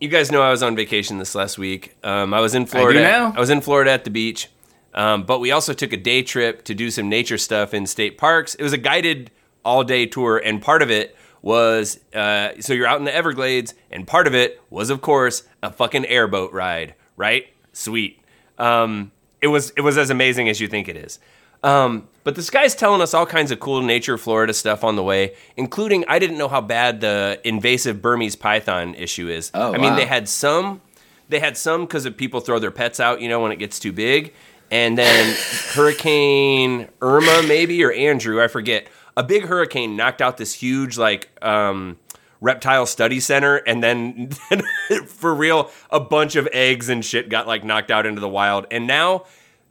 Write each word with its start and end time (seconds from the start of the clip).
you 0.00 0.08
guys 0.08 0.30
know 0.30 0.42
I 0.42 0.50
was 0.50 0.62
on 0.62 0.76
vacation 0.76 1.18
this 1.18 1.34
last 1.34 1.58
week. 1.58 1.96
Um, 2.04 2.32
I 2.32 2.40
was 2.40 2.54
in 2.54 2.66
Florida. 2.66 3.00
now. 3.00 3.32
I 3.36 3.40
was 3.40 3.50
in 3.50 3.60
Florida 3.60 3.90
at 3.90 4.04
the 4.04 4.10
beach, 4.10 4.48
um, 4.94 5.24
but 5.24 5.40
we 5.40 5.50
also 5.50 5.72
took 5.72 5.92
a 5.92 5.96
day 5.96 6.22
trip 6.22 6.64
to 6.64 6.74
do 6.74 6.90
some 6.90 7.08
nature 7.08 7.38
stuff 7.38 7.74
in 7.74 7.86
state 7.86 8.18
parks. 8.18 8.54
It 8.54 8.62
was 8.62 8.72
a 8.72 8.78
guided 8.78 9.30
all 9.64 9.84
day 9.84 10.06
tour, 10.06 10.38
and 10.38 10.62
part 10.62 10.82
of 10.82 10.90
it 10.90 11.16
was 11.42 12.00
uh, 12.14 12.50
so 12.60 12.72
you're 12.72 12.86
out 12.86 12.98
in 12.98 13.04
the 13.04 13.14
Everglades, 13.14 13.74
and 13.90 14.06
part 14.06 14.26
of 14.26 14.34
it 14.34 14.60
was, 14.70 14.90
of 14.90 15.00
course, 15.00 15.42
a 15.62 15.72
fucking 15.72 16.06
airboat 16.06 16.52
ride. 16.52 16.94
Right? 17.16 17.48
Sweet. 17.72 18.20
Um, 18.58 19.10
it 19.40 19.48
was 19.48 19.70
it 19.76 19.80
was 19.80 19.98
as 19.98 20.10
amazing 20.10 20.48
as 20.48 20.60
you 20.60 20.68
think 20.68 20.88
it 20.88 20.96
is. 20.96 21.18
Um, 21.62 22.08
but 22.28 22.34
this 22.34 22.50
guy's 22.50 22.74
telling 22.74 23.00
us 23.00 23.14
all 23.14 23.24
kinds 23.24 23.50
of 23.50 23.58
cool 23.58 23.80
nature 23.80 24.18
Florida 24.18 24.52
stuff 24.52 24.84
on 24.84 24.96
the 24.96 25.02
way, 25.02 25.34
including 25.56 26.04
I 26.08 26.18
didn't 26.18 26.36
know 26.36 26.48
how 26.48 26.60
bad 26.60 27.00
the 27.00 27.40
invasive 27.42 28.02
Burmese 28.02 28.36
python 28.36 28.94
issue 28.96 29.30
is. 29.30 29.50
Oh, 29.54 29.72
I 29.72 29.78
mean, 29.78 29.92
wow. 29.92 29.96
they 29.96 30.04
had 30.04 30.28
some, 30.28 30.82
they 31.30 31.40
had 31.40 31.56
some 31.56 31.86
because 31.86 32.04
of 32.04 32.18
people 32.18 32.40
throw 32.40 32.58
their 32.58 32.70
pets 32.70 33.00
out, 33.00 33.22
you 33.22 33.30
know, 33.30 33.40
when 33.40 33.50
it 33.50 33.58
gets 33.58 33.78
too 33.78 33.94
big, 33.94 34.34
and 34.70 34.98
then 34.98 35.34
Hurricane 35.72 36.90
Irma 37.00 37.44
maybe 37.48 37.82
or 37.82 37.92
Andrew, 37.92 38.42
I 38.42 38.48
forget. 38.48 38.88
A 39.16 39.22
big 39.22 39.46
hurricane 39.46 39.96
knocked 39.96 40.20
out 40.20 40.36
this 40.36 40.52
huge 40.52 40.98
like 40.98 41.30
um, 41.40 41.96
reptile 42.42 42.84
study 42.84 43.20
center, 43.20 43.56
and 43.56 43.82
then 43.82 44.32
for 45.06 45.34
real, 45.34 45.70
a 45.88 45.98
bunch 45.98 46.36
of 46.36 46.46
eggs 46.52 46.90
and 46.90 47.02
shit 47.02 47.30
got 47.30 47.46
like 47.46 47.64
knocked 47.64 47.90
out 47.90 48.04
into 48.04 48.20
the 48.20 48.28
wild, 48.28 48.66
and 48.70 48.86
now 48.86 49.24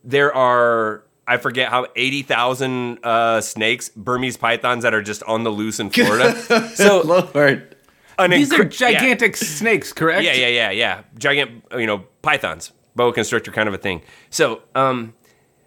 there 0.03 0.33
are 0.33 1.03
I 1.27 1.37
forget 1.37 1.69
how 1.69 1.87
eighty 1.97 2.23
thousand 2.23 2.99
uh, 3.03 3.41
snakes, 3.41 3.89
Burmese 3.89 4.37
pythons 4.37 4.83
that 4.83 4.93
are 4.93 5.01
just 5.01 5.21
on 5.23 5.43
the 5.43 5.49
loose 5.49 5.79
in 5.79 5.89
Florida. 5.89 6.35
so 6.75 7.01
Lord. 7.01 7.75
an 8.17 8.31
These 8.31 8.53
are 8.53 8.63
incre- 8.63 8.79
yeah. 8.79 8.91
gigantic 8.93 9.35
snakes, 9.35 9.91
correct? 9.91 10.23
Yeah, 10.23 10.33
yeah, 10.33 10.47
yeah, 10.47 10.71
yeah. 10.71 11.01
Giant, 11.17 11.63
you 11.73 11.85
know, 11.85 12.05
pythons, 12.21 12.71
boa 12.95 13.11
constrictor 13.11 13.51
kind 13.51 13.67
of 13.67 13.73
a 13.75 13.77
thing. 13.77 14.01
So, 14.29 14.61
um, 14.73 15.13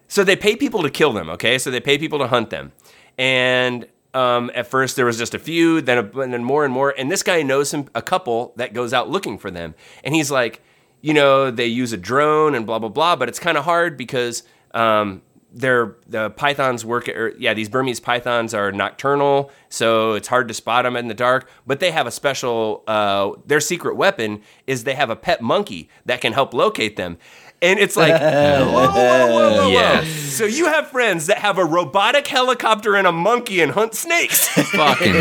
so 0.07 0.23
they 0.23 0.35
pay 0.35 0.55
people 0.55 0.81
to 0.81 0.89
kill 0.89 1.13
them. 1.13 1.29
Okay, 1.29 1.59
so 1.59 1.69
they 1.69 1.79
pay 1.79 1.99
people 1.99 2.17
to 2.19 2.27
hunt 2.27 2.49
them, 2.49 2.71
and 3.19 3.85
um, 4.15 4.49
at 4.55 4.65
first 4.65 4.95
there 4.95 5.05
was 5.05 5.17
just 5.19 5.35
a 5.35 5.39
few, 5.39 5.79
then 5.79 5.99
a, 5.99 6.19
and 6.21 6.33
then 6.33 6.43
more 6.43 6.65
and 6.65 6.73
more. 6.73 6.93
And 6.97 7.11
this 7.11 7.21
guy 7.21 7.43
knows 7.43 7.69
some 7.69 7.87
a 7.93 8.01
couple 8.01 8.53
that 8.55 8.73
goes 8.73 8.93
out 8.93 9.09
looking 9.09 9.37
for 9.37 9.51
them, 9.51 9.75
and 10.03 10.15
he's 10.15 10.31
like, 10.31 10.61
you 11.01 11.13
know, 11.13 11.51
they 11.51 11.67
use 11.67 11.93
a 11.93 11.97
drone 11.97 12.55
and 12.55 12.65
blah 12.65 12.79
blah 12.79 12.89
blah, 12.89 13.15
but 13.15 13.29
it's 13.29 13.39
kind 13.39 13.59
of 13.59 13.65
hard 13.65 13.95
because. 13.95 14.41
Um, 14.73 15.21
they're 15.53 15.95
the 16.07 16.29
pythons 16.31 16.85
work 16.85 17.09
or 17.09 17.33
yeah 17.37 17.53
these 17.53 17.67
burmese 17.67 17.99
pythons 17.99 18.53
are 18.53 18.71
nocturnal 18.71 19.51
so 19.69 20.13
it's 20.13 20.27
hard 20.27 20.47
to 20.47 20.53
spot 20.53 20.85
them 20.85 20.95
in 20.95 21.07
the 21.07 21.13
dark 21.13 21.49
but 21.67 21.79
they 21.79 21.91
have 21.91 22.07
a 22.07 22.11
special 22.11 22.83
uh, 22.87 23.31
their 23.45 23.59
secret 23.59 23.95
weapon 23.95 24.41
is 24.67 24.83
they 24.85 24.95
have 24.95 25.09
a 25.09 25.15
pet 25.15 25.41
monkey 25.41 25.89
that 26.05 26.21
can 26.21 26.33
help 26.33 26.53
locate 26.53 26.95
them 26.95 27.17
and 27.61 27.79
it's 27.79 27.97
like 27.97 28.13
whoa, 28.21 28.71
whoa, 28.71 28.87
whoa, 28.91 29.27
whoa, 29.27 29.55
whoa. 29.63 29.69
Yes. 29.71 30.07
so 30.07 30.45
you 30.45 30.67
have 30.67 30.87
friends 30.87 31.27
that 31.27 31.39
have 31.39 31.57
a 31.57 31.65
robotic 31.65 32.27
helicopter 32.27 32.95
and 32.95 33.05
a 33.05 33.11
monkey 33.11 33.61
and 33.61 33.73
hunt 33.73 33.93
snakes 33.93 34.47
Fucking 34.47 35.13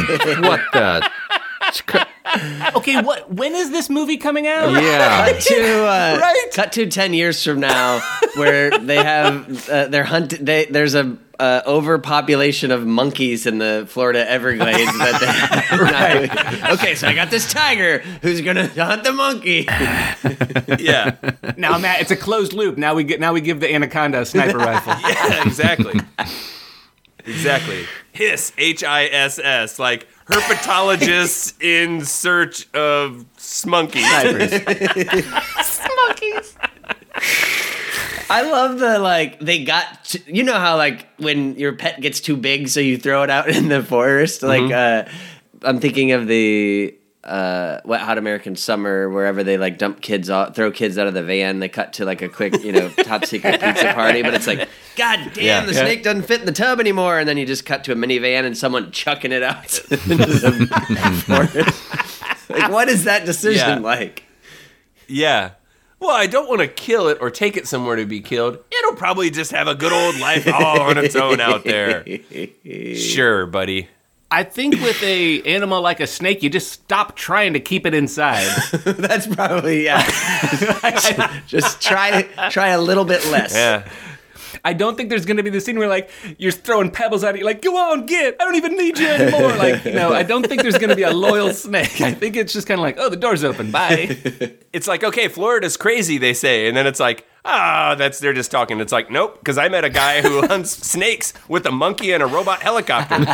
what 0.42 0.60
the? 0.72 1.10
Okay, 2.76 3.00
what? 3.02 3.32
When 3.32 3.54
is 3.56 3.70
this 3.72 3.90
movie 3.90 4.16
coming 4.16 4.46
out? 4.46 4.70
Yeah. 4.72 5.32
Cut 5.32 5.40
to 5.40 5.84
uh, 5.84 6.18
Right? 6.20 6.46
cut 6.54 6.72
to 6.72 6.86
ten 6.86 7.12
years 7.12 7.42
from 7.42 7.58
now, 7.58 8.00
where 8.36 8.70
they 8.78 8.96
have 9.02 9.68
uh, 9.68 9.86
they're 9.88 10.04
hunt. 10.04 10.30
They, 10.44 10.66
there's 10.66 10.94
a 10.94 11.16
uh, 11.40 11.62
overpopulation 11.66 12.70
of 12.70 12.86
monkeys 12.86 13.46
in 13.46 13.58
the 13.58 13.84
Florida 13.88 14.28
Everglades. 14.30 14.96
that 14.98 16.60
they, 16.62 16.70
okay, 16.74 16.94
so 16.94 17.08
I 17.08 17.14
got 17.14 17.30
this 17.30 17.50
tiger 17.50 17.98
who's 18.22 18.40
gonna 18.42 18.68
hunt 18.68 19.02
the 19.02 19.12
monkey. 19.12 19.66
yeah 20.78 21.16
Now, 21.56 21.78
Matt, 21.78 22.00
it's 22.02 22.12
a 22.12 22.16
closed 22.16 22.52
loop. 22.52 22.78
Now 22.78 22.94
we 22.94 23.02
get. 23.02 23.18
Now 23.18 23.32
we 23.32 23.40
give 23.40 23.58
the 23.58 23.74
anaconda 23.74 24.20
a 24.20 24.26
sniper 24.26 24.58
rifle. 24.58 24.92
yeah 25.02 25.42
exactly 25.46 26.00
exactly 27.26 27.84
hiss 28.12 28.52
h-i-s-s 28.56 29.78
like 29.78 30.06
herpetologists 30.30 31.60
in 31.62 32.04
search 32.04 32.72
of 32.74 33.24
smunkies 33.36 34.04
I 38.30 38.42
love 38.42 38.78
the 38.78 39.00
like 39.00 39.40
they 39.40 39.64
got. 39.64 40.04
To, 40.04 40.20
you 40.32 40.44
know 40.44 40.54
how 40.54 40.76
like 40.76 41.08
when 41.18 41.56
your 41.56 41.74
pet 41.74 42.00
gets 42.00 42.20
too 42.20 42.36
big, 42.36 42.68
so 42.68 42.78
you 42.78 42.96
throw 42.96 43.24
it 43.24 43.30
out 43.30 43.48
in 43.56 43.68
the 43.68 43.82
forest. 43.82 44.44
Like 44.44 44.70
uh, 44.70 45.06
I'm 45.62 45.80
thinking 45.80 46.12
of 46.12 46.28
the 46.28 46.94
uh, 47.24 47.80
Wet 47.84 48.00
Hot 48.00 48.16
American 48.18 48.56
Summer, 48.56 49.08
wherever 49.10 49.44
they 49.44 49.58
like 49.58 49.76
dump 49.78 50.00
kids 50.00 50.30
out, 50.30 50.54
throw 50.54 50.70
kids 50.70 50.96
out 50.98 51.06
of 51.06 51.14
the 51.14 51.22
van. 51.22 51.58
They 51.60 51.68
cut 51.68 51.92
to 51.94 52.04
like 52.04 52.22
a 52.22 52.28
quick, 52.28 52.62
you 52.64 52.72
know, 52.72 52.88
top 53.04 53.24
secret 53.26 53.60
pizza 53.60 53.92
party, 53.92 54.22
but 54.22 54.32
it's 54.34 54.46
like, 54.46 54.68
God 54.96 55.30
damn, 55.34 55.44
Yeah. 55.44 55.60
the 55.66 55.72
Yeah. 55.74 55.80
snake 55.80 56.02
doesn't 56.02 56.22
fit 56.22 56.40
in 56.40 56.46
the 56.46 56.52
tub 56.52 56.80
anymore. 56.80 57.18
And 57.18 57.28
then 57.28 57.36
you 57.36 57.44
just 57.46 57.66
cut 57.66 57.84
to 57.84 57.92
a 57.92 57.94
minivan 57.94 58.44
and 58.46 58.56
someone 58.56 58.90
chucking 58.90 59.32
it 59.32 59.42
out 59.42 59.78
into 59.90 60.08
the 60.16 61.22
forest. 61.26 62.50
like, 62.50 62.70
what 62.72 62.88
is 62.88 63.04
that 63.04 63.26
decision 63.26 63.68
Yeah. 63.68 63.78
like? 63.78 64.24
Yeah. 65.06 65.50
Well, 65.98 66.16
I 66.16 66.26
don't 66.26 66.48
want 66.48 66.62
to 66.62 66.68
kill 66.68 67.08
it 67.08 67.18
or 67.20 67.30
take 67.30 67.58
it 67.58 67.68
somewhere 67.68 67.96
to 67.96 68.06
be 68.06 68.20
killed. 68.22 68.58
It'll 68.72 68.94
probably 68.96 69.28
just 69.28 69.50
have 69.50 69.68
a 69.68 69.74
good 69.74 69.92
old 69.92 70.18
life 70.18 70.48
all 70.50 70.80
on 70.80 70.96
its 70.96 71.14
own 71.14 71.40
out 71.40 71.64
there. 71.64 72.06
Sure, 72.94 73.44
buddy. 73.44 73.88
I 74.32 74.44
think 74.44 74.74
with 74.74 75.02
a 75.02 75.42
animal 75.42 75.82
like 75.82 75.98
a 75.98 76.06
snake, 76.06 76.42
you 76.42 76.50
just 76.50 76.70
stop 76.70 77.16
trying 77.16 77.54
to 77.54 77.60
keep 77.60 77.84
it 77.84 77.94
inside. 77.94 78.46
That's 78.84 79.26
probably 79.26 79.84
yeah. 79.84 80.06
Just 81.48 81.82
try 81.82 82.22
try 82.50 82.68
a 82.68 82.80
little 82.80 83.04
bit 83.04 83.26
less. 83.26 83.54
Yeah. 83.54 83.88
I 84.64 84.72
don't 84.72 84.96
think 84.96 85.08
there's 85.10 85.26
going 85.26 85.38
to 85.38 85.42
be 85.42 85.50
the 85.50 85.60
scene 85.60 85.78
where 85.78 85.88
like 85.88 86.10
you're 86.38 86.52
throwing 86.52 86.90
pebbles 86.90 87.24
at 87.24 87.34
it, 87.34 87.38
you're 87.38 87.46
like, 87.46 87.62
"Go 87.62 87.76
on, 87.76 88.06
get! 88.06 88.36
I 88.40 88.44
don't 88.44 88.56
even 88.56 88.76
need 88.76 88.98
you 88.98 89.08
anymore." 89.08 89.56
Like, 89.56 89.84
you 89.84 89.92
know, 89.92 90.12
I 90.12 90.22
don't 90.22 90.46
think 90.46 90.62
there's 90.62 90.78
going 90.78 90.90
to 90.90 90.96
be 90.96 91.02
a 91.02 91.12
loyal 91.12 91.52
snake. 91.52 92.00
I 92.00 92.12
think 92.12 92.36
it's 92.36 92.52
just 92.52 92.66
kind 92.66 92.78
of 92.78 92.82
like, 92.82 92.96
"Oh, 92.98 93.08
the 93.08 93.16
door's 93.16 93.44
open. 93.44 93.70
Bye." 93.70 94.16
It's 94.72 94.86
like, 94.86 95.02
okay, 95.02 95.26
Florida's 95.26 95.76
crazy, 95.76 96.16
they 96.18 96.32
say. 96.32 96.68
And 96.68 96.76
then 96.76 96.86
it's 96.86 97.00
like, 97.00 97.26
ah, 97.44 97.94
that's 97.96 98.18
they're 98.18 98.32
just 98.32 98.50
talking. 98.50 98.80
It's 98.80 98.92
like, 98.92 99.10
nope, 99.10 99.38
because 99.38 99.58
I 99.58 99.68
met 99.68 99.84
a 99.84 99.90
guy 99.90 100.22
who 100.22 100.40
hunts 100.46 100.70
snakes 100.70 101.32
with 101.48 101.66
a 101.66 101.70
monkey 101.70 102.12
and 102.12 102.22
a 102.22 102.26
robot 102.26 102.62
helicopter. 102.62 103.14
and 103.14 103.26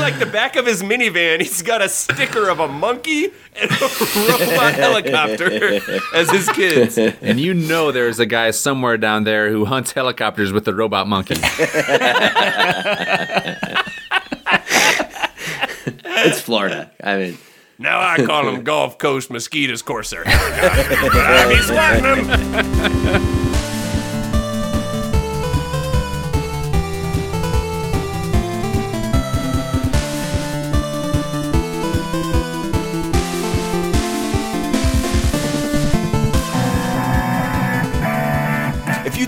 like 0.00 0.18
the 0.18 0.28
back 0.30 0.56
of 0.56 0.66
his 0.66 0.82
minivan, 0.82 1.40
he's 1.40 1.62
got 1.62 1.82
a 1.82 1.88
sticker 1.88 2.48
of 2.48 2.60
a 2.60 2.68
monkey 2.68 3.30
and 3.56 3.70
a 3.70 3.88
robot 4.28 4.74
helicopter 4.74 5.80
as 6.14 6.30
his 6.30 6.48
kids. 6.50 6.98
And 6.98 7.40
you 7.40 7.54
know 7.54 7.92
there's 7.92 8.18
a 8.18 8.26
guy 8.26 8.50
somewhere 8.50 8.96
down 8.96 9.24
there 9.24 9.50
who 9.50 9.64
hunts 9.64 9.92
helicopters 9.92 10.52
with 10.52 10.66
a 10.68 10.74
robot 10.74 11.06
monkey. 11.06 11.36
It's 16.22 16.40
Florida. 16.40 16.90
I 17.02 17.16
mean, 17.16 17.38
Now 17.80 17.98
I 17.98 18.22
call 18.26 18.46
him 18.54 18.62
Gulf 18.62 18.98
Coast 18.98 19.30
Mosquitoes 19.30 19.80
Corsair. 19.80 20.22
but 20.26 20.34
I 20.36 21.48
be 21.48 21.62
swatting 21.62 22.26
them. 22.26 23.36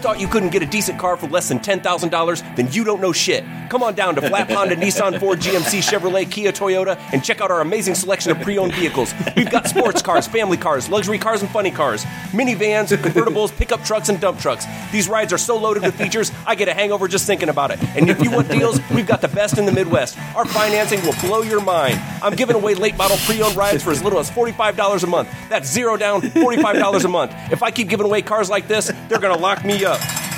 thought 0.02 0.20
you 0.20 0.26
couldn't 0.26 0.50
get 0.50 0.62
a 0.62 0.66
decent 0.66 0.98
car 0.98 1.16
for 1.16 1.28
less 1.28 1.48
than 1.48 1.60
$10,000, 1.60 2.56
then 2.56 2.70
you 2.72 2.82
don't 2.82 3.00
know 3.00 3.12
shit. 3.12 3.44
Come 3.70 3.82
on 3.82 3.94
down 3.94 4.16
to 4.16 4.20
Flap 4.20 4.50
Honda, 4.50 4.74
Nissan, 4.76 5.18
Ford, 5.20 5.38
GMC, 5.38 5.78
Chevrolet, 5.80 6.30
Kia, 6.30 6.52
Toyota, 6.52 6.98
and 7.12 7.24
check 7.24 7.40
out 7.40 7.50
our 7.50 7.60
amazing 7.60 7.94
selection 7.94 8.32
of 8.32 8.40
pre 8.40 8.58
owned 8.58 8.74
vehicles. 8.74 9.14
We've 9.36 9.50
got 9.50 9.68
sports 9.68 10.02
cars, 10.02 10.26
family 10.26 10.56
cars, 10.56 10.88
luxury 10.88 11.18
cars, 11.18 11.40
and 11.40 11.50
funny 11.50 11.70
cars, 11.70 12.04
minivans, 12.32 12.94
convertibles, 12.96 13.56
pickup 13.56 13.84
trucks, 13.84 14.08
and 14.08 14.20
dump 14.20 14.40
trucks. 14.40 14.66
These 14.90 15.08
rides 15.08 15.32
are 15.32 15.38
so 15.38 15.56
loaded 15.56 15.84
with 15.84 15.94
features, 15.94 16.32
I 16.46 16.54
get 16.56 16.68
a 16.68 16.74
hangover 16.74 17.06
just 17.06 17.26
thinking 17.26 17.48
about 17.48 17.70
it. 17.70 17.82
And 17.96 18.10
if 18.10 18.22
you 18.22 18.30
want 18.30 18.48
deals, 18.50 18.80
we've 18.90 19.06
got 19.06 19.20
the 19.20 19.28
best 19.28 19.56
in 19.56 19.66
the 19.66 19.72
Midwest. 19.72 20.18
Our 20.34 20.44
financing 20.44 21.00
will 21.06 21.14
blow 21.20 21.42
your 21.42 21.62
mind. 21.62 22.00
I'm 22.22 22.34
giving 22.34 22.56
away 22.56 22.74
late 22.74 22.96
model 22.96 23.16
pre 23.18 23.40
owned 23.40 23.56
rides 23.56 23.82
for 23.82 23.92
as 23.92 24.02
little 24.02 24.18
as 24.18 24.30
$45 24.30 25.04
a 25.04 25.06
month. 25.06 25.28
That's 25.48 25.70
zero 25.70 25.96
down, 25.96 26.22
$45 26.22 27.04
a 27.04 27.08
month. 27.08 27.32
If 27.50 27.62
I 27.62 27.70
keep 27.70 27.88
giving 27.88 28.06
away 28.06 28.22
cars 28.22 28.50
like 28.50 28.68
this, 28.68 28.92
they're 29.08 29.20
going 29.20 29.34
to 29.34 29.40
lock 29.40 29.64
me 29.64 29.84
up. 29.84 29.91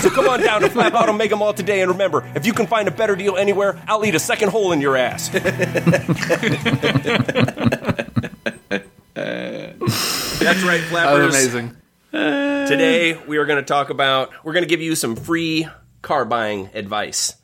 So 0.00 0.10
come 0.10 0.26
on 0.28 0.40
down 0.40 0.62
to 0.62 0.70
Flap 0.70 0.94
Auto 0.94 1.12
Mega 1.12 1.36
Mall 1.36 1.52
today, 1.52 1.82
and 1.82 1.92
remember, 1.92 2.28
if 2.34 2.46
you 2.46 2.52
can 2.52 2.66
find 2.66 2.88
a 2.88 2.90
better 2.90 3.14
deal 3.14 3.36
anywhere, 3.36 3.80
I'll 3.86 4.04
eat 4.04 4.14
a 4.14 4.18
second 4.18 4.48
hole 4.48 4.72
in 4.72 4.80
your 4.80 4.96
ass. 4.96 5.28
That's 9.20 10.62
right, 10.62 10.80
Flappers. 10.88 11.34
amazing. 11.34 11.76
Today 12.12 13.16
we 13.26 13.36
are 13.36 13.44
going 13.46 13.58
to 13.58 13.66
talk 13.66 13.90
about. 13.90 14.30
We're 14.44 14.52
going 14.54 14.64
to 14.64 14.68
give 14.68 14.80
you 14.80 14.94
some 14.94 15.14
free 15.16 15.68
car 16.02 16.24
buying 16.24 16.70
advice. 16.74 17.36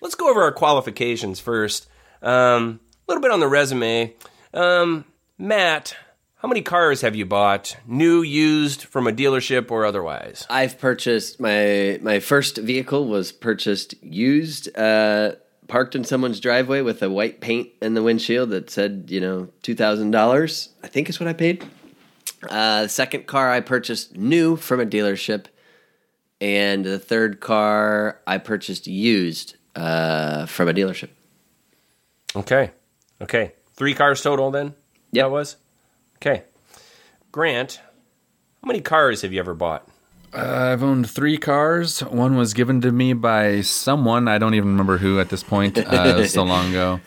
Let's 0.00 0.14
go 0.14 0.28
over 0.30 0.42
our 0.42 0.52
qualifications 0.52 1.40
first. 1.40 1.88
Um, 2.22 2.80
a 3.08 3.12
little 3.12 3.22
bit 3.22 3.30
on 3.30 3.40
the 3.40 3.48
resume. 3.48 4.14
Um, 4.52 5.04
Matt, 5.38 5.96
how 6.44 6.48
many 6.48 6.60
cars 6.60 7.00
have 7.00 7.16
you 7.16 7.24
bought, 7.24 7.74
new, 7.86 8.20
used, 8.20 8.82
from 8.82 9.06
a 9.06 9.12
dealership 9.12 9.70
or 9.70 9.86
otherwise? 9.86 10.46
I've 10.50 10.78
purchased 10.78 11.40
my 11.40 11.98
my 12.02 12.20
first 12.20 12.58
vehicle 12.58 13.08
was 13.08 13.32
purchased 13.32 13.94
used, 14.02 14.68
uh, 14.76 15.36
parked 15.68 15.94
in 15.94 16.04
someone's 16.04 16.40
driveway 16.40 16.82
with 16.82 17.02
a 17.02 17.08
white 17.08 17.40
paint 17.40 17.70
in 17.80 17.94
the 17.94 18.02
windshield 18.02 18.50
that 18.50 18.68
said, 18.68 19.06
you 19.08 19.22
know, 19.22 19.48
two 19.62 19.74
thousand 19.74 20.10
dollars. 20.10 20.68
I 20.82 20.88
think 20.88 21.08
is 21.08 21.18
what 21.18 21.30
I 21.30 21.32
paid. 21.32 21.64
Uh, 22.42 22.82
the 22.82 22.88
second 22.90 23.26
car 23.26 23.50
I 23.50 23.60
purchased 23.60 24.14
new 24.14 24.56
from 24.56 24.80
a 24.80 24.84
dealership, 24.84 25.46
and 26.42 26.84
the 26.84 26.98
third 26.98 27.40
car 27.40 28.20
I 28.26 28.36
purchased 28.36 28.86
used 28.86 29.56
uh, 29.74 30.44
from 30.44 30.68
a 30.68 30.74
dealership. 30.74 31.08
Okay. 32.36 32.70
Okay. 33.22 33.52
Three 33.72 33.94
cars 33.94 34.20
total 34.20 34.50
then? 34.50 34.74
Yeah, 35.10 35.22
That 35.22 35.30
was? 35.30 35.56
Okay. 36.26 36.42
Grant, 37.32 37.80
how 38.62 38.66
many 38.66 38.80
cars 38.80 39.20
have 39.20 39.32
you 39.34 39.40
ever 39.40 39.52
bought? 39.52 39.86
I've 40.32 40.82
owned 40.82 41.08
three 41.10 41.36
cars. 41.36 42.00
One 42.02 42.36
was 42.38 42.54
given 42.54 42.80
to 42.80 42.90
me 42.90 43.12
by 43.12 43.60
someone. 43.60 44.26
I 44.26 44.38
don't 44.38 44.54
even 44.54 44.70
remember 44.70 44.96
who 44.96 45.20
at 45.20 45.28
this 45.28 45.42
point. 45.42 45.76
Uh, 45.76 45.82
it 46.06 46.16
was 46.16 46.32
so 46.32 46.42
long 46.44 46.70
ago. 46.70 47.00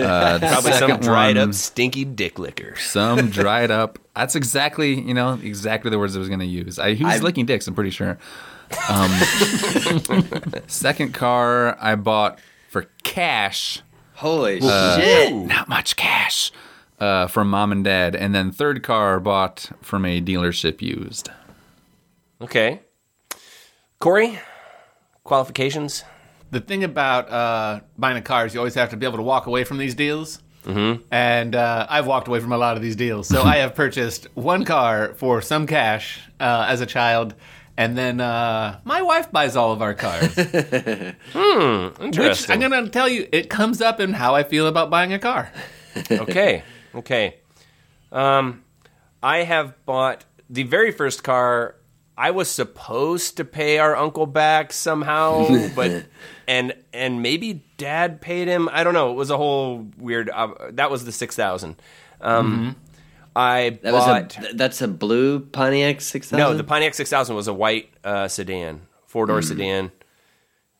Uh, 0.00 0.38
the 0.38 0.46
Probably 0.46 0.72
some 0.72 1.00
dried 1.00 1.36
one- 1.38 1.48
up 1.48 1.54
stinky 1.54 2.04
dick 2.04 2.38
lickers. 2.38 2.80
Some 2.82 3.30
dried 3.30 3.72
up. 3.72 3.98
That's 4.14 4.36
exactly, 4.36 4.94
you 5.00 5.12
know, 5.14 5.40
exactly 5.42 5.90
the 5.90 5.98
words 5.98 6.14
I 6.14 6.20
was 6.20 6.28
going 6.28 6.40
to 6.40 6.46
use. 6.46 6.78
I, 6.78 6.94
he 6.94 7.02
was 7.04 7.14
I've- 7.14 7.24
licking 7.24 7.46
dicks, 7.46 7.66
I'm 7.66 7.74
pretty 7.74 7.90
sure. 7.90 8.16
Um, 8.88 9.10
second 10.68 11.12
car 11.14 11.76
I 11.80 11.94
bought 11.96 12.38
for 12.70 12.86
cash, 13.02 13.80
Holy 14.14 14.60
shit! 14.60 15.34
not 15.34 15.68
much 15.68 15.96
cash, 15.96 16.52
uh, 17.02 17.26
from 17.26 17.50
mom 17.50 17.72
and 17.72 17.82
dad. 17.82 18.14
And 18.14 18.34
then 18.34 18.52
third 18.52 18.82
car 18.82 19.18
bought 19.18 19.70
from 19.82 20.04
a 20.04 20.20
dealership 20.20 20.80
used. 20.80 21.30
Okay. 22.40 22.80
Corey, 23.98 24.38
qualifications? 25.24 26.04
The 26.52 26.60
thing 26.60 26.84
about 26.84 27.30
uh, 27.30 27.80
buying 27.98 28.16
a 28.16 28.22
car 28.22 28.46
is 28.46 28.54
you 28.54 28.60
always 28.60 28.74
have 28.74 28.90
to 28.90 28.96
be 28.96 29.04
able 29.04 29.16
to 29.16 29.22
walk 29.22 29.46
away 29.46 29.64
from 29.64 29.78
these 29.78 29.94
deals. 29.96 30.40
Mm-hmm. 30.64 31.02
And 31.10 31.56
uh, 31.56 31.86
I've 31.90 32.06
walked 32.06 32.28
away 32.28 32.38
from 32.38 32.52
a 32.52 32.58
lot 32.58 32.76
of 32.76 32.82
these 32.82 32.94
deals. 32.94 33.26
So 33.26 33.42
I 33.42 33.56
have 33.56 33.74
purchased 33.74 34.28
one 34.34 34.64
car 34.64 35.14
for 35.14 35.42
some 35.42 35.66
cash 35.66 36.20
uh, 36.38 36.66
as 36.68 36.80
a 36.80 36.86
child. 36.86 37.34
And 37.76 37.98
then 37.98 38.20
uh, 38.20 38.78
my 38.84 39.02
wife 39.02 39.32
buys 39.32 39.56
all 39.56 39.72
of 39.72 39.82
our 39.82 39.94
cars. 39.94 40.36
Which 40.36 40.54
Interesting. 42.00 42.62
I'm 42.62 42.70
going 42.70 42.84
to 42.84 42.90
tell 42.90 43.08
you, 43.08 43.26
it 43.32 43.50
comes 43.50 43.80
up 43.80 43.98
in 43.98 44.12
how 44.12 44.36
I 44.36 44.44
feel 44.44 44.68
about 44.68 44.88
buying 44.90 45.12
a 45.12 45.18
car. 45.18 45.50
okay. 46.10 46.62
Okay. 46.94 47.36
Um, 48.10 48.62
I 49.22 49.38
have 49.44 49.74
bought 49.86 50.24
the 50.50 50.62
very 50.64 50.92
first 50.92 51.22
car. 51.24 51.76
I 52.16 52.30
was 52.32 52.50
supposed 52.50 53.38
to 53.38 53.44
pay 53.44 53.78
our 53.78 53.96
uncle 53.96 54.26
back 54.26 54.72
somehow, 54.72 55.48
but 55.74 56.04
and 56.46 56.74
and 56.92 57.22
maybe 57.22 57.64
dad 57.78 58.20
paid 58.20 58.48
him. 58.48 58.68
I 58.70 58.84
don't 58.84 58.94
know. 58.94 59.10
It 59.12 59.14
was 59.14 59.30
a 59.30 59.36
whole 59.36 59.86
weird. 59.96 60.28
Uh, 60.28 60.54
that 60.72 60.90
was 60.90 61.04
the 61.04 61.12
six 61.12 61.34
thousand. 61.34 61.76
Um, 62.20 62.76
I 63.34 63.78
That 63.82 63.92
was 63.94 64.04
a 64.04 64.06
bought. 64.08 64.38
that's 64.54 64.82
a 64.82 64.88
blue 64.88 65.40
Pontiac 65.40 66.00
six 66.02 66.28
thousand. 66.28 66.46
no, 66.50 66.54
the 66.56 66.64
Pontiac 66.64 66.92
six 66.94 67.08
thousand 67.08 67.34
was 67.34 67.48
a 67.48 67.54
white 67.54 67.90
uh, 68.04 68.28
sedan, 68.28 68.82
four 69.06 69.24
door 69.26 69.40
sedan. 69.40 69.90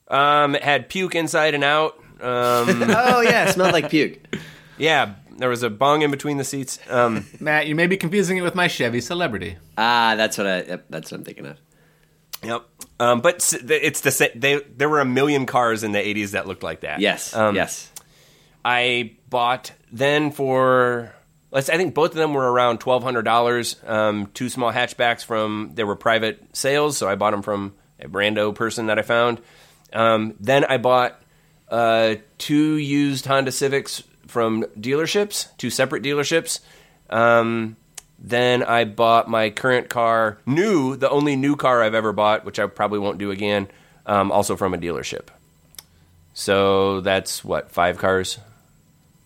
Um, 0.09 0.55
it 0.55 0.62
had 0.62 0.91
puke 0.91 1.14
inside 1.14 1.55
and 1.55 1.64
out. 1.64 1.94
Um, 2.20 2.20
oh 2.20 3.23
yeah, 3.23 3.49
it 3.49 3.55
smelled 3.55 3.73
like 3.73 3.88
puke. 3.88 4.19
yeah, 4.76 5.14
there 5.43 5.49
was 5.49 5.65
a 5.65 5.71
bong 5.71 6.03
in 6.03 6.12
between 6.12 6.37
the 6.37 6.44
seats. 6.44 6.79
Um, 6.89 7.27
Matt, 7.41 7.67
you 7.67 7.75
may 7.75 7.89
be 7.89 7.97
confusing 7.97 8.37
it 8.37 8.43
with 8.43 8.55
my 8.55 8.69
Chevy 8.69 9.00
Celebrity. 9.00 9.56
Ah, 9.77 10.15
that's 10.17 10.39
what 10.39 10.47
I. 10.47 10.62
Yep, 10.62 10.85
that's 10.89 11.11
what 11.11 11.19
I'm 11.19 11.25
thinking 11.25 11.47
of. 11.47 11.59
Yep. 12.44 12.62
Um, 13.00 13.21
but 13.23 13.53
it's 13.69 14.00
the 14.03 14.12
same. 14.12 14.31
they 14.37 14.61
there 14.77 14.89
were 14.89 15.00
a 15.00 15.05
million 15.05 15.47
cars 15.47 15.83
in 15.83 15.91
the 15.91 15.99
80s 15.99 16.31
that 16.31 16.47
looked 16.47 16.62
like 16.62 16.83
that. 16.83 17.00
Yes, 17.00 17.35
Um, 17.35 17.56
yes. 17.56 17.91
I 18.65 19.17
bought 19.29 19.73
then 19.91 20.31
for 20.31 21.12
let's 21.50 21.69
I 21.69 21.77
think 21.77 21.95
both 21.95 22.11
of 22.12 22.17
them 22.17 22.35
were 22.35 22.50
around 22.53 22.79
twelve 22.79 23.03
hundred 23.03 23.23
dollars. 23.23 23.75
Um, 23.85 24.29
two 24.35 24.49
small 24.49 24.73
hatchbacks 24.73 25.25
from 25.25 25.73
they 25.75 25.83
were 25.83 25.97
private 25.97 26.41
sales, 26.56 26.97
so 26.97 27.09
I 27.09 27.17
bought 27.17 27.33
them 27.33 27.43
from 27.43 27.75
a 27.99 28.06
Brando 28.06 28.55
person 28.55 28.87
that 28.87 28.99
I 29.00 29.03
found. 29.03 29.41
Um, 29.93 30.35
then 30.38 30.65
I 30.65 30.79
bought 30.79 31.21
uh, 31.69 32.17
two 32.38 32.77
used 32.77 33.27
Honda 33.27 33.50
Civics 33.50 34.03
from 34.32 34.64
dealerships, 34.79 35.49
two 35.58 35.70
separate 35.70 36.02
dealerships. 36.02 36.61
Um, 37.11 37.76
then 38.19 38.62
I 38.62 38.84
bought 38.84 39.29
my 39.29 39.50
current 39.50 39.88
car, 39.88 40.38
new, 40.46 40.96
the 40.96 41.11
only 41.11 41.37
new 41.37 41.56
car 41.56 41.82
I've 41.82 41.94
ever 41.94 42.12
bought, 42.12 42.44
which 42.44 42.58
I 42.58 42.67
probably 42.67 42.99
won't 42.99 43.19
do 43.19 43.31
again, 43.31 43.69
um, 44.06 44.32
also 44.32 44.56
from 44.56 44.75
a 44.75 44.79
dealership. 44.79 45.29
So 46.34 47.00
that's 47.00 47.44
what 47.44 47.70
five 47.70 47.99
cars, 47.99 48.38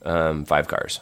um, 0.04 0.44
five 0.44 0.66
cars. 0.66 1.00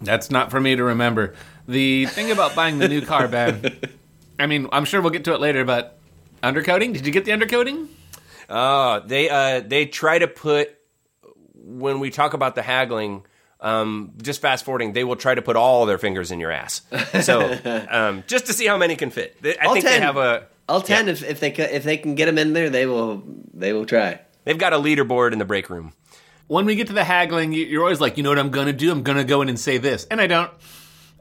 That's 0.00 0.30
not 0.30 0.50
for 0.50 0.60
me 0.60 0.74
to 0.76 0.84
remember. 0.84 1.34
The 1.66 2.06
thing 2.06 2.30
about 2.30 2.54
buying 2.54 2.78
the 2.78 2.88
new 2.88 3.02
car, 3.02 3.28
Ben, 3.28 3.78
I 4.38 4.46
mean, 4.46 4.68
I'm 4.72 4.84
sure 4.84 5.00
we'll 5.00 5.10
get 5.10 5.24
to 5.24 5.34
it 5.34 5.40
later, 5.40 5.64
but 5.64 5.98
undercoating? 6.42 6.92
Did 6.92 7.06
you 7.06 7.12
get 7.12 7.24
the 7.24 7.32
undercoating? 7.32 7.88
Oh, 8.48 9.00
they 9.04 9.28
uh, 9.28 9.60
they 9.60 9.86
try 9.86 10.18
to 10.18 10.26
put 10.26 10.77
when 11.68 12.00
we 12.00 12.10
talk 12.10 12.34
about 12.34 12.54
the 12.54 12.62
haggling. 12.62 13.24
Um, 13.60 14.12
just 14.22 14.40
fast 14.40 14.64
forwarding, 14.64 14.92
they 14.92 15.02
will 15.02 15.16
try 15.16 15.34
to 15.34 15.42
put 15.42 15.56
all 15.56 15.84
their 15.84 15.98
fingers 15.98 16.30
in 16.30 16.38
your 16.38 16.52
ass. 16.52 16.82
So 17.22 17.40
um, 17.90 18.22
just 18.28 18.46
to 18.46 18.52
see 18.52 18.66
how 18.66 18.76
many 18.78 18.94
can 18.94 19.10
fit. 19.10 19.42
They- 19.42 19.58
I 19.58 19.64
All 19.64 19.72
think 19.72 19.84
they 19.84 19.94
10. 19.94 20.02
have 20.02 20.16
a 20.16 20.46
All 20.68 20.80
ten, 20.80 21.08
if, 21.08 21.24
if 21.24 21.40
they 21.40 21.50
ca- 21.50 21.66
if 21.72 21.82
they 21.82 21.96
can 21.96 22.14
get 22.14 22.26
them 22.26 22.38
in 22.38 22.52
there, 22.52 22.70
they 22.70 22.86
will 22.86 23.20
they 23.52 23.72
will 23.72 23.84
try. 23.84 24.20
they've 24.44 24.56
got 24.58 24.72
a 24.72 24.76
leaderboard 24.78 25.32
in 25.32 25.40
the 25.40 25.44
break 25.44 25.68
room. 25.70 25.92
When 26.46 26.66
we 26.66 26.76
get 26.76 26.86
to 26.86 26.92
the 26.92 27.02
haggling, 27.02 27.52
you- 27.52 27.66
you're 27.66 27.82
always 27.82 28.00
like, 28.00 28.16
you 28.16 28.22
know 28.22 28.28
what 28.30 28.38
I'm 28.38 28.50
going 28.52 28.68
to 28.68 28.72
do? 28.72 28.92
I'm 28.92 29.02
going 29.02 29.18
to 29.18 29.24
go 29.24 29.42
in 29.42 29.48
and 29.48 29.58
say 29.58 29.78
this. 29.78 30.06
And 30.08 30.20
I 30.20 30.28
don't. 30.28 30.52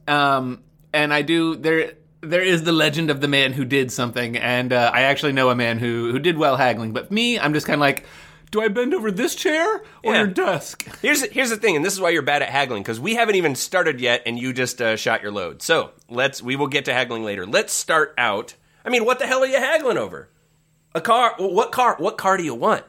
Um, 0.08 0.62
and 0.94 1.12
I 1.14 1.22
do. 1.24 1.56
There 1.56 1.94
there 2.22 2.42
is 2.44 2.64
the 2.64 2.72
legend 2.72 3.10
of 3.10 3.22
the 3.22 3.28
man 3.28 3.54
who 3.54 3.66
did 3.66 3.92
something. 3.92 4.38
And 4.38 4.74
uh, 4.74 4.92
I 4.94 5.02
actually 5.04 5.34
know 5.34 5.50
a 5.50 5.56
man 5.56 5.80
who, 5.80 6.12
who 6.12 6.20
did 6.20 6.38
well 6.38 6.56
haggling. 6.58 6.92
But 6.94 7.12
me, 7.12 7.40
I'm 7.40 7.54
just 7.54 7.66
kind 7.68 7.76
of 7.76 7.82
like, 7.82 8.06
do 8.52 8.62
I 8.62 8.68
bend 8.70 8.94
over 8.94 9.12
this 9.12 9.36
chair 9.36 9.84
or 10.04 10.14
Yeah. 10.14 10.18
your 10.20 10.28
desk? 10.28 10.86
Here's 11.02 11.24
here's 11.32 11.50
the 11.50 11.58
thing, 11.58 11.76
and 11.76 11.84
this 11.86 11.94
is 11.94 12.00
why 12.00 12.10
you're 12.10 12.22
bad 12.22 12.42
at 12.42 12.50
haggling 12.50 12.84
because 12.84 13.00
we 13.00 13.16
haven't 13.16 13.36
even 13.36 13.56
started 13.56 14.00
yet, 14.00 14.24
and 14.26 14.40
you 14.40 14.54
just 14.54 14.82
uh, 14.82 14.96
shot 14.96 15.22
your 15.22 15.32
load. 15.32 15.62
So 15.62 15.92
let's 16.10 16.42
we 16.42 16.56
will 16.56 16.68
get 16.68 16.86
to 16.86 16.94
haggling 16.94 17.24
later. 17.24 17.46
Let's 17.46 17.74
start 17.74 18.14
out. 18.18 18.56
I 18.86 18.90
mean, 18.90 19.04
what 19.06 19.20
the 19.20 19.28
hell 19.28 19.44
are 19.44 19.48
you 19.48 19.58
haggling 19.58 19.98
over? 19.98 20.30
A 20.96 21.02
car? 21.02 21.36
What 21.38 21.72
car? 21.72 21.96
What 22.00 22.18
car 22.18 22.38
do 22.38 22.44
you 22.44 22.56
want? 22.56 22.84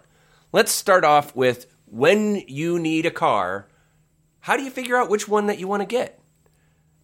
Let's 0.52 0.70
start 0.72 1.04
off 1.04 1.34
with 1.36 1.66
when 1.86 2.36
you 2.46 2.78
need 2.78 3.04
a 3.04 3.10
car. 3.10 3.66
How 4.40 4.56
do 4.56 4.62
you 4.62 4.70
figure 4.70 4.96
out 4.96 5.10
which 5.10 5.28
one 5.28 5.46
that 5.46 5.58
you 5.58 5.66
want 5.68 5.82
to 5.82 5.86
get? 5.86 6.20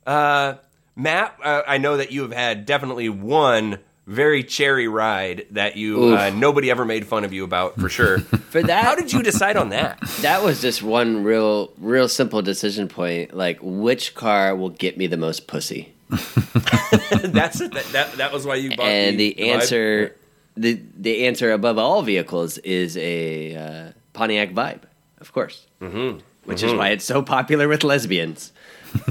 Uh, 0.07 0.55
Matt, 0.97 1.37
uh, 1.43 1.63
I 1.67 1.79
know 1.79 1.97
that 1.97 2.13
you 2.13 2.23
have 2.23 2.33
had 2.33 2.65
definitely 2.67 3.09
one 3.09 3.81
very 4.07 4.43
cherry 4.45 4.87
ride 4.89 5.47
that 5.53 5.77
you 5.77 6.17
uh, 6.17 6.31
nobody 6.31 6.71
ever 6.71 6.85
made 6.85 7.07
fun 7.07 7.25
of 7.25 7.33
you 7.33 7.45
about 7.45 7.81
for 7.81 7.89
sure. 7.89 8.19
For 8.55 8.63
that, 8.63 8.85
How 8.85 8.95
did 8.95 9.13
you 9.13 9.21
decide 9.23 9.57
on 9.57 9.71
that? 9.71 10.01
that 10.21 10.45
was 10.45 10.61
just 10.61 10.81
one 10.83 11.25
real 11.25 11.73
real 11.79 12.09
simple 12.09 12.41
decision 12.41 12.87
point. 12.89 13.35
Like 13.35 13.59
which 13.61 14.15
car 14.15 14.55
will 14.55 14.69
get 14.69 14.97
me 14.97 15.07
the 15.09 15.17
most 15.17 15.49
pussy? 15.49 15.93
That's 16.11 17.61
it. 17.61 17.73
That, 17.73 17.87
that 17.93 18.13
that 18.13 18.33
was 18.33 18.47
why 18.47 18.57
you 18.57 18.77
bought 18.77 18.87
it. 18.87 19.09
and 19.09 19.19
the, 19.19 19.35
the 19.35 19.43
Vibe? 19.43 19.55
answer 19.55 20.17
the 20.57 20.81
the 20.97 21.27
answer 21.27 21.51
above 21.53 21.79
all 21.79 22.03
vehicles 22.03 22.59
is 22.59 22.97
a 22.97 23.57
uh, 23.57 23.93
Pontiac 24.13 24.53
Vibe, 24.53 24.83
of 25.19 25.33
course, 25.33 25.67
mm-hmm. 25.81 26.21
which 26.45 26.63
is 26.63 26.73
why 26.73 26.91
it's 26.91 27.05
so 27.05 27.23
popular 27.23 27.69
with 27.69 27.85
lesbians. 27.85 28.53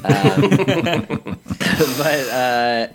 Um, 0.05 0.49
but 1.97 2.29
uh, 2.29 2.87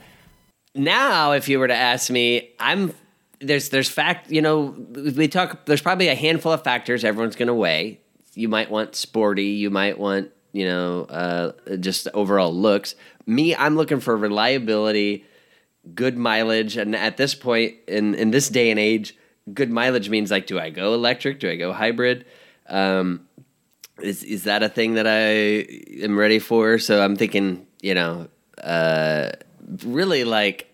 now, 0.75 1.33
if 1.33 1.49
you 1.49 1.59
were 1.59 1.69
to 1.69 1.75
ask 1.75 2.11
me, 2.11 2.51
I'm 2.59 2.93
there's 3.41 3.69
there's 3.69 3.89
fact 3.89 4.31
you 4.31 4.43
know 4.43 4.75
we 5.17 5.29
talk 5.29 5.67
there's 5.67 5.83
probably 5.83 6.09
a 6.09 6.15
handful 6.15 6.51
of 6.51 6.65
factors 6.65 7.05
everyone's 7.05 7.37
going 7.37 7.47
to 7.49 7.55
weigh. 7.55 8.01
You 8.35 8.49
might 8.49 8.71
want 8.71 8.95
sporty, 8.95 9.47
you 9.47 9.71
might 9.71 9.99
want 9.99 10.31
you 10.53 10.67
know 10.67 11.05
uh, 11.05 11.77
just 11.77 12.09
overall 12.15 12.55
looks. 12.55 12.95
Me, 13.27 13.55
I'm 13.55 13.77
looking 13.77 14.01
for 14.01 14.17
reliability 14.17 15.25
good 15.95 16.17
mileage 16.17 16.77
and 16.77 16.95
at 16.95 17.17
this 17.17 17.35
point 17.35 17.75
in 17.87 18.15
in 18.15 18.31
this 18.31 18.49
day 18.49 18.71
and 18.71 18.79
age 18.81 19.17
good 19.53 19.71
mileage 19.71 20.11
means 20.11 20.31
like 20.31 20.47
do 20.47 20.59
i 20.59 20.71
go 20.71 20.95
electric 20.95 21.41
do 21.41 21.49
i 21.49 21.57
go 21.57 21.73
hybrid 21.73 22.25
um 22.69 23.27
is 24.03 24.23
is 24.23 24.45
that 24.45 24.63
a 24.63 24.69
thing 24.69 24.95
that 24.95 25.07
i 25.07 26.03
am 26.03 26.19
ready 26.19 26.39
for 26.39 26.79
so 26.79 27.03
i'm 27.03 27.17
thinking 27.17 27.67
you 27.81 27.95
know 27.95 28.29
uh 28.63 29.31
really 29.85 30.25
like 30.25 30.67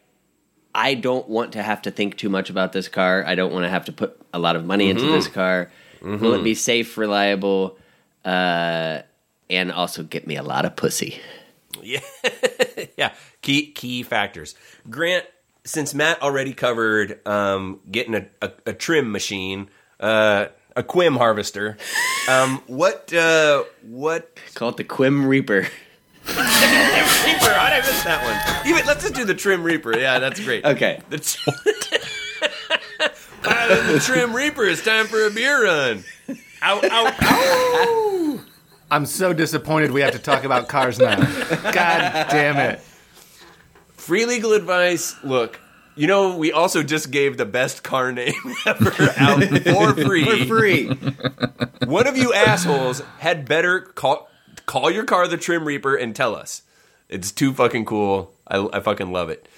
i 0.74 0.94
don't 0.94 1.28
want 1.28 1.52
to 1.52 1.62
have 1.62 1.82
to 1.82 1.90
think 1.90 2.16
too 2.16 2.28
much 2.28 2.50
about 2.50 2.72
this 2.72 2.88
car 2.88 3.24
i 3.26 3.34
don't 3.34 3.52
want 3.52 3.64
to 3.64 3.68
have 3.70 3.84
to 3.84 3.92
put 3.92 4.20
a 4.32 4.38
lot 4.38 4.56
of 4.56 4.64
money 4.64 4.90
into 4.90 5.04
this 5.12 5.28
car 5.28 5.70
will 6.02 6.34
it 6.34 6.42
be 6.44 6.54
safe 6.54 6.96
reliable 6.98 7.76
uh 8.24 9.00
and 9.50 9.72
also 9.72 10.02
get 10.02 10.26
me 10.26 10.36
a 10.36 10.42
lot 10.42 10.64
of 10.64 10.74
pussy 10.76 11.18
Yeah, 11.82 12.00
yeah. 12.96 13.12
Key 13.42 13.72
key 13.72 14.02
factors. 14.04 14.54
Grant, 14.88 15.26
since 15.64 15.92
Matt 15.92 16.22
already 16.22 16.54
covered 16.54 17.20
um, 17.26 17.80
getting 17.90 18.14
a, 18.14 18.26
a, 18.40 18.52
a 18.66 18.72
trim 18.72 19.10
machine, 19.12 19.68
uh, 20.00 20.46
a 20.76 20.82
Quim 20.82 21.18
harvester, 21.18 21.76
um, 22.28 22.62
what 22.68 23.12
uh, 23.12 23.64
what 23.82 24.38
Call 24.54 24.70
it 24.70 24.76
the 24.76 24.84
Quim 24.84 25.26
Reaper. 25.26 25.66
Reaper? 26.26 27.52
How 27.52 27.68
did 27.70 27.82
I 27.82 27.86
miss 27.86 28.02
that 28.04 28.22
one? 28.24 28.68
Even 28.70 28.86
let's 28.86 29.02
just 29.02 29.14
do 29.14 29.24
the 29.24 29.34
trim 29.34 29.62
Reaper. 29.62 29.98
Yeah, 29.98 30.18
that's 30.18 30.40
great. 30.40 30.64
Okay. 30.64 31.00
The, 31.10 31.18
t- 31.18 31.38
Pilot 33.42 33.92
the 33.92 34.00
trim 34.00 34.34
Reaper. 34.34 34.64
It's 34.64 34.82
time 34.82 35.06
for 35.06 35.26
a 35.26 35.30
beer 35.30 35.64
run. 35.64 36.04
Ow, 36.62 36.80
ow, 36.82 37.16
ow. 37.20 38.40
I'm 38.90 39.06
so 39.06 39.32
disappointed 39.32 39.90
we 39.90 40.02
have 40.02 40.12
to 40.12 40.18
talk 40.18 40.44
about 40.44 40.68
cars 40.68 40.98
now. 40.98 41.16
God 41.72 42.28
damn 42.30 42.56
it. 42.58 42.80
Free 43.96 44.24
legal 44.26 44.52
advice. 44.52 45.16
Look, 45.24 45.58
you 45.96 46.06
know, 46.06 46.36
we 46.36 46.52
also 46.52 46.82
just 46.82 47.10
gave 47.10 47.36
the 47.36 47.46
best 47.46 47.82
car 47.82 48.12
name 48.12 48.34
ever 48.66 48.92
out 49.16 49.42
for 49.42 49.94
free. 49.94 50.24
For 50.24 50.46
free. 50.46 50.88
One 51.86 52.06
of 52.06 52.16
you 52.16 52.32
assholes 52.32 53.00
had 53.18 53.46
better 53.48 53.80
call 53.80 54.28
call 54.66 54.90
your 54.90 55.04
car 55.04 55.26
the 55.28 55.36
Trim 55.36 55.66
Reaper 55.66 55.96
and 55.96 56.14
tell 56.14 56.34
us. 56.34 56.62
It's 57.08 57.32
too 57.32 57.52
fucking 57.52 57.84
cool. 57.84 58.32
I, 58.46 58.66
I 58.72 58.80
fucking 58.80 59.12
love 59.12 59.30
it. 59.30 59.48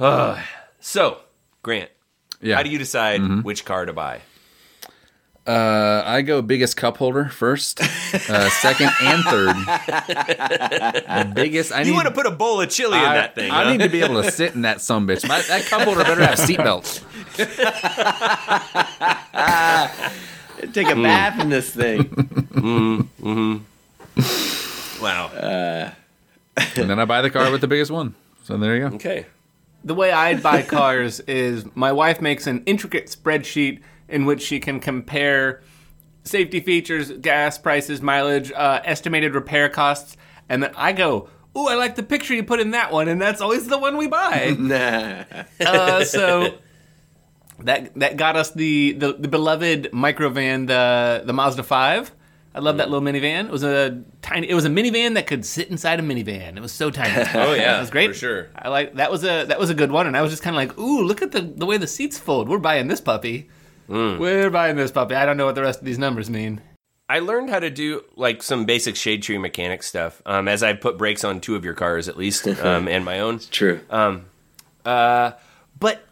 Ah. 0.00 0.44
so, 0.80 1.18
Grant, 1.62 1.90
Yeah. 2.40 2.56
how 2.56 2.62
do 2.62 2.70
you 2.70 2.78
decide 2.78 3.20
which 3.44 3.64
car 3.64 3.86
to 3.86 3.92
buy? 3.92 4.20
Uh, 5.46 6.02
I 6.06 6.22
go 6.22 6.40
biggest 6.40 6.78
cup 6.78 6.96
holder 6.96 7.26
first, 7.26 7.82
uh, 7.82 8.48
second 8.48 8.90
and 9.02 9.22
third. 9.24 9.54
the 9.56 11.32
biggest. 11.34 11.70
I 11.70 11.80
need. 11.80 11.88
You 11.88 11.92
need. 11.92 11.96
want 11.96 12.08
to 12.08 12.14
put 12.14 12.26
a 12.26 12.30
bowl 12.30 12.62
of 12.62 12.70
chili 12.70 12.96
in 12.96 13.04
that 13.04 13.34
thing? 13.34 13.50
I 13.50 13.64
huh? 13.64 13.72
need 13.72 13.82
to 13.82 13.90
be 13.90 14.00
able 14.00 14.22
to 14.22 14.30
sit 14.30 14.54
in 14.54 14.62
that 14.62 14.80
some 14.80 15.06
bitch. 15.06 15.28
My, 15.28 15.42
that 15.42 15.66
cup 15.66 15.82
holder 15.82 16.02
better 16.02 16.24
have 16.24 16.38
seatbelts. 16.38 17.02
Take 20.72 20.88
a 20.88 20.94
bath 20.94 21.40
in 21.40 21.50
this 21.50 21.68
thing. 21.70 23.10
wow. 25.02 25.30
And 26.56 26.90
then 26.90 26.98
I 26.98 27.04
buy 27.04 27.22
the 27.22 27.30
car 27.30 27.50
with 27.50 27.60
the 27.60 27.68
biggest 27.68 27.90
one. 27.90 28.14
So 28.44 28.56
there 28.56 28.76
you 28.76 28.88
go. 28.88 28.96
okay. 28.96 29.26
The 29.84 29.94
way 29.94 30.12
I 30.12 30.34
buy 30.36 30.62
cars 30.62 31.20
is 31.26 31.64
my 31.74 31.92
wife 31.92 32.20
makes 32.20 32.46
an 32.46 32.62
intricate 32.66 33.06
spreadsheet 33.06 33.80
in 34.08 34.24
which 34.26 34.42
she 34.42 34.60
can 34.60 34.80
compare 34.80 35.62
safety 36.24 36.60
features, 36.60 37.10
gas 37.10 37.58
prices, 37.58 38.00
mileage, 38.00 38.50
uh, 38.52 38.80
estimated 38.84 39.34
repair 39.34 39.68
costs, 39.68 40.16
and 40.48 40.62
then 40.62 40.72
I 40.76 40.92
go, 40.92 41.28
"Ooh, 41.56 41.66
I 41.68 41.74
like 41.74 41.96
the 41.96 42.02
picture 42.02 42.34
you 42.34 42.42
put 42.44 42.60
in 42.60 42.70
that 42.70 42.92
one," 42.92 43.08
and 43.08 43.20
that's 43.20 43.40
always 43.40 43.66
the 43.68 43.78
one 43.78 43.96
we 43.96 44.06
buy. 44.06 44.56
Nah. 44.58 45.24
uh, 45.60 46.04
so 46.04 46.54
that 47.60 47.94
that 47.98 48.16
got 48.16 48.36
us 48.36 48.52
the, 48.52 48.92
the 48.92 49.14
the 49.14 49.28
beloved 49.28 49.90
microvan, 49.92 50.66
the 50.66 51.22
the 51.24 51.32
Mazda 51.32 51.62
five. 51.62 52.12
I 52.54 52.60
love 52.60 52.76
that 52.76 52.88
little 52.88 53.04
minivan. 53.04 53.46
It 53.46 53.50
was 53.50 53.64
a 53.64 54.02
tiny. 54.22 54.48
It 54.48 54.54
was 54.54 54.64
a 54.64 54.68
minivan 54.68 55.14
that 55.14 55.26
could 55.26 55.44
sit 55.44 55.68
inside 55.70 55.98
a 55.98 56.02
minivan. 56.02 56.56
It 56.56 56.60
was 56.60 56.70
so 56.72 56.88
tiny. 56.90 57.10
Oh 57.34 57.52
yeah, 57.52 57.72
That 57.74 57.80
was 57.80 57.90
great. 57.90 58.08
for 58.08 58.14
sure. 58.14 58.48
I 58.54 58.68
like 58.68 58.94
that 58.94 59.10
was 59.10 59.24
a 59.24 59.44
that 59.46 59.58
was 59.58 59.70
a 59.70 59.74
good 59.74 59.90
one, 59.90 60.06
and 60.06 60.16
I 60.16 60.22
was 60.22 60.30
just 60.30 60.42
kind 60.42 60.54
of 60.54 60.58
like, 60.58 60.78
ooh, 60.78 61.02
look 61.02 61.20
at 61.20 61.32
the 61.32 61.40
the 61.40 61.66
way 61.66 61.76
the 61.78 61.86
seats 61.88 62.18
fold. 62.18 62.48
We're 62.48 62.58
buying 62.58 62.86
this 62.86 63.00
puppy. 63.00 63.48
Mm. 63.88 64.18
We're 64.18 64.50
buying 64.50 64.76
this 64.76 64.92
puppy. 64.92 65.14
I 65.14 65.26
don't 65.26 65.36
know 65.36 65.46
what 65.46 65.56
the 65.56 65.62
rest 65.62 65.80
of 65.80 65.84
these 65.84 65.98
numbers 65.98 66.30
mean. 66.30 66.60
I 67.08 67.18
learned 67.18 67.50
how 67.50 67.58
to 67.58 67.68
do 67.70 68.02
like 68.16 68.42
some 68.42 68.64
basic 68.64 68.96
shade 68.96 69.22
tree 69.22 69.36
mechanic 69.36 69.82
stuff 69.82 70.22
um, 70.24 70.48
as 70.48 70.62
I 70.62 70.72
put 70.72 70.96
brakes 70.96 71.22
on 71.24 71.40
two 71.40 71.54
of 71.56 71.64
your 71.64 71.74
cars 71.74 72.08
at 72.08 72.16
least, 72.16 72.46
um, 72.62 72.88
and 72.88 73.04
my 73.04 73.20
own. 73.20 73.40
True. 73.50 73.80
Um, 73.90 74.26
uh, 74.86 75.32
but 75.78 76.02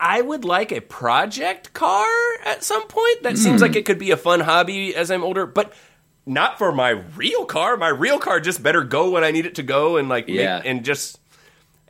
I 0.00 0.20
would 0.20 0.44
like 0.44 0.72
a 0.72 0.80
project 0.80 1.72
car 1.72 2.06
at 2.44 2.64
some 2.64 2.86
point. 2.88 3.22
That 3.22 3.38
seems 3.38 3.62
like 3.62 3.76
it 3.76 3.84
could 3.86 3.98
be 3.98 4.10
a 4.10 4.16
fun 4.16 4.40
hobby 4.40 4.94
as 4.94 5.10
I'm 5.10 5.22
older, 5.22 5.46
but 5.46 5.72
not 6.26 6.58
for 6.58 6.72
my 6.72 6.90
real 6.90 7.44
car. 7.44 7.76
My 7.76 7.88
real 7.88 8.18
car 8.18 8.40
just 8.40 8.62
better 8.62 8.84
go 8.84 9.10
when 9.10 9.24
I 9.24 9.30
need 9.30 9.46
it 9.46 9.56
to 9.56 9.62
go, 9.62 9.96
and 9.96 10.08
like 10.08 10.26
make- 10.28 10.36
Yeah. 10.36 10.62
and 10.64 10.84
just 10.84 11.18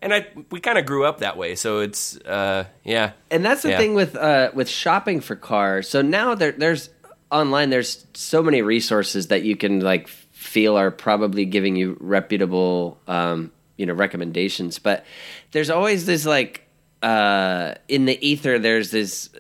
and 0.00 0.12
I 0.12 0.26
we 0.50 0.58
kind 0.60 0.78
of 0.78 0.86
grew 0.86 1.04
up 1.04 1.18
that 1.18 1.36
way, 1.36 1.54
so 1.54 1.78
it's 1.80 2.16
uh 2.18 2.64
yeah. 2.84 3.12
and 3.30 3.44
that's 3.44 3.62
the 3.62 3.70
Yeah. 3.70 3.78
thing 3.78 3.94
with 3.94 4.16
uh, 4.16 4.50
with 4.54 4.68
shopping 4.68 5.20
for 5.20 5.36
cars. 5.36 5.88
So 5.88 6.02
now 6.02 6.34
there, 6.34 6.52
there's 6.52 6.90
online. 7.30 7.70
There's 7.70 8.06
so 8.14 8.42
many 8.42 8.62
resources 8.62 9.28
that 9.28 9.42
you 9.42 9.56
can 9.56 9.80
like 9.80 10.08
feel 10.08 10.76
are 10.76 10.90
probably 10.90 11.44
giving 11.44 11.76
you 11.76 11.96
reputable, 12.00 12.98
um, 13.06 13.52
you 13.76 13.86
know, 13.86 13.92
recommendations. 13.94 14.78
But 14.80 15.04
there's 15.52 15.70
always 15.70 16.04
this 16.04 16.26
like 16.26 16.66
uh, 17.00 17.74
in 17.88 18.04
the 18.06 18.18
ether. 18.26 18.58
There's 18.58 18.90
this 18.90 19.30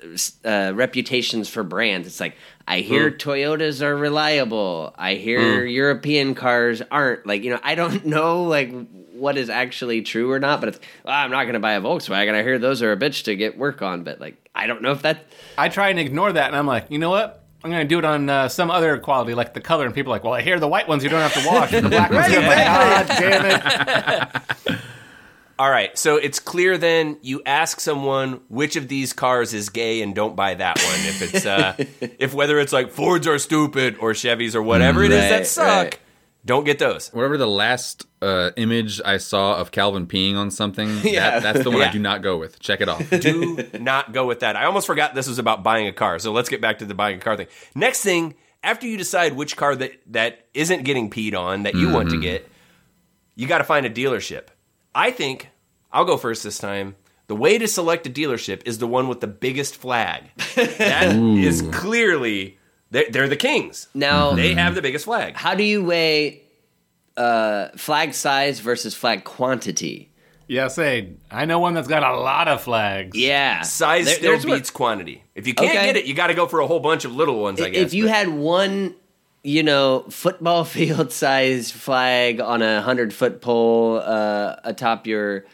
uh, 0.44 0.72
reputations 0.74 1.48
for 1.48 1.62
brands. 1.64 2.06
It's 2.06 2.20
like 2.20 2.36
I 2.66 2.78
hear 2.78 3.10
Toyotas 3.10 3.82
are 3.82 3.96
reliable. 3.96 4.94
I 4.96 5.14
hear 5.14 5.64
European 5.64 6.34
cars 6.34 6.82
aren't. 6.90 7.26
Like 7.26 7.42
you 7.42 7.50
know, 7.50 7.60
I 7.62 7.74
don't 7.74 8.04
know 8.16 8.44
like 8.44 8.72
what 9.12 9.36
is 9.36 9.50
actually 9.50 10.02
true 10.02 10.30
or 10.30 10.38
not. 10.38 10.60
But 10.60 10.70
it's 10.70 10.80
well, 11.04 11.14
I'm 11.14 11.30
not 11.30 11.44
going 11.44 11.54
to 11.54 11.60
buy 11.60 11.72
a 11.74 11.80
Volkswagen. 11.80 12.34
I 12.34 12.42
hear 12.42 12.58
those 12.58 12.82
are 12.82 12.92
a 12.92 12.96
bitch 12.96 13.24
to 13.24 13.36
get 13.36 13.58
work 13.58 13.82
on. 13.82 14.04
But 14.04 14.20
like 14.20 14.36
I 14.54 14.66
don't 14.66 14.82
know 14.82 14.92
if 14.92 15.02
that. 15.02 15.26
I 15.58 15.68
try 15.68 15.90
and 15.90 15.98
ignore 15.98 16.32
that, 16.32 16.46
and 16.48 16.56
I'm 16.56 16.66
like, 16.66 16.86
you 16.90 16.98
know 16.98 17.10
what? 17.10 17.38
I'm 17.64 17.70
gonna 17.70 17.84
do 17.84 17.98
it 17.98 18.04
on 18.04 18.28
uh, 18.28 18.48
some 18.48 18.70
other 18.72 18.98
quality, 18.98 19.34
like 19.34 19.54
the 19.54 19.60
color. 19.60 19.86
And 19.86 19.94
people 19.94 20.12
are 20.12 20.16
like, 20.16 20.24
well, 20.24 20.32
I 20.32 20.42
hear 20.42 20.58
the 20.58 20.66
white 20.68 20.88
ones 20.88 21.04
you 21.04 21.10
don't 21.10 21.20
have 21.20 21.34
to 21.40 21.46
wash, 21.48 21.72
and 21.72 21.86
the 21.86 21.90
black 21.90 22.10
ones. 22.10 22.26
to- 22.34 22.40
God 22.40 23.06
damn 23.06 24.72
it! 24.74 24.78
All 25.62 25.70
right, 25.70 25.96
so 25.96 26.16
it's 26.16 26.40
clear 26.40 26.76
then 26.76 27.18
you 27.22 27.40
ask 27.46 27.78
someone 27.78 28.40
which 28.48 28.74
of 28.74 28.88
these 28.88 29.12
cars 29.12 29.54
is 29.54 29.68
gay 29.68 30.02
and 30.02 30.12
don't 30.12 30.34
buy 30.34 30.54
that 30.54 30.76
one. 30.76 30.94
If 31.06 31.22
it's 31.34 31.46
uh, 31.46 31.74
if 32.18 32.34
whether 32.34 32.58
it's 32.58 32.72
like 32.72 32.90
Fords 32.90 33.28
are 33.28 33.38
stupid 33.38 33.96
or 34.00 34.10
Chevys 34.10 34.56
or 34.56 34.62
whatever 34.64 35.04
it 35.04 35.12
is 35.12 35.20
that 35.30 35.46
suck, 35.46 35.84
right. 35.84 35.98
don't 36.44 36.64
get 36.64 36.80
those. 36.80 37.10
Whatever 37.10 37.38
the 37.38 37.46
last 37.46 38.08
uh, 38.20 38.50
image 38.56 39.00
I 39.04 39.18
saw 39.18 39.54
of 39.56 39.70
Calvin 39.70 40.08
peeing 40.08 40.34
on 40.34 40.50
something, 40.50 40.88
Yeah. 41.04 41.38
that, 41.38 41.42
that's 41.44 41.62
the 41.62 41.70
one 41.70 41.78
Yeah. 41.78 41.90
I 41.90 41.92
do 41.92 42.00
not 42.00 42.22
go 42.22 42.38
with. 42.38 42.58
Check 42.58 42.80
it 42.80 42.88
off. 42.88 43.08
Do 43.10 43.64
not 43.78 44.12
go 44.12 44.26
with 44.26 44.40
that. 44.40 44.56
I 44.56 44.64
almost 44.64 44.88
forgot 44.88 45.14
this 45.14 45.28
was 45.28 45.38
about 45.38 45.62
buying 45.62 45.86
a 45.86 45.92
car. 45.92 46.18
So 46.18 46.32
let's 46.32 46.48
get 46.48 46.60
back 46.60 46.80
to 46.80 46.84
the 46.86 46.94
buying 46.94 47.18
a 47.18 47.20
car 47.20 47.36
thing. 47.36 47.46
Next 47.76 48.02
thing, 48.02 48.34
after 48.64 48.88
you 48.88 48.96
decide 48.96 49.34
which 49.34 49.56
car 49.56 49.76
that 49.76 49.92
that 50.08 50.44
isn't 50.54 50.82
getting 50.82 51.08
peed 51.08 51.36
on 51.38 51.62
that 51.62 51.76
you 51.76 51.88
want 51.92 52.10
to 52.10 52.20
get, 52.20 52.50
you 53.36 53.46
got 53.46 53.58
to 53.58 53.64
find 53.64 53.86
a 53.86 53.90
dealership. 53.90 54.48
I 54.92 55.12
think 55.12 55.50
I'll 55.92 56.04
go 56.04 56.16
first 56.16 56.42
this 56.42 56.58
time. 56.58 56.96
The 57.28 57.36
way 57.36 57.56
to 57.58 57.68
select 57.68 58.06
a 58.06 58.10
dealership 58.10 58.62
is 58.66 58.78
the 58.78 58.86
one 58.86 59.08
with 59.08 59.20
the 59.20 59.26
biggest 59.26 59.76
flag. 59.76 60.24
That 60.54 61.14
is 61.16 61.62
clearly 61.72 62.58
they're, 62.90 63.06
they're 63.10 63.28
the 63.28 63.36
kings. 63.36 63.88
Now, 63.94 64.34
They 64.34 64.54
have 64.54 64.74
the 64.74 64.82
biggest 64.82 65.04
flag. 65.06 65.34
how 65.36 65.54
do 65.54 65.62
you 65.64 65.82
weigh 65.84 66.42
uh, 67.16 67.68
flag 67.76 68.14
size 68.14 68.60
versus 68.60 68.94
flag 68.94 69.24
quantity? 69.24 70.10
Yeah, 70.48 70.68
say 70.68 71.14
I 71.30 71.44
know 71.46 71.60
one 71.60 71.72
that's 71.74 71.88
got 71.88 72.02
a 72.02 72.18
lot 72.18 72.48
of 72.48 72.60
flags. 72.62 73.16
Yeah, 73.16 73.62
Size 73.62 74.04
There- 74.06 74.14
still 74.16 74.30
there's 74.32 74.46
what- 74.46 74.56
beats 74.56 74.70
quantity. 74.70 75.22
If 75.34 75.46
you 75.46 75.54
can't 75.54 75.70
Okay. 75.74 75.86
get 75.86 75.96
it, 75.96 76.04
you 76.04 76.14
got 76.14 76.26
to 76.26 76.34
go 76.34 76.46
for 76.46 76.60
a 76.60 76.66
whole 76.66 76.80
bunch 76.80 77.04
of 77.06 77.14
little 77.14 77.40
ones. 77.40 77.60
I 77.60 77.70
guess. 77.70 77.80
if 77.86 77.94
you 77.94 78.04
but- 78.04 78.14
had 78.14 78.28
one, 78.28 78.94
you 79.42 79.62
know, 79.62 80.04
football 80.10 80.64
field 80.76 81.12
size 81.12 81.70
flag 81.70 82.40
on 82.40 82.60
a 82.60 82.82
hundred 82.82 83.14
foot 83.14 83.40
pole 83.40 83.96
uh, 84.04 84.56
atop 84.64 85.06
your 85.06 85.46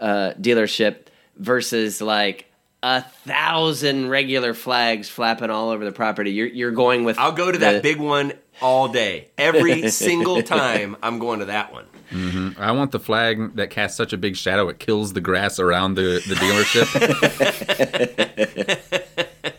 uh, 0.00 0.32
dealership 0.40 1.06
versus 1.36 2.00
like 2.00 2.46
a 2.82 3.02
thousand 3.02 4.08
regular 4.08 4.54
flags 4.54 5.08
flapping 5.08 5.50
all 5.50 5.70
over 5.70 5.84
the 5.84 5.92
property, 5.92 6.32
you're 6.32 6.46
you're 6.46 6.70
going 6.70 7.04
with. 7.04 7.18
I'll 7.18 7.32
go 7.32 7.52
to 7.52 7.58
the- 7.58 7.64
that 7.66 7.82
big 7.82 7.98
one 7.98 8.32
all 8.60 8.88
day. 8.88 9.28
Every 9.38 9.88
single 9.90 10.42
time 10.42 10.96
I'm 11.02 11.18
going 11.18 11.40
to 11.40 11.46
that 11.46 11.72
one. 11.72 11.86
I 12.58 12.72
want 12.72 12.90
the 12.90 12.98
flag 12.98 13.54
that 13.54 13.70
casts 13.70 13.96
such 13.96 14.12
a 14.12 14.16
big 14.16 14.34
shadow 14.34 14.68
it 14.68 14.80
kills 14.80 15.12
the 15.12 15.20
grass 15.20 15.60
around 15.60 15.94
the, 15.94 16.20
the 16.26 16.34
dealership. 16.34 16.88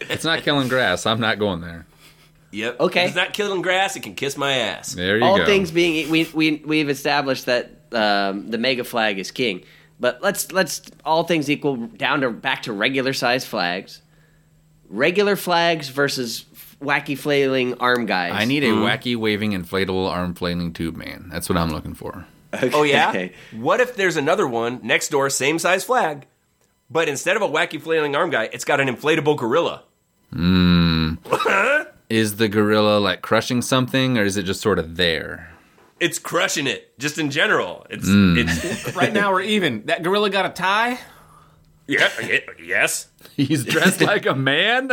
it's 0.10 0.25
not 0.25 0.41
killing 0.43 0.67
grass. 0.67 1.05
I'm 1.05 1.21
not 1.21 1.39
going 1.39 1.62
there. 1.62 1.86
Yep. 2.51 2.79
Okay. 2.81 3.03
If 3.03 3.07
it's 3.10 3.15
not 3.15 3.33
killing 3.33 3.62
grass, 3.62 3.95
it 3.95 4.01
can 4.03 4.15
kiss 4.15 4.36
my 4.38 4.51
ass. 4.53 4.93
There 4.93 5.17
you 5.17 5.24
all 5.24 5.38
go. 5.38 5.43
All 5.43 5.48
things 5.48 5.71
being 5.71 6.10
we 6.10 6.25
we 6.33 6.62
we've 6.65 6.89
established 6.89 7.45
that 7.45 7.71
um, 7.93 8.50
the 8.50 8.57
mega 8.57 8.83
flag 8.83 9.17
is 9.19 9.31
king. 9.31 9.63
But 10.01 10.24
let's 10.24 10.51
let's 10.51 10.81
all 11.05 11.24
things 11.24 11.50
equal 11.50 11.77
down 11.77 12.22
to 12.22 12.31
back 12.31 12.63
to 12.63 12.74
regular 12.74 13.13
size 13.13 13.46
flags. 13.46 14.01
Regular 14.89 15.36
flags 15.36 15.89
versus 15.89 16.46
wacky 16.81 17.15
flailing 17.15 17.75
arm 17.75 18.08
guys. 18.08 18.34
I 18.36 18.46
need 18.46 18.63
a 18.63 18.72
hmm. 18.72 18.81
wacky 18.81 19.15
waving 19.15 19.51
inflatable 19.51 20.10
arm 20.10 20.34
flailing 20.34 20.74
tube 20.74 20.98
man. 20.98 21.29
That's 21.31 21.48
what 21.48 21.58
I'm 21.58 21.70
looking 21.70 21.93
for. 21.93 22.25
Oh 22.74 22.81
yeah. 22.81 23.29
What 23.53 23.79
if 23.79 23.96
there's 23.96 24.17
another 24.17 24.48
one 24.48 24.79
next 24.84 25.10
door, 25.10 25.29
same 25.29 25.60
size 25.60 25.84
flag, 25.84 26.25
but 26.89 27.08
instead 27.08 27.36
of 27.36 27.43
a 27.43 27.48
wacky 27.48 27.79
flailing 27.79 28.15
arm 28.15 28.31
guy, 28.31 28.50
it's 28.51 28.65
got 28.65 28.81
an 28.81 28.88
inflatable 28.88 29.38
gorilla. 29.38 29.84
Hmm. 30.34 31.13
Is 32.10 32.38
the 32.38 32.50
gorilla 32.50 33.00
like 33.00 33.22
crushing 33.22 33.62
something 33.62 34.17
or 34.17 34.24
is 34.24 34.36
it 34.36 34.43
just 34.43 34.60
sort 34.60 34.79
of 34.79 34.98
there? 34.98 35.50
It's 36.01 36.20
crushing 36.20 36.67
it. 36.67 36.98
Just 37.00 37.17
in 37.17 37.31
general, 37.31 37.86
it's 37.89 38.08
Mm. 38.10 38.38
it's 38.38 38.96
Right 38.96 39.13
now 39.13 39.31
we're 39.31 39.41
even. 39.43 39.86
That 39.86 40.03
gorilla 40.03 40.29
got 40.29 40.46
a 40.46 40.50
tie. 40.50 41.00
yeah, 41.88 42.10
yeah, 42.25 42.39
yes, 42.62 43.08
He's 43.38 43.63
dressed 43.63 44.01
like 44.13 44.25
a 44.25 44.36
man. 44.36 44.91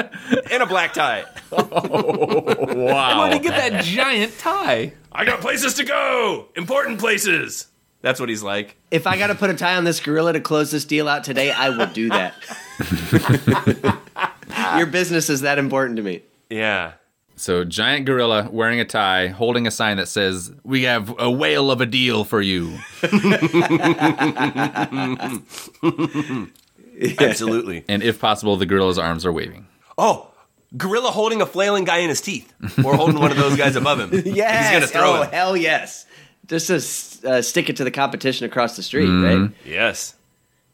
in 0.51 0.63
a 0.63 0.67
black 0.67 0.93
tie. 0.93 1.25
oh, 1.51 2.75
Wow. 2.77 3.19
Why 3.19 3.31
did 3.31 3.43
he 3.43 3.49
get 3.49 3.57
that 3.71 3.83
giant 3.85 4.39
tie? 4.39 4.93
I 5.11 5.25
got 5.25 5.41
places 5.41 5.75
to 5.75 5.85
go, 5.85 6.47
important 6.55 6.99
places. 7.01 7.67
That's 8.01 8.21
what 8.21 8.29
he's 8.29 8.43
like. 8.45 8.77
If 8.93 9.09
I 9.09 9.19
got 9.19 9.27
to 9.29 9.35
put 9.35 9.51
a 9.51 9.55
tie 9.55 9.75
on 9.77 9.83
this 9.85 9.99
gorilla 9.99 10.33
to 10.35 10.41
close 10.41 10.71
this 10.71 10.85
deal 10.85 11.09
out 11.09 11.25
today, 11.25 11.51
I 11.51 11.71
will 11.71 11.87
do 11.89 12.09
that. 12.11 12.35
Your 14.77 14.87
business 14.87 15.29
is 15.29 15.41
that 15.41 15.59
important 15.59 15.97
to 15.97 16.03
me. 16.03 16.23
Yeah. 16.51 16.93
So, 17.39 17.65
giant 17.65 18.07
gorilla 18.07 18.49
wearing 18.51 18.81
a 18.81 18.85
tie, 18.85 19.29
holding 19.29 19.67
a 19.67 19.71
sign 19.71 19.97
that 19.99 20.09
says, 20.09 20.53
"We 20.65 20.83
have 20.83 21.15
a 21.19 21.31
whale 21.31 21.71
of 21.71 21.81
a 21.81 21.87
deal 21.87 22.25
for 22.25 22.41
you." 22.41 22.79
Absolutely. 27.19 27.85
And 27.89 28.03
if 28.03 28.21
possible, 28.21 28.57
the 28.57 28.67
gorilla's 28.67 28.99
arms 28.99 29.25
are 29.25 29.33
waving. 29.33 29.67
Oh, 29.97 30.31
gorilla 30.77 31.11
holding 31.11 31.41
a 31.41 31.47
flailing 31.47 31.85
guy 31.85 31.99
in 31.99 32.09
his 32.09 32.21
teeth, 32.21 32.53
or 32.85 32.97
holding 32.97 33.19
one 33.21 33.31
of 33.31 33.37
those 33.37 33.57
guys 33.57 33.77
above 33.77 34.01
him. 34.01 34.11
Yes. 34.25 34.65
He's 34.71 34.73
gonna 34.73 34.87
throw 34.87 35.19
oh, 35.19 35.23
it. 35.23 35.33
hell 35.33 35.57
yes. 35.57 36.07
Just 36.47 37.21
to 37.23 37.31
uh, 37.31 37.43
stick 37.43 37.69
it 37.69 37.77
to 37.77 37.85
the 37.85 37.91
competition 37.91 38.47
across 38.47 38.77
the 38.77 38.83
street, 38.83 39.07
Mm-hmm. 39.09 39.43
right? 39.43 39.51
Yes. 39.67 40.15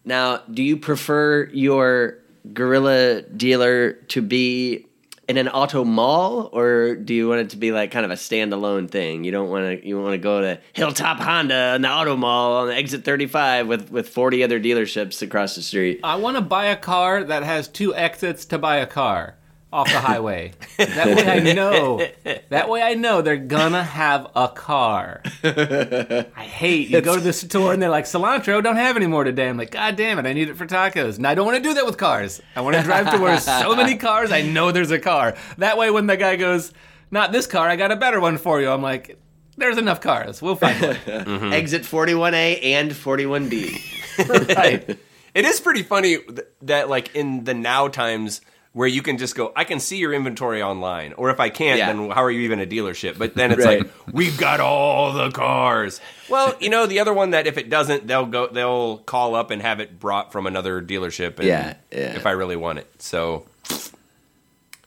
Now, 0.04 0.38
do 0.52 0.62
you 0.62 0.76
prefer 0.76 1.48
your 1.52 2.18
gorilla 2.52 3.22
dealer 3.22 3.94
to 4.08 4.22
be 4.22 4.86
in 5.28 5.36
an 5.36 5.48
auto 5.48 5.84
mall, 5.84 6.50
or 6.52 6.94
do 6.94 7.14
you 7.14 7.28
want 7.28 7.40
it 7.40 7.50
to 7.50 7.56
be 7.56 7.72
like 7.72 7.90
kind 7.90 8.04
of 8.04 8.10
a 8.10 8.14
standalone 8.14 8.90
thing? 8.90 9.24
You 9.24 9.32
don't 9.32 9.48
want 9.48 9.80
to. 9.80 9.86
You 9.86 10.00
want 10.00 10.12
to 10.12 10.18
go 10.18 10.40
to 10.40 10.58
Hilltop 10.72 11.18
Honda 11.18 11.74
in 11.76 11.82
the 11.82 11.90
auto 11.90 12.16
mall 12.16 12.56
on 12.56 12.70
exit 12.70 13.04
thirty 13.04 13.26
five 13.26 13.66
with 13.66 13.90
with 13.90 14.08
forty 14.08 14.42
other 14.42 14.60
dealerships 14.60 15.22
across 15.22 15.54
the 15.54 15.62
street. 15.62 16.00
I 16.02 16.16
want 16.16 16.36
to 16.36 16.40
buy 16.40 16.66
a 16.66 16.76
car 16.76 17.24
that 17.24 17.42
has 17.42 17.68
two 17.68 17.94
exits 17.94 18.44
to 18.46 18.58
buy 18.58 18.76
a 18.76 18.86
car 18.86 19.36
off 19.74 19.92
the 19.92 19.98
highway. 19.98 20.52
that 20.78 21.16
way 21.16 21.28
I 21.28 21.52
know. 21.52 22.06
That 22.48 22.68
way 22.68 22.80
I 22.80 22.94
know 22.94 23.22
they're 23.22 23.36
gonna 23.36 23.82
have 23.82 24.28
a 24.36 24.48
car. 24.48 25.20
I 25.44 26.24
hate 26.44 26.88
you 26.88 27.00
go 27.00 27.16
to 27.16 27.20
the 27.20 27.32
store 27.32 27.72
and 27.72 27.82
they're 27.82 27.90
like 27.90 28.04
cilantro 28.04 28.62
don't 28.62 28.76
have 28.76 28.96
any 28.96 29.08
more 29.08 29.24
today. 29.24 29.48
I'm 29.48 29.56
like 29.56 29.72
God 29.72 29.96
damn 29.96 30.18
it, 30.20 30.26
I 30.26 30.32
need 30.32 30.48
it 30.48 30.56
for 30.56 30.66
tacos. 30.66 31.16
And 31.16 31.26
I 31.26 31.34
don't 31.34 31.44
want 31.44 31.56
to 31.58 31.62
do 31.62 31.74
that 31.74 31.84
with 31.84 31.98
cars. 31.98 32.40
I 32.54 32.60
want 32.60 32.76
to 32.76 32.82
drive 32.82 33.10
to 33.10 33.18
where 33.18 33.38
so 33.40 33.74
many 33.74 33.96
cars 34.08 34.30
I 34.30 34.42
know 34.42 34.70
there's 34.70 34.92
a 34.92 35.00
car. 35.00 35.36
That 35.58 35.76
way 35.76 35.90
when 35.90 36.06
the 36.06 36.16
guy 36.16 36.36
goes, 36.36 36.72
not 37.10 37.32
this 37.32 37.48
car, 37.48 37.68
I 37.68 37.74
got 37.74 37.90
a 37.90 37.96
better 37.96 38.20
one 38.20 38.38
for 38.38 38.60
you. 38.60 38.70
I'm 38.70 38.82
like. 38.82 39.18
There's 39.56 39.78
enough 39.78 40.00
cars. 40.00 40.42
We'll 40.42 40.56
find 40.56 40.80
one. 40.80 40.96
Exit 41.52 41.86
forty 41.86 42.12
one 42.12 42.34
A 42.34 42.60
and 42.74 42.92
forty 42.92 43.24
one 43.24 43.48
B. 43.48 43.80
right. 44.18 44.98
It 45.32 45.44
is 45.44 45.60
pretty 45.60 45.84
funny 45.84 46.18
that, 46.62 46.88
like, 46.88 47.14
in 47.14 47.44
the 47.44 47.54
now 47.54 47.86
times 47.86 48.40
where 48.74 48.86
you 48.88 49.00
can 49.02 49.16
just 49.18 49.34
go, 49.36 49.52
I 49.56 49.62
can 49.64 49.78
see 49.80 49.96
your 49.98 50.12
inventory 50.12 50.60
online, 50.62 51.12
or 51.14 51.30
if 51.30 51.38
I 51.40 51.48
can't, 51.48 51.78
Yeah. 51.78 51.86
then 51.92 52.10
how 52.10 52.22
are 52.24 52.30
you 52.30 52.40
even 52.40 52.58
a 52.60 52.66
dealership? 52.66 53.16
But 53.16 53.34
then 53.36 53.52
it's 53.52 53.64
Right. 53.64 53.78
like, 53.84 53.90
we've 54.12 54.36
got 54.36 54.58
all 54.60 55.12
the 55.12 55.30
cars. 55.30 56.00
Well, 56.28 56.54
you 56.60 56.68
know, 56.70 56.84
the 56.86 56.98
other 56.98 57.14
one 57.14 57.30
that 57.30 57.46
if 57.46 57.56
it 57.56 57.70
doesn't, 57.70 58.06
they'll 58.08 58.26
go, 58.26 58.48
they'll 58.48 58.98
call 58.98 59.36
up 59.36 59.50
and 59.52 59.62
have 59.62 59.78
it 59.80 59.98
brought 60.00 60.32
from 60.32 60.46
another 60.48 60.82
dealership. 60.82 61.38
And 61.38 61.46
Yeah, 61.46 61.74
yeah. 61.92 62.16
If 62.16 62.26
I 62.26 62.32
really 62.32 62.56
want 62.56 62.80
it, 62.80 62.90
so. 63.00 63.46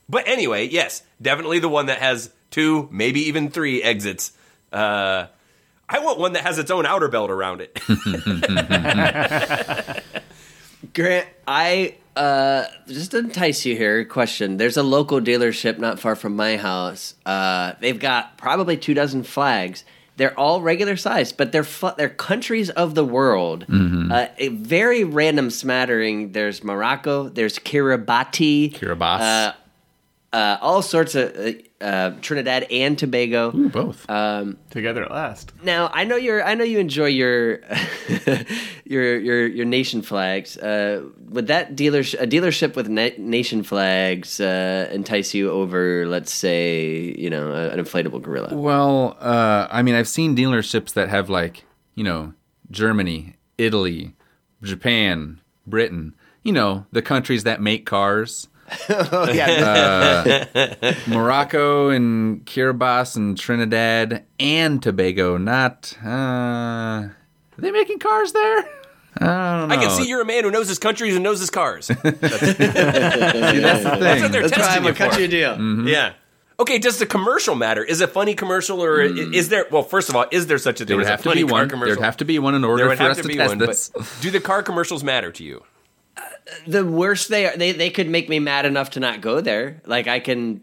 But 0.10 0.28
anyway, 0.28 0.68
yes, 0.68 1.02
definitely 1.22 1.60
the 1.60 1.70
one 1.70 1.86
that 1.88 2.00
has 2.00 2.30
two, 2.52 2.88
maybe 2.92 3.22
even 3.28 3.50
three 3.50 3.82
exits. 3.82 4.32
Uh, 4.72 5.28
I 5.90 6.00
want 6.00 6.20
one 6.20 6.34
that 6.34 6.44
has 6.44 6.60
its 6.60 6.70
own 6.72 6.86
outer 6.86 7.08
belt 7.08 7.32
around 7.32 7.62
it. 7.62 7.74
Grant, 10.94 11.28
I 11.48 11.96
uh 12.18 12.68
just 12.88 13.12
to 13.12 13.20
entice 13.20 13.66
you 13.66 13.76
here. 13.76 14.04
Question: 14.06 14.58
There's 14.58 14.78
a 14.78 14.84
local 14.84 15.22
dealership 15.22 15.78
not 15.78 16.00
far 16.00 16.16
from 16.16 16.36
my 16.36 16.58
house. 16.58 17.14
Uh, 17.26 17.74
they've 17.80 18.00
got 18.00 18.38
probably 18.38 18.76
two 18.78 18.94
dozen 18.94 19.24
flags. 19.24 19.84
They're 20.18 20.38
all 20.40 20.62
regular 20.62 20.98
size, 20.98 21.32
but 21.32 21.52
they're 21.52 21.64
fu- 21.64 21.92
they're 21.96 22.10
countries 22.10 22.72
of 22.72 22.96
the 22.96 23.06
world. 23.06 23.66
Uh, 24.12 24.28
a 24.40 24.48
very 24.48 25.04
random 25.04 25.52
smattering. 25.52 26.32
There's 26.32 26.64
Morocco. 26.64 27.30
There's 27.30 27.60
Kiribati. 27.60 28.74
Kiribati. 28.74 29.54
Uh, 30.34 30.58
all 30.60 30.82
sorts 30.82 31.16
of 31.16 31.34
uh, 31.38 31.52
uh, 31.80 32.12
Trinidad 32.22 32.68
and 32.70 32.98
Tobago. 32.98 33.52
Both. 33.52 34.06
Together 34.70 35.04
at 35.04 35.12
last. 35.12 35.54
Now 35.64 35.90
I 35.94 36.04
know 36.04 36.18
you're. 36.18 36.44
I 36.44 36.54
know 36.54 36.66
you 36.66 36.80
enjoy 36.80 37.06
your 37.06 37.62
your 38.86 39.18
your 39.18 39.48
your 39.48 39.66
nation 39.66 40.02
flags. 40.02 40.58
Uh, 40.58 41.04
would 41.30 41.48
that 41.48 41.76
dealership 41.76 42.22
a 42.22 42.28
dealership 42.28 42.76
with 42.76 42.90
na- 42.90 43.10
nation 43.18 43.64
flags 43.64 44.40
uh, 44.40 44.90
entice 44.92 45.34
you 45.34 45.50
over, 45.50 46.06
let's 46.08 46.34
say, 46.34 47.16
you 47.18 47.30
know, 47.30 47.52
a, 47.54 47.70
an 47.70 47.80
inflatable 47.80 48.22
gorilla? 48.22 48.54
Well, 48.54 49.16
uh, 49.20 49.68
I 49.72 49.82
mean, 49.82 49.96
I've 49.96 50.08
seen 50.10 50.36
dealerships 50.36 50.94
that 50.94 51.10
have 51.10 51.30
like, 51.30 51.64
you 51.96 52.04
know, 52.04 52.34
Germany, 52.70 53.36
Italy, 53.58 54.14
Japan, 54.62 55.40
Britain, 55.66 56.16
you 56.44 56.52
know, 56.52 56.86
the 56.92 57.02
countries 57.02 57.44
that 57.44 57.62
make 57.62 57.86
cars. 57.86 58.48
Oh 58.90 59.32
yeah, 59.34 60.46
uh, 60.54 60.94
Morocco 61.08 61.90
and 61.90 62.46
Kiribati 62.46 63.16
and 63.16 63.38
Trinidad 63.38 64.26
and 64.40 64.82
Tobago. 64.84 65.38
Not, 65.38 65.98
uh, 66.06 66.10
are 66.10 67.16
they 67.58 67.72
making 67.72 68.00
cars 68.00 68.34
there? 68.34 68.60
I 69.20 69.60
don't 69.60 69.70
know. 69.70 69.76
I 69.76 69.78
can 69.78 69.90
see 69.92 70.08
you're 70.08 70.22
a 70.22 70.26
man 70.26 70.44
who 70.44 70.52
knows 70.52 70.68
his 70.68 70.80
countries 70.80 71.16
and 71.16 71.24
knows 71.24 71.40
his 71.40 71.50
cars. 71.50 71.86
See, 71.88 71.94
that's 71.94 72.12
the 72.14 72.54
thing. 72.54 73.62
That's 73.62 74.22
what 74.22 74.32
they're 74.32 74.42
that's 74.48 74.52
why 74.52 74.58
testing 74.58 74.78
I'm 74.78 74.84
you 74.84 74.90
a 74.90 74.94
cut 74.94 75.14
for. 75.14 75.20
you 75.20 75.26
a 75.26 75.30
deal. 75.30 75.54
Mm-hmm. 75.56 75.88
Yeah. 75.88 76.14
Okay, 76.60 76.78
does 76.80 76.98
the 77.00 77.06
commercial 77.06 77.56
matter? 77.56 77.84
Is 77.84 78.02
it 78.02 78.10
funny 78.12 78.34
commercial 78.36 78.84
or 78.84 79.02
i- 79.02 79.08
mm. 79.08 79.34
is 79.34 79.50
there? 79.50 79.66
Well, 79.72 79.84
first 79.84 80.10
of 80.10 80.16
all, 80.16 80.26
is 80.32 80.48
there 80.48 80.58
such 80.58 80.82
a 80.82 80.86
thing? 80.86 80.88
There 80.88 80.96
thing 80.96 80.98
would 80.98 81.04
as 81.06 81.08
a 81.08 81.12
have 81.12 81.24
to 81.24 81.34
be 81.34 81.44
one. 81.44 81.70
commercial? 81.70 81.96
There'd 81.96 82.06
have 82.06 82.18
to 82.18 82.26
be 82.26 82.38
one 82.40 82.54
in 82.56 82.64
order 82.64 82.78
There 82.84 82.90
would 82.90 82.98
for 82.98 83.04
have 83.04 83.12
us 83.12 83.18
to 83.18 83.24
to, 83.24 83.28
be 83.28 83.36
test 83.38 83.50
one. 83.50 83.58
this. 83.60 83.90
But 83.90 84.18
do 84.22 84.30
the 84.32 84.40
car 84.40 84.62
commercials 84.64 85.04
matter 85.04 85.32
to 85.32 85.44
you? 85.44 85.64
The 86.66 86.86
worst 86.86 87.30
they 87.30 87.46
are, 87.46 87.58
they 87.58 87.72
they 87.74 87.90
could 87.90 88.10
make 88.10 88.30
me 88.30 88.40
mad 88.40 88.66
enough 88.66 88.92
to 88.92 89.00
not 89.00 89.22
go 89.22 89.42
there. 89.42 89.82
Like 89.86 90.08
I 90.08 90.20
can. 90.20 90.62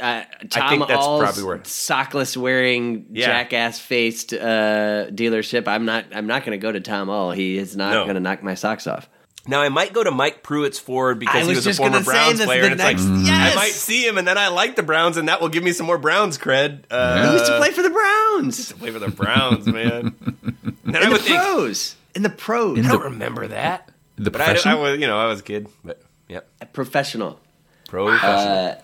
Uh, 0.00 0.22
Tom 0.50 0.68
think 0.70 0.86
that's 0.86 1.04
All's 1.04 1.22
probably 1.22 1.42
where- 1.42 1.58
sockless 1.58 2.36
wearing, 2.36 3.06
Yeah. 3.10 3.26
jackass 3.26 3.80
faced 3.80 4.32
uh, 4.32 5.06
dealership. 5.10 5.66
I'm 5.66 5.84
not. 5.84 6.04
I'm 6.14 6.26
not 6.28 6.44
going 6.44 6.52
to 6.58 6.62
go 6.62 6.70
to 6.70 6.80
Tom 6.80 7.10
Ahl. 7.10 7.32
He 7.32 7.58
is 7.58 7.76
not 7.76 7.92
No. 7.92 8.04
going 8.04 8.14
to 8.14 8.20
knock 8.20 8.42
my 8.42 8.54
socks 8.54 8.86
off. 8.86 9.08
Now 9.48 9.60
I 9.62 9.68
might 9.70 9.92
go 9.92 10.02
to 10.04 10.10
Mike 10.10 10.42
Pruitt's 10.42 10.78
Ford 10.78 11.18
because 11.18 11.34
I 11.34 11.40
he 11.42 11.48
was 11.48 11.66
was 11.66 11.78
a 11.78 11.82
former 11.82 12.02
Browns 12.02 12.38
this, 12.38 12.46
player, 12.46 12.60
the 12.62 12.66
and 12.70 12.80
it's 12.80 12.82
like 12.84 12.96
yes! 13.26 13.52
I 13.52 13.54
might 13.56 13.72
see 13.72 14.06
him, 14.06 14.16
and 14.16 14.26
then 14.28 14.38
I 14.38 14.48
like 14.48 14.76
the 14.76 14.82
Browns, 14.82 15.16
and 15.18 15.28
that 15.28 15.40
will 15.40 15.50
give 15.50 15.62
me 15.64 15.72
some 15.72 15.86
more 15.86 15.98
Browns 15.98 16.38
cred. 16.38 16.84
Uh, 16.90 17.26
He 17.26 17.32
used 17.32 17.46
to 17.46 17.58
play 17.58 17.70
for 17.72 17.82
the 17.82 17.90
Browns 17.90 18.72
play 18.72 18.90
for 18.90 18.98
the 19.00 19.10
Browns, 19.10 19.66
man. 19.66 20.14
And 20.24 20.76
then 20.84 20.96
I 20.96 21.00
in 21.00 21.04
the 21.06 21.10
would 21.10 21.20
think 21.22 21.40
pros. 21.42 21.96
In 22.14 22.22
the 22.22 22.30
pros, 22.30 22.78
I 22.78 22.82
don't 22.88 23.02
remember 23.02 23.48
that, 23.48 23.90
The 24.16 24.30
but 24.30 24.40
I, 24.40 24.72
I 24.72 24.74
was, 24.74 25.00
you 25.00 25.06
know, 25.06 25.18
I 25.18 25.26
was 25.26 25.40
a 25.40 25.42
kid, 25.42 25.68
but 25.82 26.00
yep, 26.28 26.48
professional. 26.72 27.40
Pro 27.88 28.06
professional. 28.06 28.56
Uh, 28.56 28.74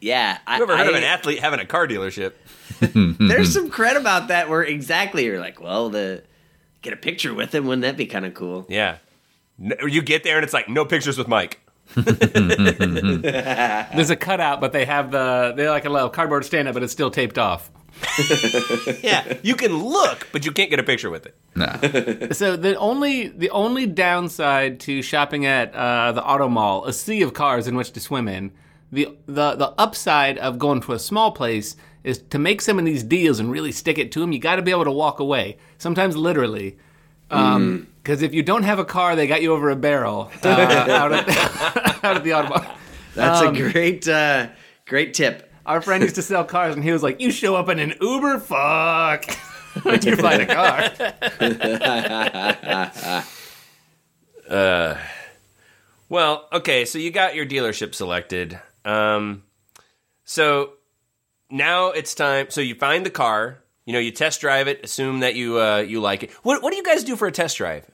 yeah, 0.00 0.38
I, 0.46 0.56
you 0.56 0.64
ever 0.64 0.76
heard 0.76 0.88
of 0.88 0.96
an 0.96 1.04
athlete 1.04 1.38
having 1.38 1.60
a 1.60 1.66
car 1.66 1.86
dealership? 1.86 2.32
There's 2.80 3.52
some 3.52 3.70
cred 3.70 3.96
about 3.96 4.28
that. 4.28 4.48
Where 4.48 4.62
exactly 4.62 5.24
you're 5.24 5.38
like, 5.38 5.60
well, 5.60 5.90
the 5.90 6.24
get 6.82 6.92
a 6.92 6.96
picture 6.96 7.32
with 7.32 7.54
him. 7.54 7.66
Wouldn't 7.66 7.82
that 7.82 7.96
be 7.96 8.06
kind 8.06 8.26
of 8.26 8.34
cool? 8.34 8.66
Yeah. 8.68 8.98
No, 9.58 9.86
you 9.86 10.02
get 10.02 10.24
there 10.24 10.36
and 10.36 10.44
it's 10.44 10.52
like 10.52 10.68
no 10.68 10.84
pictures 10.84 11.16
with 11.16 11.28
Mike. 11.28 11.60
There's 11.94 14.10
a 14.10 14.16
cutout, 14.16 14.60
but 14.60 14.72
they 14.72 14.84
have 14.84 15.12
the 15.12 15.54
they 15.56 15.68
like 15.68 15.84
a 15.84 15.90
little 15.90 16.10
cardboard 16.10 16.44
stand 16.44 16.66
up, 16.66 16.74
but 16.74 16.82
it's 16.82 16.92
still 16.92 17.10
taped 17.10 17.38
off. 17.38 17.70
Yeah, 19.02 19.38
you 19.42 19.54
can 19.54 19.76
look, 19.76 20.28
but 20.32 20.44
you 20.44 20.52
can't 20.52 20.70
get 20.70 20.78
a 20.78 20.82
picture 20.82 21.10
with 21.10 21.26
it. 21.26 21.34
Nah. 21.54 21.76
So 22.32 22.56
the 22.56 22.76
only 22.76 23.28
the 23.28 23.50
only 23.50 23.86
downside 23.86 24.80
to 24.80 25.02
shopping 25.02 25.46
at 25.46 25.74
uh, 25.74 26.12
the 26.12 26.24
auto 26.24 26.48
mall, 26.48 26.84
a 26.86 26.92
sea 26.92 27.22
of 27.22 27.34
cars 27.34 27.66
in 27.68 27.76
which 27.76 27.92
to 27.92 28.00
swim 28.00 28.28
in, 28.28 28.52
the 28.90 29.08
the 29.26 29.54
the 29.56 29.74
upside 29.78 30.38
of 30.38 30.58
going 30.58 30.80
to 30.82 30.92
a 30.92 30.98
small 30.98 31.32
place 31.32 31.76
is 32.04 32.18
to 32.30 32.38
make 32.38 32.60
some 32.60 32.78
of 32.78 32.84
these 32.84 33.02
deals 33.04 33.38
and 33.38 33.50
really 33.50 33.70
stick 33.72 33.98
it 33.98 34.10
to 34.12 34.20
them. 34.20 34.32
You 34.32 34.38
got 34.40 34.56
to 34.56 34.62
be 34.62 34.70
able 34.72 34.84
to 34.84 34.90
walk 34.92 35.20
away, 35.20 35.58
sometimes 35.78 36.16
literally. 36.16 36.76
Because 37.28 38.20
if 38.22 38.34
you 38.34 38.42
don't 38.42 38.64
have 38.64 38.78
a 38.78 38.84
car, 38.84 39.14
they 39.16 39.26
got 39.26 39.40
you 39.40 39.52
over 39.54 39.70
a 39.70 39.76
barrel 39.76 40.30
uh, 40.44 40.48
out, 40.48 41.12
at, 41.12 42.04
out 42.04 42.16
at 42.16 42.24
the 42.24 42.34
auto 42.34 42.48
mall. 42.48 42.64
That's 43.14 43.40
Um, 43.42 43.54
a 43.54 43.58
great, 43.70 44.06
uh, 44.08 44.48
great 44.86 45.14
tip. 45.14 45.51
Our 45.64 45.80
friend 45.80 46.02
used 46.02 46.16
to 46.16 46.22
sell 46.22 46.44
cars, 46.44 46.74
and 46.74 46.82
he 46.84 46.92
was 46.92 47.02
like, 47.02 47.20
"You 47.20 47.30
show 47.30 47.54
up 47.54 47.68
in 47.68 47.78
an 47.78 47.94
Uber, 48.00 48.38
fuck." 48.40 49.24
when 49.84 50.02
you 50.02 50.16
find 50.16 50.42
a 50.42 50.46
car. 50.46 50.90
Well, 56.08 56.46
okay, 56.52 56.84
so 56.84 56.98
you 56.98 57.10
got 57.10 57.34
your 57.34 57.46
dealership 57.46 57.94
selected. 57.94 58.60
Um, 58.84 59.44
so 60.24 60.74
now 61.50 61.88
it's 61.92 62.14
time. 62.14 62.46
So 62.50 62.60
you 62.60 62.74
find 62.74 63.06
the 63.06 63.10
car 63.10 63.62
You 63.86 63.92
know, 63.94 63.98
you 63.98 64.10
test 64.12 64.40
drive 64.40 64.68
it, 64.68 64.84
assume 64.84 65.20
that 65.20 65.34
you 65.34 65.58
uh, 65.60 65.78
you 65.78 66.00
like 66.00 66.22
it. 66.22 66.30
What 66.42 66.62
what 66.62 66.70
do 66.70 66.76
you 66.76 66.84
guys 66.84 67.02
do 67.02 67.16
for 67.16 67.26
a 67.26 67.32
test 67.32 67.56
drive? 67.56 67.90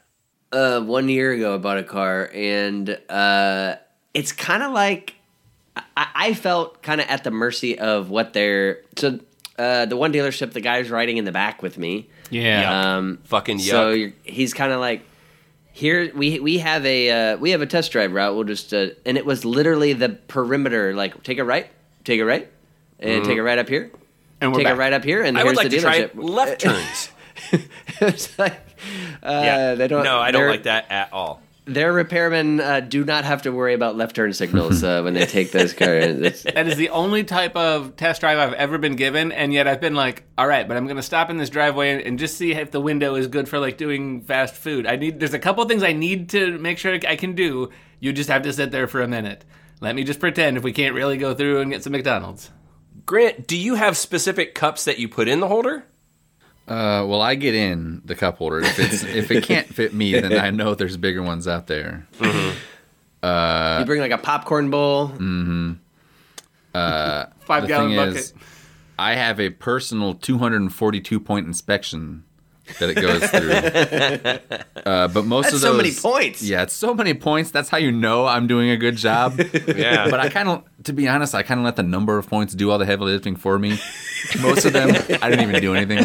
Uh, 0.50 0.80
one 0.80 1.08
year 1.08 1.32
ago, 1.32 1.54
I 1.54 1.58
bought 1.58 1.78
a 1.78 1.82
car, 1.84 2.30
and 2.34 2.98
uh, 3.08 3.76
it's 4.14 4.32
kind 4.32 4.62
of 4.62 4.72
like 4.72 5.14
I, 5.96 6.06
I 6.14 6.34
felt 6.34 6.82
kind 6.82 7.00
of 7.00 7.06
at 7.08 7.24
the 7.24 7.30
mercy 7.30 7.78
of 7.78 8.10
what 8.10 8.32
they're. 8.32 8.80
So 8.96 9.20
uh, 9.58 9.86
the 9.86 9.96
one 9.96 10.12
dealership, 10.12 10.52
the 10.52 10.60
guy's 10.60 10.90
riding 10.90 11.16
in 11.16 11.24
the 11.24 11.32
back 11.32 11.62
with 11.62 11.78
me. 11.78 12.08
Yeah. 12.30 12.96
Um, 12.96 13.18
Fucking 13.24 13.58
yuck. 13.58 13.70
So 13.70 13.90
you're, 13.90 14.12
he's 14.22 14.54
kind 14.54 14.72
of 14.72 14.80
like, 14.80 15.02
here 15.72 16.12
we 16.14 16.40
we 16.40 16.58
have 16.58 16.84
a 16.84 17.32
uh, 17.32 17.36
we 17.38 17.50
have 17.50 17.62
a 17.62 17.66
test 17.66 17.92
drive 17.92 18.12
route. 18.12 18.34
We'll 18.34 18.44
just 18.44 18.72
uh, 18.74 18.88
and 19.06 19.16
it 19.16 19.24
was 19.24 19.44
literally 19.44 19.92
the 19.92 20.08
perimeter. 20.10 20.94
Like 20.94 21.22
take 21.22 21.38
a 21.38 21.44
right, 21.44 21.68
take 22.04 22.20
a 22.20 22.24
right, 22.24 22.48
and 22.98 23.24
take 23.24 23.38
a 23.38 23.42
right 23.42 23.58
up 23.58 23.68
here, 23.68 23.90
and 24.40 24.52
we're 24.52 24.58
take 24.58 24.66
back. 24.66 24.74
a 24.74 24.78
right 24.78 24.92
up 24.92 25.04
here, 25.04 25.22
and 25.22 25.36
Mm-hmm. 25.36 25.40
I 25.40 25.44
would 25.50 25.56
here's 25.56 25.56
like 25.58 25.70
the 25.70 25.76
to 25.76 25.82
try 25.82 26.00
dealership. 26.02 26.30
left 26.30 26.60
turns. 26.60 27.10
it's 28.00 28.38
like, 28.38 28.54
uh, 29.22 29.40
yeah, 29.44 29.74
they 29.76 29.86
don't. 29.88 30.02
No, 30.02 30.18
I 30.18 30.32
don't 30.32 30.48
like 30.48 30.64
that 30.64 30.90
at 30.90 31.12
all. 31.12 31.40
Their 31.68 31.92
repairmen 31.92 32.60
uh, 32.60 32.80
do 32.80 33.04
not 33.04 33.24
have 33.24 33.42
to 33.42 33.50
worry 33.50 33.74
about 33.74 33.94
left 33.94 34.16
turn 34.16 34.32
signals 34.32 34.82
uh, 34.82 35.02
when 35.02 35.12
they 35.12 35.26
take 35.26 35.52
those 35.52 35.72
cars. 35.74 36.42
That 36.42 36.66
is 36.66 36.76
the 36.76 36.88
only 36.88 37.24
type 37.24 37.54
of 37.56 37.94
test 37.96 38.22
drive 38.22 38.38
I've 38.38 38.54
ever 38.54 38.78
been 38.78 38.96
given, 38.96 39.32
and 39.32 39.52
yet 39.52 39.68
I've 39.68 39.80
been 39.80 39.94
like, 39.94 40.24
all 40.38 40.46
right, 40.46 40.66
but 40.66 40.78
I'm 40.78 40.86
going 40.86 40.96
to 40.96 41.02
stop 41.02 41.28
in 41.28 41.36
this 41.36 41.50
driveway 41.50 41.90
and, 41.90 42.00
and 42.00 42.18
just 42.18 42.38
see 42.38 42.52
if 42.52 42.70
the 42.70 42.80
window 42.80 43.16
is 43.16 43.26
good 43.26 43.50
for 43.50 43.58
like 43.58 43.76
doing 43.76 44.22
fast 44.22 44.54
food. 44.54 44.86
I 44.86 44.96
need. 44.96 45.20
There's 45.20 45.34
a 45.34 45.38
couple 45.38 45.62
things 45.66 45.82
I 45.82 45.92
need 45.92 46.30
to 46.30 46.58
make 46.58 46.78
sure 46.78 46.94
I 47.06 47.16
can 47.16 47.34
do. 47.34 47.68
You 48.00 48.14
just 48.14 48.30
have 48.30 48.42
to 48.42 48.52
sit 48.52 48.70
there 48.70 48.86
for 48.86 49.02
a 49.02 49.08
minute. 49.08 49.44
Let 49.80 49.94
me 49.94 50.04
just 50.04 50.20
pretend 50.20 50.56
if 50.56 50.62
we 50.62 50.72
can't 50.72 50.94
really 50.94 51.18
go 51.18 51.34
through 51.34 51.60
and 51.60 51.70
get 51.70 51.84
some 51.84 51.92
McDonald's. 51.92 52.50
Grant, 53.04 53.46
do 53.46 53.56
you 53.56 53.74
have 53.74 53.96
specific 53.96 54.54
cups 54.54 54.84
that 54.84 54.98
you 54.98 55.08
put 55.08 55.28
in 55.28 55.40
the 55.40 55.48
holder? 55.48 55.84
Uh, 56.68 57.04
well, 57.06 57.22
I 57.22 57.34
get 57.34 57.54
in 57.54 58.02
the 58.04 58.14
cup 58.14 58.38
holder. 58.38 58.60
If 58.60 58.78
it's 58.78 59.02
if 59.02 59.30
it 59.30 59.44
can't 59.44 59.66
fit 59.66 59.94
me, 59.94 60.18
then 60.18 60.38
I 60.38 60.50
know 60.50 60.74
there's 60.74 60.96
bigger 60.96 61.22
ones 61.22 61.48
out 61.48 61.66
there. 61.66 62.06
you 62.20 63.84
bring 63.86 64.00
like 64.00 64.12
a 64.12 64.18
popcorn 64.18 64.70
bowl. 64.70 65.08
Five 65.08 65.18
The 67.62 67.68
gallon 67.68 67.88
thing 67.90 67.96
bucket. 67.96 68.16
is, 68.16 68.34
I 68.98 69.14
have 69.14 69.40
a 69.40 69.50
personal 69.50 70.14
242 70.14 71.20
point 71.20 71.46
inspection 71.46 72.24
that 72.78 72.90
it 72.90 72.94
goes 73.00 73.24
through. 73.30 74.82
uh, 74.84 75.08
but 75.08 75.24
most 75.24 75.44
That's 75.44 75.54
of 75.56 75.60
those, 75.62 75.70
so 75.70 75.76
many 75.76 75.92
points. 75.92 76.42
Yeah, 76.42 76.62
it's 76.62 76.74
so 76.74 76.94
many 76.94 77.14
points. 77.14 77.50
That's 77.50 77.70
how 77.70 77.78
you 77.78 77.90
know 77.90 78.26
I'm 78.26 78.46
doing 78.46 78.70
a 78.70 78.76
good 78.76 78.96
job. 78.96 79.40
Yeah. 79.68 80.08
but 80.10 80.20
I 80.20 80.28
kind 80.28 80.48
of, 80.48 80.64
to 80.88 80.92
be 80.92 81.06
honest, 81.06 81.34
I 81.34 81.42
kind 81.42 81.60
of 81.60 81.64
let 81.64 81.76
the 81.76 81.82
number 81.82 82.18
of 82.18 82.28
points 82.28 82.54
do 82.54 82.70
all 82.70 82.78
the 82.78 82.86
heavy 82.86 83.04
lifting 83.04 83.36
for 83.36 83.58
me. 83.58 83.78
Most 84.40 84.64
of 84.64 84.72
them, 84.72 84.88
I 84.90 85.30
didn't 85.30 85.48
even 85.48 85.60
do 85.60 85.74
anything. 85.74 85.98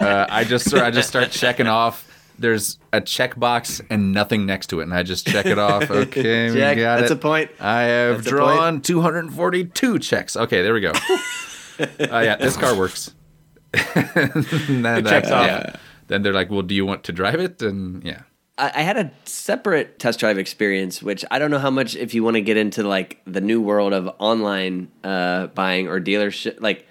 Uh, 0.00 0.26
I 0.30 0.44
just, 0.44 0.72
I 0.72 0.90
just 0.90 1.08
start 1.08 1.30
checking 1.30 1.66
off. 1.66 2.08
There's 2.38 2.78
a 2.92 3.00
checkbox 3.00 3.84
and 3.90 4.12
nothing 4.12 4.46
next 4.46 4.68
to 4.68 4.80
it, 4.80 4.84
and 4.84 4.94
I 4.94 5.02
just 5.02 5.26
check 5.26 5.46
it 5.46 5.58
off. 5.58 5.90
Okay, 5.90 6.50
we 6.50 6.58
got 6.58 7.00
That's 7.00 7.10
it. 7.10 7.14
a 7.14 7.20
point. 7.20 7.50
I 7.60 7.82
have 7.82 8.18
That's 8.18 8.28
drawn 8.28 8.80
242 8.80 9.98
checks. 9.98 10.36
Okay, 10.36 10.62
there 10.62 10.74
we 10.74 10.80
go. 10.80 10.92
uh, 11.78 11.86
yeah, 11.98 12.36
this 12.36 12.56
car 12.56 12.76
works. 12.76 13.12
it 13.74 15.06
checks 15.06 15.30
off. 15.30 15.46
Yeah. 15.46 15.76
Then 16.06 16.22
they're 16.22 16.32
like, 16.32 16.50
"Well, 16.50 16.62
do 16.62 16.74
you 16.74 16.86
want 16.86 17.04
to 17.04 17.12
drive 17.12 17.40
it?" 17.40 17.62
And 17.62 18.04
yeah, 18.04 18.22
I, 18.56 18.82
had 18.82 18.96
a 18.96 19.10
separate 19.24 19.98
test 19.98 20.20
drive 20.20 20.38
experience, 20.38 21.02
which 21.02 21.24
I 21.30 21.38
don't 21.40 21.50
know 21.50 21.58
how 21.58 21.70
much 21.70 21.96
if 21.96 22.14
you 22.14 22.22
want 22.22 22.34
to 22.34 22.40
get 22.40 22.56
into 22.56 22.84
like 22.84 23.20
the 23.26 23.40
new 23.40 23.60
world 23.60 23.92
of 23.92 24.08
online 24.18 24.92
uh, 25.02 25.48
buying 25.48 25.88
or 25.88 26.00
dealership, 26.00 26.60
like 26.60 26.86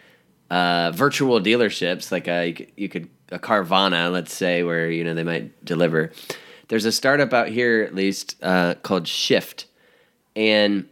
uh, 0.49 0.91
virtual 0.91 1.39
dealerships, 1.39 2.12
like 2.12 2.28
a, 2.28 2.47
you 2.47 2.54
could, 2.54 2.71
you 2.76 2.89
could 2.89 3.10
a 3.32 3.39
Carvana, 3.39 4.12
let's 4.12 4.34
say, 4.34 4.63
where 4.63 4.89
you 4.89 5.04
know 5.04 5.13
they 5.13 5.23
might 5.23 5.63
deliver. 5.65 6.12
There's 6.67 6.86
a 6.86 6.91
startup 6.91 7.34
out 7.34 7.47
here, 7.47 7.84
at 7.84 7.95
least, 7.95 8.36
uh, 8.41 8.76
called 8.76 9.08
Shift, 9.08 9.65
and 10.36 10.88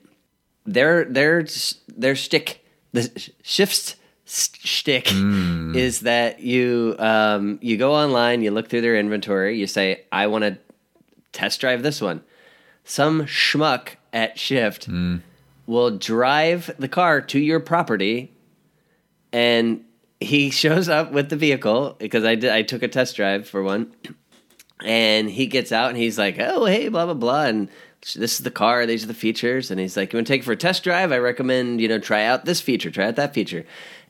their 0.66 1.06
their 1.06 1.46
their 1.88 2.16
stick 2.16 2.66
the 2.94 3.32
shifts 3.44 3.96
shtick 4.32 5.08
is 5.76 6.02
that 6.02 6.40
you 6.40 6.96
um, 7.00 7.60
you 7.62 7.78
go 7.78 7.94
online, 7.94 8.42
you 8.42 8.52
look 8.52 8.70
through 8.70 8.82
their 8.82 8.96
inventory, 8.98 9.58
you 9.58 9.68
say, 9.68 10.06
I 10.12 10.28
want 10.28 10.44
to 10.44 10.58
test 11.34 11.60
drive 11.60 11.84
this 11.84 12.02
one. 12.02 12.24
Some 12.84 13.26
schmuck 13.26 13.96
at 14.14 14.40
Shift 14.40 14.88
will 15.68 15.98
drive 15.98 16.72
the 16.80 16.88
car 16.88 17.22
to 17.22 17.40
your 17.40 17.60
property, 17.60 18.34
and 19.34 19.84
he 20.20 20.50
shows 20.64 20.88
up 20.88 21.12
with 21.12 21.30
the 21.30 21.36
vehicle 21.36 21.96
because 22.00 22.24
I 22.24 22.36
did 22.36 22.52
I 22.52 22.62
took 22.62 22.84
a 22.84 22.88
test 22.88 23.16
drive 23.18 23.48
for 23.48 23.62
one, 23.62 23.94
and 24.86 25.30
he 25.30 25.46
gets 25.46 25.72
out 25.72 25.90
and 25.90 25.98
he's 25.98 26.18
like, 26.18 26.38
"Oh, 26.40 26.66
hey, 26.66 26.88
blah 26.88 27.06
blah 27.06 27.14
blah," 27.16 27.44
and 27.44 27.70
this 28.02 28.34
is 28.34 28.40
the 28.40 28.52
car. 28.52 28.86
These 28.86 29.04
are 29.04 29.08
the 29.08 29.14
features, 29.14 29.72
and 29.72 29.80
he's 29.80 29.96
like, 29.96 30.12
"You 30.14 30.18
want 30.18 30.28
to 30.28 30.34
take 30.34 30.42
it 30.42 30.46
for 30.46 30.54
a 30.54 30.58
test 30.58 30.84
drive? 30.84 31.12
I 31.12 31.18
recommend 31.18 31.82
you 31.82 31.88
know 31.88 32.00
try 32.00 32.24
out 32.24 32.46
this 32.46 32.62
feature, 32.62 32.90
try 32.90 33.06
out 33.06 33.16
that 33.16 33.34
feature," 33.34 33.66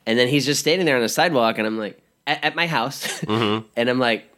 and 0.06 0.18
then 0.18 0.28
he's 0.28 0.46
just 0.46 0.60
standing 0.60 0.86
there 0.86 0.96
on 0.96 1.02
the 1.02 1.08
sidewalk, 1.08 1.58
and 1.58 1.66
I'm 1.66 1.78
like, 1.78 2.00
at, 2.26 2.42
at 2.44 2.54
my 2.56 2.66
house, 2.66 3.22
and 3.28 3.64
I'm 3.76 3.98
like. 3.98 4.28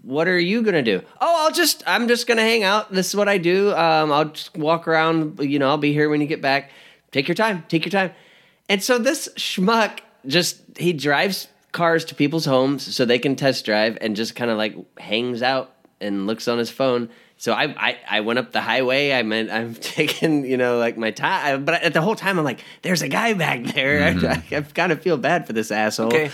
What 0.00 0.26
are 0.26 0.38
you 0.38 0.62
gonna 0.62 0.80
do? 0.80 1.02
Oh, 1.20 1.44
I'll 1.44 1.52
just 1.52 1.82
I'm 1.86 2.08
just 2.08 2.26
gonna 2.26 2.40
hang 2.40 2.62
out. 2.62 2.90
This 2.90 3.08
is 3.08 3.14
what 3.14 3.28
I 3.28 3.36
do. 3.36 3.74
Um, 3.74 4.10
I'll 4.10 4.24
just 4.24 4.56
walk 4.56 4.88
around. 4.88 5.38
You 5.40 5.58
know, 5.58 5.68
I'll 5.68 5.76
be 5.76 5.92
here 5.92 6.08
when 6.08 6.22
you 6.22 6.26
get 6.26 6.40
back. 6.40 6.70
Take 7.10 7.28
your 7.28 7.34
time. 7.34 7.62
Take 7.68 7.84
your 7.84 7.90
time. 7.90 8.12
And 8.70 8.82
so 8.82 8.96
this 8.96 9.28
schmuck 9.36 9.98
just 10.26 10.62
he 10.78 10.94
drives 10.94 11.48
cars 11.72 12.06
to 12.06 12.14
people's 12.14 12.46
homes 12.46 12.94
so 12.94 13.04
they 13.04 13.18
can 13.18 13.36
test 13.36 13.64
drive 13.64 13.98
and 14.00 14.16
just 14.16 14.34
kind 14.34 14.50
of 14.50 14.56
like 14.56 14.76
hangs 14.98 15.42
out 15.42 15.74
and 16.00 16.26
looks 16.26 16.48
on 16.48 16.56
his 16.58 16.70
phone. 16.70 17.10
So 17.38 17.52
I, 17.52 17.64
I, 17.64 17.98
I 18.08 18.20
went 18.20 18.38
up 18.38 18.52
the 18.52 18.60
highway. 18.60 19.12
I 19.12 19.22
meant 19.22 19.50
I'm 19.50 19.74
taking 19.80 20.44
you 20.44 20.56
know 20.56 20.78
like 20.78 20.96
my 20.96 21.10
time, 21.10 21.64
but 21.64 21.82
at 21.82 21.92
the 21.92 22.00
whole 22.00 22.16
time 22.16 22.38
I'm 22.38 22.44
like, 22.44 22.60
there's 22.82 23.02
a 23.02 23.08
guy 23.08 23.34
back 23.34 23.64
there. 23.64 24.04
I, 24.04 24.14
mm-hmm. 24.14 24.54
I, 24.54 24.60
kind 24.60 24.92
of 24.92 25.02
feel 25.02 25.16
bad 25.16 25.46
for 25.46 25.52
this 25.52 25.70
asshole. 25.70 26.08
Okay. 26.08 26.30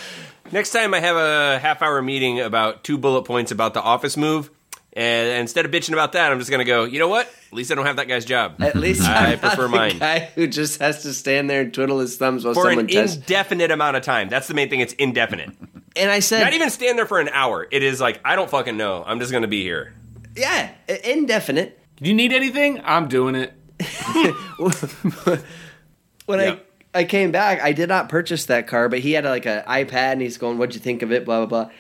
Next 0.51 0.71
time 0.71 0.95
I 0.95 1.01
have 1.01 1.17
a 1.17 1.59
half 1.59 1.83
hour 1.83 2.01
meeting 2.01 2.41
about 2.41 2.83
two 2.83 2.97
bullet 2.97 3.23
points 3.25 3.51
about 3.51 3.75
the 3.75 3.83
office 3.83 4.17
move, 4.17 4.51
and 4.95 5.29
instead 5.41 5.65
of 5.65 5.71
bitching 5.71 5.93
about 5.93 6.13
that, 6.13 6.33
I'm 6.33 6.39
just 6.39 6.51
going 6.51 6.59
to 6.59 6.65
go, 6.65 6.85
you 6.85 6.99
know 6.99 7.09
what? 7.09 7.27
At 7.27 7.53
least 7.53 7.71
I 7.71 7.77
don't 7.77 7.87
have 7.87 7.97
that 7.97 8.09
guy's 8.09 8.25
job. 8.25 8.61
At 8.61 8.75
least 8.75 9.03
I 9.03 9.15
I'm 9.15 9.31
not 9.31 9.41
prefer 9.41 9.63
the 9.63 9.69
mine. 9.69 9.99
Guy 9.99 10.31
who 10.35 10.47
just 10.47 10.81
has 10.81 11.03
to 11.03 11.15
stand 11.15 11.49
there 11.49 11.61
and 11.61 11.73
twiddle 11.73 12.01
his 12.01 12.17
thumbs 12.17 12.45
while 12.45 12.55
For 12.55 12.65
someone 12.65 12.87
an 12.87 12.89
tests. 12.89 13.17
indefinite 13.17 13.71
amount 13.71 13.97
of 13.97 14.03
time. 14.03 14.29
That's 14.29 14.49
the 14.49 14.55
main 14.55 14.69
thing. 14.71 14.81
It's 14.81 14.95
indefinite. 14.95 15.51
and 15.95 16.11
I 16.11 16.19
said, 16.19 16.43
Not 16.43 16.55
even 16.55 16.71
stand 16.71 16.99
there 16.99 17.07
for 17.07 17.21
an 17.21 17.29
hour. 17.29 17.67
It 17.71 17.83
is 17.83 18.01
like, 18.01 18.21
I 18.25 18.35
don't 18.35 18.51
fucking 18.51 18.77
know. 18.77 19.05
I'm 19.07 19.21
just 19.21 19.31
going 19.31 19.43
to 19.43 19.49
be 19.49 19.63
here. 19.63 19.95
Yeah, 20.39 20.71
indefinite. 21.05 21.79
Do 21.97 22.09
you 22.09 22.15
need 22.15 22.33
anything? 22.33 22.81
I'm 22.85 23.09
doing 23.09 23.35
it. 23.35 23.53
when 26.27 26.39
Yeah. 26.41 26.53
I 26.53 26.61
I 26.95 27.05
came 27.05 27.31
back, 27.31 27.61
I 27.63 27.73
did 27.73 27.89
not 27.91 28.09
purchase 28.09 28.47
that 28.47 28.67
car, 28.67 28.89
but 28.89 29.01
he 29.01 29.13
had 29.13 29.25
like 29.25 29.47
an 29.47 29.63
iPad 29.65 30.13
and 30.13 30.23
he's 30.23 30.39
going, 30.39 30.57
"What'd 30.59 30.75
you 30.75 30.81
think 30.81 31.03
of 31.03 31.13
it?" 31.13 31.25
Blah 31.25 31.45
blah 31.45 31.65
blah. 31.65 31.71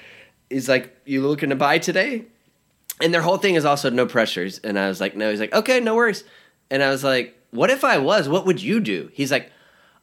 He's 0.51 0.68
like, 0.68 0.94
"You 1.07 1.27
looking 1.27 1.49
to 1.51 1.57
buy 1.57 1.79
today?" 1.79 2.25
And 3.01 3.14
their 3.14 3.23
whole 3.23 3.38
thing 3.38 3.55
is 3.55 3.64
also 3.64 3.90
no 3.90 4.07
pressures. 4.07 4.59
And 4.59 4.79
I 4.79 4.88
was 4.88 5.01
like, 5.01 5.16
"No." 5.16 5.31
He's 5.31 5.40
like, 5.40 5.55
"Okay, 5.55 5.81
no 5.81 5.94
worries." 5.97 6.25
And 6.71 6.83
I 6.83 6.90
was 6.90 7.03
like, 7.03 7.35
"What 7.53 7.71
if 7.71 7.85
I 7.85 7.99
was? 7.99 8.29
What 8.29 8.44
would 8.47 8.62
you 8.62 8.81
do?" 8.81 9.11
He's 9.12 9.33
like. 9.33 9.51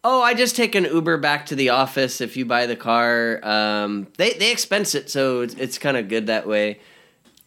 Oh, 0.07 0.21
I 0.21 0.35
just 0.35 0.55
take 0.55 0.75
an 0.75 0.83
Uber 0.85 1.17
back 1.17 1.47
to 1.47 1.55
the 1.55 1.69
office 1.69 2.21
if 2.21 2.37
you 2.37 2.45
buy 2.45 2.67
the 2.67 2.75
car. 2.75 3.43
Um, 3.43 4.05
they 4.19 4.33
they 4.33 4.51
expense 4.51 4.93
it, 4.93 5.09
so 5.09 5.41
it's, 5.41 5.55
it's 5.55 5.79
kind 5.79 5.97
of 5.97 6.09
good 6.09 6.27
that 6.27 6.47
way. 6.47 6.79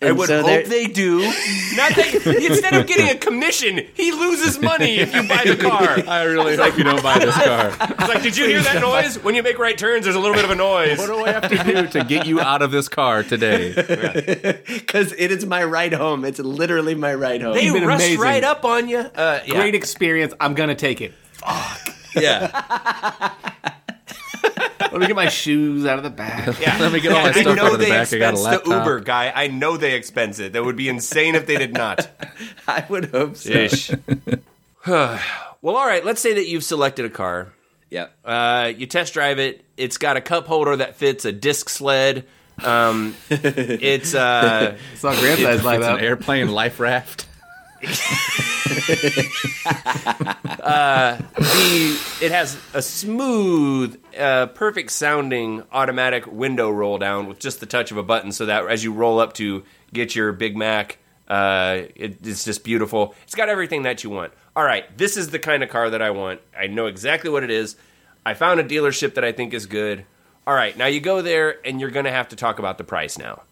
I 0.00 0.12
would 0.12 0.28
so 0.28 0.36
hope 0.42 0.46
they're- 0.46 0.68
they 0.68 0.86
do. 0.86 1.20
Not 1.22 1.94
that 1.96 2.14
instead 2.40 2.74
of 2.74 2.86
getting 2.86 3.08
a 3.08 3.16
commission, 3.16 3.84
he 3.94 4.12
loses 4.12 4.58
money 4.60 4.98
if 4.98 5.12
you 5.12 5.26
buy 5.26 5.42
the 5.44 5.56
car. 5.56 5.98
I 6.08 6.22
really 6.22 6.56
hope 6.56 6.78
you 6.78 6.84
don't 6.84 7.02
buy 7.02 7.18
this 7.18 7.34
car. 7.34 7.72
It's 7.80 8.08
like, 8.08 8.22
did 8.22 8.36
you 8.36 8.46
hear 8.46 8.60
that 8.60 8.80
noise? 8.80 9.18
When 9.22 9.34
you 9.34 9.42
make 9.42 9.58
right 9.58 9.76
turns, 9.76 10.04
there's 10.04 10.14
a 10.14 10.20
little 10.20 10.36
bit 10.36 10.44
of 10.44 10.50
a 10.50 10.54
noise. 10.54 10.98
What 10.98 11.06
do 11.08 11.24
I 11.24 11.32
have 11.32 11.48
to 11.48 11.64
do 11.64 11.86
to 11.98 12.04
get 12.04 12.26
you 12.26 12.40
out 12.40 12.62
of 12.62 12.70
this 12.70 12.88
car 12.88 13.24
today? 13.24 13.72
because 14.66 15.12
it 15.18 15.32
is 15.32 15.44
my 15.44 15.64
ride 15.64 15.94
home. 15.94 16.24
It's 16.24 16.38
literally 16.38 16.94
my 16.94 17.14
ride 17.14 17.42
home. 17.42 17.54
They 17.54 17.68
been 17.70 17.84
rush 17.84 18.00
amazing. 18.00 18.20
right 18.20 18.44
up 18.44 18.64
on 18.64 18.88
you. 18.88 18.98
Uh, 18.98 19.40
yeah. 19.46 19.54
Great 19.54 19.74
experience. 19.74 20.32
I'm 20.38 20.54
gonna 20.54 20.76
take 20.76 21.00
it. 21.00 21.12
Fuck. 21.32 21.94
Yeah. 22.14 23.72
Let 24.80 25.00
me 25.00 25.06
get 25.06 25.16
my 25.16 25.28
shoes 25.28 25.84
out 25.84 25.98
of 25.98 26.04
the 26.04 26.10
back. 26.10 26.46
yeah. 26.60 26.78
Let 26.78 26.92
me 26.92 27.00
get 27.00 27.12
all 27.12 27.22
my 27.22 27.28
I 27.28 27.32
stuff 27.32 27.56
know 27.56 27.66
out 27.66 27.72
of 27.74 27.78
the 27.78 27.84
they 27.84 27.90
back. 27.90 28.12
I 28.12 28.18
got 28.18 28.28
a 28.28 28.32
expense 28.32 28.40
the 28.40 28.70
laptop. 28.70 28.86
Uber 28.86 29.00
guy. 29.00 29.32
I 29.34 29.48
know 29.48 29.76
they 29.76 29.94
expense 29.94 30.38
it. 30.38 30.54
That 30.54 30.64
would 30.64 30.76
be 30.76 30.88
insane 30.88 31.34
if 31.34 31.46
they 31.46 31.56
did 31.56 31.72
not. 31.72 32.08
I 32.68 32.84
would 32.88 33.06
hope 33.06 33.36
so. 33.36 33.50
Ish. 33.50 33.90
well, 34.86 35.20
all 35.64 35.86
right. 35.86 36.04
Let's 36.04 36.20
say 36.20 36.34
that 36.34 36.46
you've 36.46 36.64
selected 36.64 37.04
a 37.04 37.10
car. 37.10 37.52
Yeah. 37.90 38.08
Uh, 38.24 38.72
you 38.76 38.86
test 38.86 39.14
drive 39.14 39.38
it. 39.38 39.64
It's 39.76 39.98
got 39.98 40.16
a 40.16 40.20
cup 40.20 40.46
holder 40.46 40.76
that 40.76 40.96
fits 40.96 41.24
a 41.24 41.32
disc 41.32 41.68
sled. 41.68 42.26
Um, 42.62 43.14
it's 43.30 44.14
uh, 44.14 44.76
it's 44.92 45.00
Grant's 45.00 45.44
eyes 45.44 45.64
light 45.64 45.80
It's 45.80 45.88
an 45.88 46.00
airplane 46.00 46.48
life 46.48 46.80
raft. 46.80 47.26
the 47.80 47.88
it 52.20 52.32
has 52.32 52.58
a 52.74 52.82
smooth 52.82 54.00
uh, 54.18 54.46
perfect 54.46 54.90
sounding 54.90 55.62
automatic 55.72 56.26
window 56.26 56.70
roll 56.70 56.98
down 56.98 57.26
with 57.26 57.38
just 57.38 57.60
the 57.60 57.66
touch 57.66 57.90
of 57.90 57.96
a 57.96 58.02
button, 58.02 58.32
so 58.32 58.46
that 58.46 58.66
as 58.66 58.82
you 58.82 58.92
roll 58.92 59.20
up 59.20 59.34
to 59.34 59.64
get 59.92 60.14
your 60.14 60.32
Big 60.32 60.56
Mac, 60.56 60.98
uh, 61.28 61.82
it, 61.94 62.26
it's 62.26 62.44
just 62.44 62.64
beautiful. 62.64 63.14
It's 63.24 63.34
got 63.34 63.48
everything 63.48 63.82
that 63.82 64.04
you 64.04 64.10
want. 64.10 64.32
All 64.56 64.64
right, 64.64 64.84
this 64.98 65.16
is 65.16 65.28
the 65.28 65.38
kind 65.38 65.62
of 65.62 65.68
car 65.68 65.90
that 65.90 66.02
I 66.02 66.10
want. 66.10 66.40
I 66.58 66.66
know 66.66 66.86
exactly 66.86 67.30
what 67.30 67.44
it 67.44 67.50
is. 67.50 67.76
I 68.26 68.34
found 68.34 68.60
a 68.60 68.64
dealership 68.64 69.14
that 69.14 69.24
I 69.24 69.32
think 69.32 69.54
is 69.54 69.66
good. 69.66 70.04
All 70.46 70.54
right, 70.54 70.76
now 70.76 70.86
you 70.86 71.00
go 71.00 71.22
there 71.22 71.58
and 71.64 71.80
you're 71.80 71.90
going 71.90 72.06
to 72.06 72.10
have 72.10 72.28
to 72.28 72.36
talk 72.36 72.58
about 72.58 72.78
the 72.78 72.84
price 72.84 73.18
now. 73.18 73.42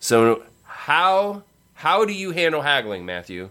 So 0.00 0.42
how 0.64 1.42
how 1.74 2.04
do 2.04 2.12
you 2.12 2.30
handle 2.30 2.62
haggling, 2.62 3.04
Matthew? 3.04 3.48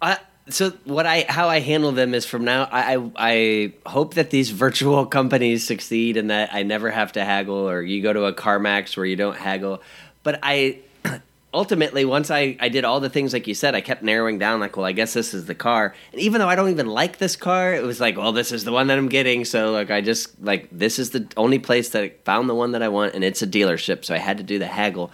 I, 0.00 0.18
so 0.48 0.70
what 0.84 1.06
I 1.06 1.24
how 1.28 1.48
I 1.48 1.60
handle 1.60 1.92
them 1.92 2.14
is 2.14 2.26
from 2.26 2.44
now 2.44 2.68
I, 2.70 2.96
I 2.96 3.10
I 3.16 3.72
hope 3.86 4.14
that 4.14 4.30
these 4.30 4.50
virtual 4.64 5.06
companies 5.06 5.66
succeed 5.66 6.16
and 6.16 6.30
that 6.30 6.52
I 6.52 6.62
never 6.62 6.90
have 6.90 7.12
to 7.12 7.24
haggle 7.24 7.68
or 7.68 7.82
you 7.82 8.02
go 8.02 8.12
to 8.12 8.24
a 8.24 8.32
CarMax 8.32 8.96
where 8.96 9.06
you 9.06 9.16
don't 9.16 9.36
haggle. 9.36 9.82
But 10.22 10.40
I 10.42 10.80
ultimately 11.54 12.04
once 12.04 12.30
I, 12.30 12.56
I 12.60 12.68
did 12.68 12.84
all 12.84 12.98
the 12.98 13.10
things 13.10 13.32
like 13.32 13.46
you 13.46 13.54
said, 13.54 13.74
I 13.74 13.80
kept 13.80 14.02
narrowing 14.02 14.38
down 14.38 14.58
like, 14.58 14.76
well, 14.76 14.86
I 14.86 14.92
guess 14.92 15.12
this 15.12 15.32
is 15.32 15.46
the 15.46 15.54
car. 15.54 15.94
And 16.12 16.20
even 16.20 16.40
though 16.40 16.48
I 16.48 16.56
don't 16.56 16.70
even 16.70 16.86
like 16.86 17.18
this 17.18 17.36
car, 17.36 17.74
it 17.74 17.82
was 17.82 18.00
like, 18.00 18.16
well, 18.16 18.32
this 18.32 18.50
is 18.50 18.64
the 18.64 18.72
one 18.72 18.88
that 18.88 18.98
I'm 18.98 19.08
getting. 19.08 19.44
So 19.44 19.70
like 19.70 19.90
I 19.90 20.00
just 20.00 20.42
like 20.42 20.68
this 20.72 20.98
is 20.98 21.10
the 21.10 21.26
only 21.36 21.60
place 21.60 21.90
that 21.90 22.02
I 22.02 22.08
found 22.24 22.48
the 22.48 22.54
one 22.54 22.72
that 22.72 22.82
I 22.82 22.88
want 22.88 23.14
and 23.14 23.22
it's 23.22 23.42
a 23.42 23.46
dealership, 23.46 24.04
so 24.04 24.14
I 24.14 24.18
had 24.18 24.38
to 24.38 24.44
do 24.44 24.58
the 24.58 24.66
haggle. 24.66 25.12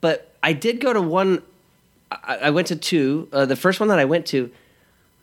But 0.00 0.32
I 0.42 0.52
did 0.52 0.80
go 0.80 0.92
to 0.92 1.02
one 1.02 1.42
I, 2.10 2.36
I 2.36 2.50
went 2.50 2.68
to 2.68 2.76
two. 2.76 3.28
Uh, 3.32 3.46
the 3.46 3.56
first 3.56 3.80
one 3.80 3.88
that 3.88 3.98
I 3.98 4.04
went 4.04 4.26
to, 4.26 4.50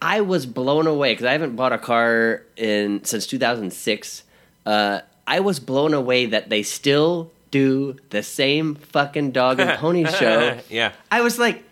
I 0.02 0.22
was 0.22 0.46
blown 0.46 0.88
away 0.88 1.14
because 1.14 1.26
I 1.26 1.32
haven't 1.32 1.56
bought 1.56 1.74
a 1.74 1.78
car 1.78 2.44
in 2.58 3.04
since 3.04 3.28
2006. 3.28 4.24
Uh, 4.66 5.02
I 5.28 5.40
was 5.40 5.60
blown 5.60 5.94
away 5.94 6.28
that 6.28 6.50
they 6.50 6.64
still 6.64 7.32
do 7.52 7.96
the 8.10 8.22
same 8.22 8.76
fucking 8.76 9.32
dog 9.32 9.60
and 9.60 9.78
pony 9.80 10.06
show. 10.20 10.60
Yeah. 10.70 10.92
I 11.12 11.22
was 11.22 11.40
like, 11.40 11.64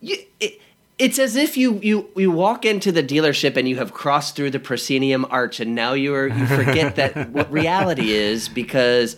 you, 0.00 0.16
it, 0.40 0.60
it's 0.98 1.18
as 1.18 1.36
if 1.36 1.56
you, 1.56 1.78
you 1.82 2.08
you 2.16 2.30
walk 2.30 2.64
into 2.64 2.90
the 2.90 3.02
dealership 3.02 3.56
and 3.56 3.68
you 3.68 3.76
have 3.76 3.92
crossed 3.92 4.34
through 4.34 4.50
the 4.50 4.58
proscenium 4.58 5.26
arch 5.30 5.60
and 5.60 5.74
now 5.74 5.92
you're 5.92 6.28
you 6.28 6.46
forget 6.46 6.96
that 6.96 7.30
what 7.30 7.52
reality 7.52 8.12
is 8.12 8.48
because 8.48 9.16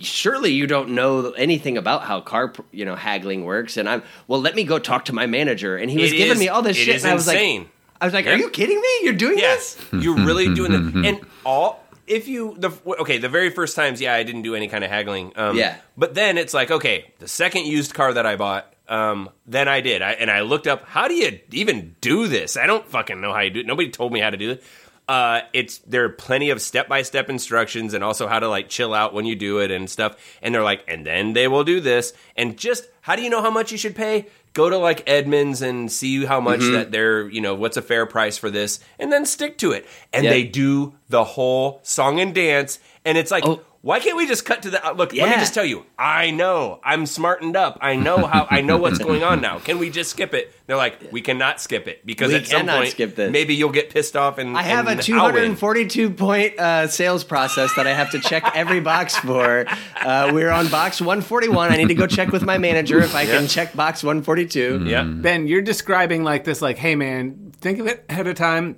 surely 0.00 0.52
you 0.52 0.66
don't 0.66 0.90
know 0.90 1.30
anything 1.32 1.76
about 1.78 2.02
how 2.02 2.20
car 2.20 2.52
you 2.72 2.84
know 2.84 2.94
haggling 2.94 3.44
works 3.44 3.76
and 3.76 3.88
I'm 3.88 4.02
well 4.26 4.40
let 4.40 4.54
me 4.54 4.64
go 4.64 4.78
talk 4.78 5.06
to 5.06 5.14
my 5.14 5.26
manager 5.26 5.76
and 5.76 5.90
he 5.90 5.98
was 6.00 6.12
It 6.12 6.16
giving 6.16 6.32
is- 6.32 6.38
me 6.40 6.48
all 6.48 6.62
this 6.62 6.76
it 6.76 6.80
shit 6.84 6.96
is 6.96 7.04
and 7.04 7.10
I 7.10 7.14
was 7.14 7.26
insane. 7.28 7.62
like 7.62 7.70
I 8.00 8.04
was 8.06 8.14
like 8.14 8.24
Yeah. 8.26 8.32
are 8.32 8.36
you 8.36 8.50
kidding 8.50 8.80
me 8.80 8.88
you're 9.02 9.12
doing 9.14 9.38
Yes, 9.38 9.74
this 9.90 10.02
you're 10.04 10.16
really 10.16 10.52
doing 10.54 10.72
this 10.92 11.06
And 11.06 11.20
all 11.44 11.84
if 12.06 12.26
you 12.26 12.54
the 12.58 12.70
okay, 13.00 13.18
the 13.18 13.28
very 13.28 13.50
first 13.50 13.76
times, 13.76 14.00
yeah, 14.00 14.14
I 14.14 14.22
didn't 14.22 14.40
do 14.40 14.54
any 14.54 14.66
kind 14.68 14.82
of 14.82 14.88
haggling. 14.88 15.30
Um, 15.36 15.58
Yeah. 15.58 15.76
but 15.94 16.14
then 16.14 16.38
it's 16.38 16.54
like, 16.54 16.70
okay, 16.70 17.12
the 17.18 17.28
second 17.28 17.66
used 17.66 17.92
car 17.92 18.14
that 18.14 18.24
I 18.24 18.36
bought, 18.36 18.72
um, 18.88 19.28
then 19.46 19.68
I 19.68 19.82
did, 19.82 20.00
I, 20.00 20.12
and 20.12 20.30
I 20.30 20.40
looked 20.40 20.66
up 20.66 20.84
how 20.86 21.06
do 21.06 21.12
you 21.12 21.38
even 21.52 21.96
do 22.00 22.26
this? 22.26 22.56
I 22.56 22.66
don't 22.66 22.86
fucking 22.88 23.20
know 23.20 23.34
how 23.34 23.40
you 23.40 23.50
do 23.50 23.60
it. 23.60 23.66
Nobody 23.66 23.90
told 23.90 24.10
me 24.14 24.20
how 24.20 24.30
to 24.30 24.38
do 24.38 24.52
it. 24.52 24.62
Uh, 25.08 25.40
it's 25.54 25.78
there 25.78 26.04
are 26.04 26.08
plenty 26.10 26.50
of 26.50 26.60
step 26.60 26.86
by 26.86 27.00
step 27.02 27.30
instructions 27.30 27.94
and 27.94 28.04
also 28.04 28.28
how 28.28 28.38
to 28.38 28.46
like 28.48 28.68
chill 28.68 28.92
out 28.92 29.14
when 29.14 29.24
you 29.24 29.34
do 29.34 29.58
it 29.58 29.70
and 29.70 29.88
stuff. 29.88 30.16
And 30.42 30.54
they're 30.54 30.62
like, 30.62 30.84
and 30.86 31.06
then 31.06 31.32
they 31.32 31.48
will 31.48 31.64
do 31.64 31.80
this. 31.80 32.12
And 32.36 32.58
just 32.58 32.84
how 33.00 33.16
do 33.16 33.22
you 33.22 33.30
know 33.30 33.40
how 33.40 33.50
much 33.50 33.72
you 33.72 33.78
should 33.78 33.96
pay? 33.96 34.26
Go 34.52 34.68
to 34.68 34.76
like 34.76 35.08
Edmunds 35.08 35.62
and 35.62 35.90
see 35.90 36.24
how 36.26 36.40
much 36.40 36.60
Mm-hmm. 36.60 36.72
that 36.72 36.90
they're 36.92 37.26
you 37.28 37.40
know 37.40 37.54
what's 37.54 37.76
a 37.78 37.82
fair 37.82 38.04
price 38.04 38.36
for 38.36 38.50
this, 38.50 38.80
and 38.98 39.10
then 39.10 39.24
stick 39.24 39.56
to 39.58 39.72
it. 39.72 39.86
And 40.12 40.24
Yeah. 40.24 40.30
they 40.30 40.44
do 40.44 40.94
the 41.08 41.24
whole 41.24 41.80
song 41.82 42.20
and 42.20 42.34
dance, 42.34 42.78
and 43.04 43.16
it's 43.18 43.30
like. 43.30 43.44
Oh. 43.46 43.62
Why 43.80 44.00
can't 44.00 44.16
we 44.16 44.26
just 44.26 44.44
cut 44.44 44.62
to 44.62 44.70
the 44.70 44.84
uh, 44.84 44.92
look? 44.92 45.14
Let 45.14 45.30
me 45.30 45.36
just 45.36 45.54
tell 45.54 45.64
you. 45.64 45.86
I 45.96 46.32
know. 46.32 46.80
I'm 46.82 47.06
smartened 47.06 47.56
up. 47.56 47.78
I 47.80 47.94
know 47.94 48.26
how. 48.26 48.48
I 48.50 48.60
know 48.60 48.76
what's 48.76 48.98
going 48.98 49.22
on 49.22 49.40
now. 49.40 49.60
Can 49.60 49.78
we 49.78 49.88
just 49.88 50.10
skip 50.10 50.34
it? 50.34 50.52
They're 50.66 50.76
like, 50.76 51.12
we 51.12 51.20
cannot 51.20 51.60
skip 51.60 51.86
it 51.86 52.04
because 52.04 52.30
We 52.32 52.38
at 52.38 52.48
some 52.48 52.60
cannot 52.62 52.78
point, 52.78 52.90
skip 52.90 53.14
this. 53.14 53.30
maybe 53.30 53.54
you'll 53.54 53.70
get 53.70 53.90
pissed 53.90 54.16
off 54.16 54.38
and 54.38 54.58
I 54.58 54.62
have 54.62 54.88
and 54.88 54.98
a 54.98 55.14
I'll 55.14 55.26
win. 55.26 55.54
242 55.56 56.10
point 56.10 56.58
uh, 56.58 56.88
sales 56.88 57.22
process 57.22 57.72
that 57.76 57.86
I 57.86 57.92
have 57.94 58.10
to 58.10 58.18
check 58.18 58.50
every 58.56 58.80
box 58.80 59.16
for. 59.16 59.64
Uh, 59.96 60.32
we're 60.34 60.50
on 60.50 60.66
box 60.68 61.00
141. 61.00 61.72
I 61.72 61.76
need 61.76 61.88
to 61.88 61.94
go 61.94 62.08
check 62.08 62.32
with 62.32 62.42
my 62.42 62.58
manager 62.58 62.98
if 62.98 63.14
I 63.14 63.26
can 63.26 63.46
check 63.46 63.76
box 63.76 64.02
142. 64.02 64.86
Yeah. 64.86 65.04
Ben, 65.04 65.46
you're 65.46 65.62
describing 65.62 66.24
like 66.24 66.42
this, 66.42 66.60
like, 66.60 66.78
hey 66.78 66.96
man, 66.96 67.52
think 67.60 67.78
of 67.78 67.86
it 67.86 68.04
ahead 68.08 68.26
of 68.26 68.34
time, 68.34 68.76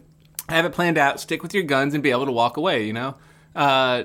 have 0.50 0.64
it 0.64 0.72
planned 0.72 0.98
out, 0.98 1.20
stick 1.20 1.42
with 1.42 1.54
your 1.54 1.62
guns, 1.62 1.94
and 1.94 2.02
be 2.02 2.10
able 2.10 2.26
to 2.26 2.32
walk 2.32 2.56
away. 2.56 2.86
You 2.86 2.92
know, 2.92 3.16
uh, 3.54 4.04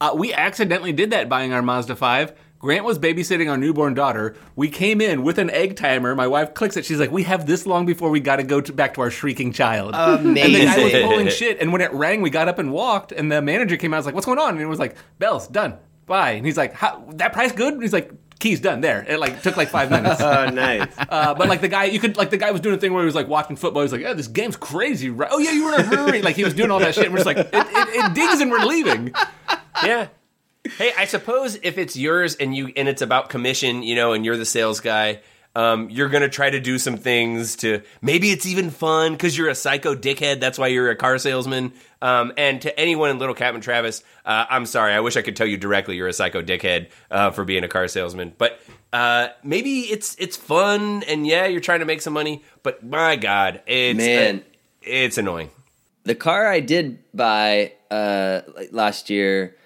uh, 0.00 0.12
we 0.14 0.32
accidentally 0.32 0.92
did 0.92 1.10
that 1.10 1.28
buying 1.28 1.52
our 1.52 1.62
Mazda 1.62 1.96
five. 1.96 2.32
Grant 2.58 2.84
was 2.84 2.96
babysitting 2.96 3.50
our 3.50 3.56
newborn 3.56 3.92
daughter. 3.92 4.36
We 4.54 4.68
came 4.68 5.00
in 5.00 5.24
with 5.24 5.38
an 5.38 5.50
egg 5.50 5.74
timer. 5.74 6.14
My 6.14 6.28
wife 6.28 6.54
clicks 6.54 6.76
it. 6.76 6.84
She's 6.84 7.00
like, 7.00 7.10
"We 7.10 7.24
have 7.24 7.44
this 7.46 7.66
long 7.66 7.86
before 7.86 8.08
we 8.10 8.20
got 8.20 8.36
to 8.36 8.44
go 8.44 8.60
to, 8.60 8.72
back 8.72 8.94
to 8.94 9.00
our 9.00 9.10
shrieking 9.10 9.52
child." 9.52 9.94
Amazing. 9.94 10.28
And 10.28 10.54
the 10.54 10.64
guy 10.66 10.84
was 10.84 10.92
pulling 10.92 11.28
shit. 11.30 11.60
And 11.60 11.72
when 11.72 11.80
it 11.80 11.92
rang, 11.92 12.22
we 12.22 12.30
got 12.30 12.46
up 12.48 12.60
and 12.60 12.72
walked. 12.72 13.10
And 13.10 13.32
the 13.32 13.42
manager 13.42 13.76
came 13.76 13.92
out. 13.92 13.96
I 13.96 14.00
was 14.00 14.06
like, 14.06 14.14
"What's 14.14 14.26
going 14.26 14.38
on?" 14.38 14.50
And 14.50 14.60
it 14.60 14.66
was 14.66 14.78
like, 14.78 14.94
"Bells 15.18 15.48
done. 15.48 15.76
Bye." 16.06 16.32
And 16.32 16.46
he's 16.46 16.56
like, 16.56 16.72
How, 16.72 17.04
"That 17.14 17.32
price 17.32 17.50
good?" 17.50 17.74
And 17.74 17.82
he's 17.82 17.92
like, 17.92 18.12
"Keys 18.42 18.60
done." 18.60 18.80
There. 18.80 19.04
It 19.08 19.18
like 19.18 19.40
took 19.42 19.56
like 19.56 19.68
five 19.68 19.90
minutes. 19.90 20.20
Oh, 20.32 20.46
nice. 20.50 20.88
Uh, 20.98 21.34
but 21.34 21.48
like 21.48 21.60
the 21.60 21.68
guy, 21.68 21.84
you 21.84 21.98
could 22.00 22.16
like 22.16 22.30
the 22.30 22.36
guy 22.36 22.50
was 22.50 22.60
doing 22.60 22.74
a 22.74 22.78
thing 22.78 22.92
where 22.92 23.02
he 23.02 23.06
was 23.06 23.14
like 23.14 23.28
watching 23.28 23.56
football. 23.56 23.82
He 23.82 23.84
was 23.84 23.92
like, 23.92 24.00
"Yeah, 24.02 24.12
this 24.14 24.28
game's 24.28 24.56
crazy." 24.56 25.10
Right? 25.10 25.28
Oh 25.32 25.38
yeah, 25.38 25.52
you 25.52 25.64
were 25.64 25.74
in 25.74 25.80
a 25.80 25.82
hurry. 25.84 26.22
like 26.22 26.36
he 26.36 26.44
was 26.44 26.54
doing 26.54 26.70
all 26.70 26.78
that 26.80 26.94
shit. 26.94 27.04
And 27.06 27.12
we're 27.14 27.24
just 27.24 27.26
like, 27.26 27.38
it, 27.38 27.48
it, 27.52 27.88
it 28.04 28.14
dings 28.14 28.40
and 28.40 28.50
we're 28.50 28.64
leaving. 28.64 29.14
Yeah. 29.84 30.08
Hey, 30.78 30.92
I 30.96 31.06
suppose 31.06 31.58
if 31.62 31.76
it's 31.78 31.96
yours 31.96 32.36
and 32.36 32.54
you 32.54 32.72
and 32.76 32.88
it's 32.88 33.02
about 33.02 33.28
commission, 33.30 33.82
you 33.82 33.94
know, 33.94 34.12
and 34.12 34.24
you're 34.24 34.36
the 34.36 34.44
sales 34.44 34.80
guy, 34.80 35.20
um, 35.54 35.90
you're 35.90 36.08
gonna 36.08 36.28
try 36.28 36.48
to 36.50 36.60
do 36.60 36.78
some 36.78 36.96
things 36.96 37.56
to 37.56 37.82
maybe 38.00 38.30
it's 38.30 38.46
even 38.46 38.70
fun 38.70 39.12
because 39.12 39.36
you're 39.36 39.48
a 39.50 39.54
psycho 39.54 39.94
dickhead. 39.94 40.40
That's 40.40 40.58
why 40.58 40.68
you're 40.68 40.90
a 40.90 40.96
car 40.96 41.18
salesman. 41.18 41.72
Um, 42.00 42.32
and 42.36 42.60
to 42.62 42.80
anyone 42.80 43.10
in 43.10 43.18
Little 43.18 43.34
Captain 43.34 43.60
Travis, 43.60 44.02
uh, 44.24 44.46
I'm 44.48 44.66
sorry. 44.66 44.92
I 44.92 45.00
wish 45.00 45.16
I 45.16 45.22
could 45.22 45.36
tell 45.36 45.46
you 45.46 45.56
directly 45.56 45.96
you're 45.96 46.08
a 46.08 46.12
psycho 46.12 46.42
dickhead 46.42 46.88
uh, 47.10 47.30
for 47.30 47.44
being 47.44 47.64
a 47.64 47.68
car 47.68 47.86
salesman. 47.88 48.32
But 48.38 48.60
uh, 48.92 49.28
maybe 49.42 49.80
it's 49.80 50.16
it's 50.18 50.36
fun 50.36 51.02
and 51.04 51.26
yeah, 51.26 51.46
you're 51.46 51.60
trying 51.60 51.80
to 51.80 51.86
make 51.86 52.00
some 52.02 52.12
money. 52.12 52.42
But 52.62 52.84
my 52.84 53.16
God, 53.16 53.60
it's 53.66 53.98
Man. 53.98 54.44
it's 54.82 55.18
annoying. 55.18 55.50
the 56.04 56.14
car 56.14 56.46
I 56.48 56.60
did 56.60 56.98
buy 57.14 57.72
uh, 57.90 58.40
last 58.70 59.10
year. 59.10 59.56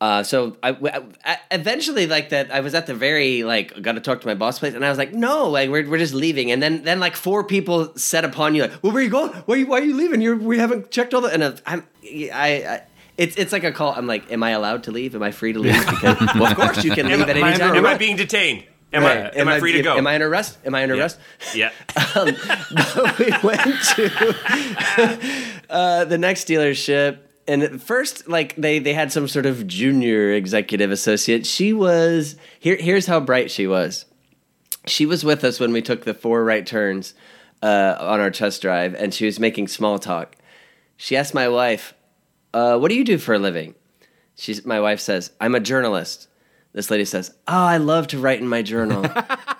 Uh, 0.00 0.22
so 0.22 0.56
I, 0.62 0.70
I 1.24 1.38
eventually 1.50 2.06
like 2.06 2.30
that. 2.30 2.50
I 2.50 2.60
was 2.60 2.74
at 2.74 2.86
the 2.86 2.94
very 2.94 3.42
like 3.42 3.80
got 3.80 3.92
to 3.92 4.00
talk 4.00 4.20
to 4.20 4.26
my 4.26 4.34
boss 4.34 4.58
place, 4.58 4.74
and 4.74 4.84
I 4.84 4.88
was 4.88 4.98
like, 4.98 5.14
no, 5.14 5.48
like 5.48 5.70
we're, 5.70 5.88
we're 5.88 5.98
just 5.98 6.14
leaving. 6.14 6.50
And 6.50 6.62
then 6.62 6.82
then 6.82 7.00
like 7.00 7.16
four 7.16 7.44
people 7.44 7.96
set 7.96 8.24
upon 8.24 8.54
you 8.54 8.62
like, 8.62 8.82
well, 8.82 8.92
where 8.92 9.00
are 9.00 9.04
you 9.04 9.10
going? 9.10 9.30
Why 9.32 9.54
are 9.54 9.58
you, 9.58 9.66
why 9.66 9.78
are 9.78 9.84
you 9.84 9.96
leaving? 9.96 10.20
You're 10.20 10.36
we 10.36 10.58
haven't 10.58 10.90
checked 10.90 11.14
all 11.14 11.20
the. 11.20 11.28
And 11.28 11.60
I'm 11.66 11.86
I, 12.04 12.28
I 12.32 12.82
it's 13.16 13.36
it's 13.36 13.52
like 13.52 13.64
a 13.64 13.72
call. 13.72 13.94
I'm 13.94 14.06
like, 14.06 14.30
am 14.32 14.42
I 14.42 14.50
allowed 14.50 14.84
to 14.84 14.90
leave? 14.90 15.14
Am 15.14 15.22
I 15.22 15.30
free 15.30 15.52
to 15.52 15.58
leave? 15.58 15.78
Because 15.86 16.18
well, 16.34 16.50
of 16.50 16.56
course 16.56 16.84
you 16.84 16.90
can 16.90 17.06
leave 17.08 17.20
at 17.20 17.30
Am 17.30 17.36
any 17.36 17.54
I 17.54 17.56
time. 17.56 17.76
Am 17.76 17.86
I 17.86 17.96
being 17.96 18.16
detained? 18.16 18.64
Am 18.92 19.04
I 19.04 19.30
am, 19.30 19.48
I 19.48 19.58
free 19.58 19.72
to 19.72 19.82
go? 19.82 19.96
Am 19.96 20.06
I 20.06 20.14
under 20.14 20.28
arrest? 20.28 20.58
Am 20.64 20.74
I 20.74 20.82
under 20.82 20.94
arrest? 20.94 21.18
yeah. 21.54 21.70
um, 22.14 22.26
we 23.18 23.32
went 23.42 23.82
to 23.96 24.34
uh, 25.68 26.04
the 26.04 26.16
next 26.18 26.46
dealership 26.46 27.18
and 27.46 27.62
at 27.62 27.80
first 27.80 28.28
like 28.28 28.54
they 28.56 28.78
they 28.78 28.94
had 28.94 29.12
some 29.12 29.28
sort 29.28 29.46
of 29.46 29.66
junior 29.66 30.32
executive 30.32 30.90
associate. 30.90 31.46
She 31.46 31.72
was 31.72 32.36
here 32.58 32.76
here's 32.76 33.06
how 33.06 33.20
bright 33.20 33.50
she 33.50 33.66
was. 33.66 34.06
She 34.86 35.06
was 35.06 35.24
with 35.24 35.44
us 35.44 35.60
when 35.60 35.72
we 35.72 35.82
took 35.82 36.04
the 36.04 36.14
four 36.14 36.44
right 36.44 36.66
turns 36.66 37.14
uh, 37.62 37.96
on 37.98 38.20
our 38.20 38.30
test 38.30 38.60
drive 38.62 38.94
and 38.94 39.14
she 39.14 39.26
was 39.26 39.40
making 39.40 39.68
small 39.68 39.98
talk. 39.98 40.36
She 40.96 41.16
asked 41.16 41.34
my 41.34 41.48
wife 41.48 41.94
uh, 42.52 42.78
what 42.78 42.88
do 42.88 42.94
you 42.94 43.04
do 43.04 43.18
for 43.18 43.34
a 43.34 43.38
living? 43.38 43.74
She's, 44.36 44.64
my 44.64 44.80
wife 44.80 45.00
says 45.00 45.30
i'm 45.40 45.54
a 45.54 45.60
journalist. 45.60 46.28
This 46.72 46.90
lady 46.90 47.04
says 47.04 47.30
oh 47.46 47.64
i 47.64 47.76
love 47.76 48.06
to 48.08 48.18
write 48.18 48.40
in 48.40 48.48
my 48.48 48.62
journal 48.62 49.02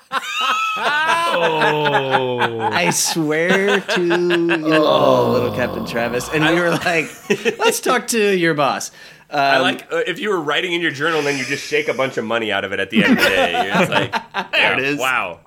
I 2.73 2.91
swear 2.91 3.81
to 3.81 4.03
you, 4.03 4.75
oh, 4.75 5.31
little 5.33 5.55
Captain 5.55 5.87
Travis. 5.87 6.29
And 6.29 6.45
we 6.45 6.61
were 6.61 6.71
like, 6.71 7.07
let's 7.59 7.81
talk 7.81 8.07
to 8.09 8.37
your 8.37 8.55
boss. 8.55 8.91
I 9.31 9.57
Um, 9.57 9.63
like 9.63 9.93
uh, 9.93 10.03
if 10.07 10.19
you 10.21 10.29
were 10.31 10.41
writing 10.41 10.73
in 10.73 10.81
your 10.81 10.91
journal 10.91 11.19
and 11.19 11.27
then 11.27 11.39
you 11.39 11.45
just 11.45 11.67
shake 11.67 11.89
a 11.89 11.95
bunch 11.95 12.17
of 12.19 12.25
money 12.25 12.53
out 12.53 12.65
of 12.65 12.73
it 12.73 12.81
at 12.81 12.91
the 12.91 13.03
end 13.05 13.13
of 13.19 13.25
the 13.25 13.31
day. 13.31 13.73
It's 13.75 13.91
like, 14.35 14.53
there 14.53 14.79
it 14.79 14.85
is. 14.85 14.99
Wow. 14.99 15.41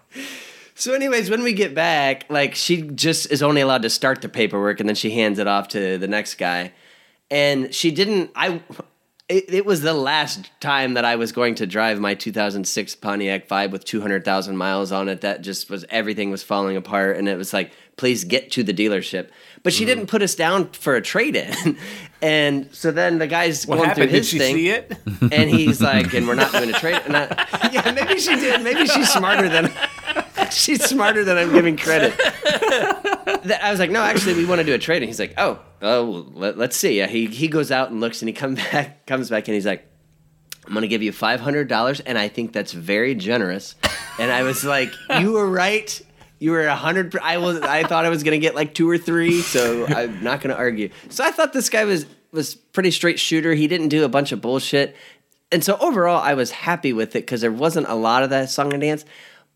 So, 0.76 0.94
anyways, 0.94 1.30
when 1.30 1.42
we 1.42 1.54
get 1.54 1.74
back, 1.74 2.26
like 2.30 2.54
she 2.54 2.82
just 2.82 3.32
is 3.32 3.42
only 3.42 3.62
allowed 3.62 3.82
to 3.84 3.90
start 3.90 4.22
the 4.22 4.30
paperwork 4.30 4.80
and 4.80 4.88
then 4.88 4.96
she 4.96 5.12
hands 5.12 5.40
it 5.40 5.48
off 5.48 5.70
to 5.70 5.98
the 5.98 6.08
next 6.08 6.36
guy. 6.36 6.72
And 7.32 7.74
she 7.74 7.92
didn't, 7.92 8.32
I, 8.36 8.62
it, 9.30 9.54
it 9.54 9.66
was 9.66 9.82
the 9.82 9.94
last 9.94 10.50
time 10.62 10.94
that 10.94 11.04
I 11.04 11.18
was 11.18 11.34
going 11.34 11.56
to 11.56 11.68
drive 11.68 12.00
my 12.00 12.14
2006 12.16 12.96
Pontiac 12.96 13.48
Vibe 13.50 13.72
with 13.72 13.84
200,000 13.84 14.56
miles 14.56 14.92
on 14.94 15.10
it. 15.10 15.22
That 15.22 15.42
just 15.42 15.70
was 15.70 15.86
everything 15.90 16.32
was 16.32 16.44
falling 16.44 16.78
apart, 16.78 17.18
and 17.18 17.28
it 17.28 17.36
was 17.38 17.52
like, 17.52 17.72
please 17.98 18.24
get 18.24 18.52
to 18.52 18.64
the 18.64 18.74
dealership. 18.74 19.30
But 19.64 19.74
she 19.74 19.84
mm-hmm. 19.84 19.88
didn't 19.88 20.08
put 20.08 20.22
us 20.22 20.34
down 20.34 20.70
for 20.70 20.96
a 20.96 21.02
trade 21.02 21.36
in, 21.36 21.78
and 22.22 22.74
so 22.74 22.92
then 22.92 23.18
the 23.18 23.28
guy's 23.28 23.68
What 23.68 23.78
going 23.78 23.90
happened? 23.90 24.10
through 24.10 24.12
Did 24.14 24.18
his 24.20 24.30
she 24.30 24.38
thing, 24.38 24.56
see 24.56 24.70
it? 24.70 24.98
and 25.34 25.50
he's 25.50 25.82
like, 25.82 26.14
and 26.14 26.26
we're 26.26 26.36
not 26.36 26.54
doing 26.54 26.70
a 26.70 26.74
trade. 26.74 27.02
And 27.06 27.18
I, 27.18 27.70
yeah, 27.74 27.92
maybe 27.92 28.20
she 28.20 28.36
did. 28.36 28.62
Maybe 28.64 28.86
she's 28.86 29.12
smarter 29.12 29.50
than 29.50 29.70
she's 30.52 30.84
smarter 30.84 31.24
than 31.24 31.38
I'm 31.38 31.52
giving 31.54 31.78
credit. 31.78 32.14
That- 33.28 33.60
I 33.64 33.72
was 33.72 33.80
like, 33.80 33.92
no, 33.92 34.02
actually, 34.02 34.36
we 34.36 34.46
want 34.46 34.60
to 34.60 34.66
do 34.66 34.74
a 34.74 34.78
trade. 34.78 34.98
And 35.02 35.06
he's 35.06 35.20
like, 35.20 35.34
oh, 35.38 35.60
oh, 35.82 36.10
well, 36.10 36.32
let, 36.34 36.58
let's 36.58 36.76
see. 36.78 36.98
Yeah, 36.98 37.08
he 37.08 37.28
he 37.28 37.48
goes 37.48 37.72
out 37.72 37.92
and 37.92 38.00
looks, 38.00 38.22
and 38.22 38.28
he 38.30 38.34
come 38.34 38.56
back, 38.72 39.06
comes 39.06 39.30
back, 39.30 39.48
and 39.48 39.56
he's 39.56 39.66
like, 39.66 39.86
I'm 40.66 40.74
gonna 40.74 40.88
give 40.88 41.04
you 41.04 41.12
five 41.12 41.40
hundred 41.40 41.68
dollars, 41.68 42.00
and 42.02 42.18
I 42.18 42.28
think 42.30 42.52
that's 42.54 42.72
very 42.74 43.16
generous. 43.16 43.76
And 44.20 44.32
I 44.32 44.44
was 44.44 44.64
like, 44.64 44.92
you 45.20 45.34
were 45.34 45.48
right. 45.50 46.02
You 46.40 46.52
were 46.52 46.66
a 46.68 46.76
hundred. 46.76 47.12
per- 47.12 47.20
I 47.22 47.38
was. 47.38 47.60
I 47.62 47.84
thought 47.84 48.06
I 48.06 48.10
was 48.10 48.24
gonna 48.24 48.38
get 48.40 48.56
like 48.56 48.74
two 48.74 48.90
or 48.90 48.98
three, 48.98 49.42
so 49.42 49.86
I'm 49.88 50.24
not 50.24 50.42
gonna 50.42 50.56
argue. 50.56 50.90
So 51.10 51.24
I 51.24 51.32
thought 51.32 51.54
this 51.54 51.70
guy 51.70 51.84
was 51.86 52.06
was 52.32 52.56
pretty 52.56 52.92
straight 52.92 53.20
shooter. 53.20 53.54
He 53.54 53.68
didn't 53.68 53.90
do 53.90 54.04
a 54.04 54.10
bunch 54.10 54.32
of 54.32 54.42
bullshit, 54.42 54.96
and 55.52 55.64
so 55.64 55.78
overall, 55.80 56.22
I 56.22 56.34
was 56.34 56.52
happy 56.52 56.92
with 56.94 57.10
it 57.10 57.20
because 57.24 57.42
there 57.42 57.52
wasn't 57.52 57.88
a 57.88 57.96
lot 57.96 58.24
of 58.24 58.30
that 58.32 58.50
song 58.50 58.72
and 58.74 58.82
dance. 58.82 59.06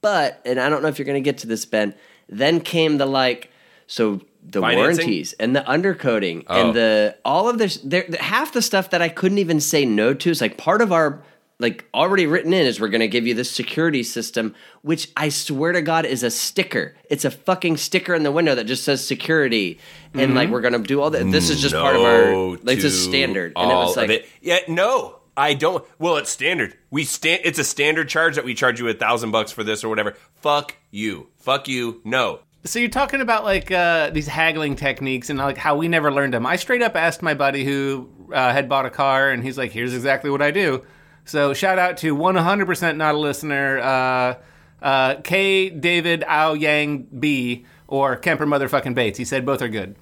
But 0.01 0.41
and 0.45 0.59
I 0.59 0.69
don't 0.69 0.81
know 0.81 0.87
if 0.87 0.99
you're 0.99 1.05
gonna 1.05 1.21
get 1.21 1.39
to 1.39 1.47
this, 1.47 1.65
Ben. 1.65 1.93
Then 2.27 2.59
came 2.59 2.97
the 2.97 3.05
like, 3.05 3.51
so 3.87 4.21
the 4.43 4.61
Financing? 4.61 4.77
warranties 4.77 5.33
and 5.33 5.55
the 5.55 5.61
undercoating 5.61 6.43
Oh. 6.47 6.67
and 6.67 6.75
the 6.75 7.15
all 7.23 7.49
of 7.49 7.57
this. 7.57 7.77
There, 7.83 8.05
half 8.19 8.53
the 8.53 8.61
stuff 8.61 8.89
that 8.89 9.01
I 9.01 9.09
couldn't 9.09 9.37
even 9.37 9.59
say 9.59 9.85
no 9.85 10.13
to 10.13 10.29
is 10.29 10.41
like 10.41 10.57
part 10.57 10.81
of 10.81 10.91
our 10.91 11.21
like 11.61 11.85
already 11.93 12.25
written 12.25 12.53
in 12.53 12.65
is 12.65 12.79
we're 12.79 12.89
going 12.89 13.01
to 13.01 13.07
give 13.07 13.27
you 13.27 13.35
this 13.35 13.49
security 13.49 14.01
system, 14.01 14.55
which 14.81 15.11
I 15.15 15.29
swear 15.29 15.71
to 15.73 15.81
God 15.83 16.05
is 16.05 16.23
a 16.23 16.31
sticker. 16.31 16.95
It's 17.09 17.23
a 17.23 17.29
fucking 17.29 17.77
sticker 17.77 18.15
in 18.15 18.23
the 18.23 18.31
window 18.31 18.55
that 18.55 18.63
just 18.63 18.83
says 18.83 19.05
security, 19.05 19.79
and 20.15 20.33
like 20.33 20.45
mm-hmm. 20.45 20.53
we're 20.53 20.61
going 20.61 20.73
to 20.73 20.79
do 20.79 20.99
all 21.01 21.11
that. 21.11 21.31
This 21.31 21.51
is 21.51 21.61
just 21.61 21.75
part 21.75 21.95
of 21.95 22.01
our 22.01 22.33
like 22.63 22.77
this 22.77 22.85
is 22.85 23.03
standard, 23.03 23.53
and 23.55 23.71
it 23.71 23.75
was 23.75 23.95
like 23.95 24.09
it. 24.09 24.27
Yeah, 24.41 24.57
no, 24.67 25.19
I 25.35 25.53
don't. 25.53 25.83
Well, 25.97 26.17
it's 26.17 26.29
standard. 26.29 26.77
We 26.89 27.03
stand. 27.03 27.41
It's 27.45 27.59
a 27.59 27.63
standard 27.63 28.09
charge 28.09 28.35
that 28.35 28.45
we 28.45 28.53
charge 28.53 28.79
you 28.79 28.87
a 28.87 28.93
thousand 28.93 29.31
bucks 29.31 29.51
for 29.51 29.63
this 29.63 29.83
or 29.83 29.89
whatever. 29.89 30.15
Fuck 30.41 30.75
you. 30.91 31.29
Fuck 31.37 31.67
you. 31.67 32.01
No. 32.03 32.39
So 32.63 32.77
you're 32.79 32.89
talking 32.89 33.21
about 33.21 33.43
like 33.43 33.71
uh, 33.71 34.11
these 34.11 34.27
haggling 34.27 34.75
techniques 34.75 35.29
and 35.29 35.39
like 35.39 35.57
how 35.57 35.75
we 35.77 35.87
never 35.87 36.11
learned 36.11 36.33
them. 36.33 36.45
I 36.45 36.57
straight 36.57 36.81
up 36.81 36.95
asked 36.95 37.21
my 37.21 37.33
buddy 37.33 37.63
who 37.65 38.09
uh, 38.31 38.51
had 38.51 38.69
bought 38.69 38.85
a 38.85 38.91
car, 38.91 39.31
and 39.31 39.43
he's 39.43 39.57
like, 39.57 39.71
"Here's 39.71 39.93
exactly 39.93 40.29
what 40.29 40.41
I 40.41 40.51
do." 40.51 40.83
So 41.25 41.53
shout 41.53 41.79
out 41.79 41.97
to 41.97 42.15
100% 42.15 42.97
not 42.97 43.15
a 43.15 43.17
listener, 43.17 43.79
uh, 43.79 44.35
uh, 44.81 45.15
K 45.23 45.69
David 45.69 46.23
Ao 46.27 46.53
Yang 46.53 47.07
B 47.19 47.65
or 47.87 48.15
Kemper 48.15 48.45
motherfucking 48.45 48.95
Bates. 48.95 49.17
He 49.17 49.25
said 49.25 49.45
both 49.45 49.61
are 49.61 49.69
good. 49.69 49.95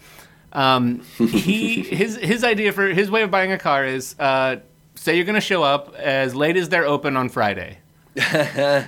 Um, 0.51 1.01
he 1.17 1.81
his 1.83 2.17
his 2.17 2.43
idea 2.43 2.71
for 2.73 2.87
his 2.87 3.11
way 3.11 3.21
of 3.23 3.31
buying 3.31 3.51
a 3.51 3.57
car 3.57 3.85
is 3.85 4.15
uh, 4.19 4.57
say 4.99 5.15
you're 5.15 5.25
going 5.25 5.35
to 5.35 5.41
show 5.41 5.63
up 5.63 5.95
as 5.95 6.35
late 6.35 6.57
as 6.57 6.69
they're 6.69 6.85
open 6.85 7.15
on 7.17 7.29
Friday. 7.29 7.77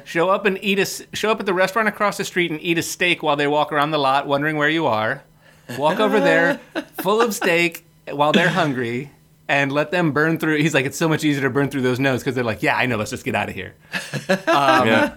show 0.05 0.29
up 0.29 0.45
and 0.45 0.57
eat 0.61 0.77
a 0.79 0.83
s- 0.83 1.03
show 1.13 1.31
up 1.31 1.39
at 1.39 1.45
the 1.45 1.53
restaurant 1.53 1.87
across 1.87 2.17
the 2.17 2.25
street 2.25 2.51
and 2.51 2.59
eat 2.61 2.77
a 2.77 2.81
steak 2.83 3.23
while 3.23 3.35
they 3.35 3.47
walk 3.47 3.71
around 3.71 3.91
the 3.91 3.97
lot 3.97 4.27
wondering 4.27 4.57
where 4.57 4.69
you 4.69 4.87
are. 4.87 5.23
Walk 5.77 5.99
over 5.99 6.19
there 6.19 6.59
full 7.01 7.21
of 7.21 7.33
steak 7.33 7.85
while 8.09 8.31
they're 8.33 8.49
hungry 8.49 9.11
and 9.47 9.71
let 9.71 9.91
them 9.91 10.11
burn 10.11 10.37
through. 10.37 10.57
He's 10.57 10.73
like, 10.73 10.85
it's 10.85 10.97
so 10.97 11.07
much 11.07 11.23
easier 11.23 11.43
to 11.43 11.49
burn 11.49 11.69
through 11.69 11.81
those 11.83 11.99
notes 11.99 12.23
because 12.23 12.35
they're 12.35 12.43
like, 12.43 12.61
yeah, 12.61 12.75
I 12.75 12.87
know, 12.87 12.97
let's 12.97 13.11
just 13.11 13.23
get 13.23 13.35
out 13.35 13.47
of 13.49 13.55
here. 13.55 13.73
Um, 14.29 14.87
Yeah. 14.87 15.15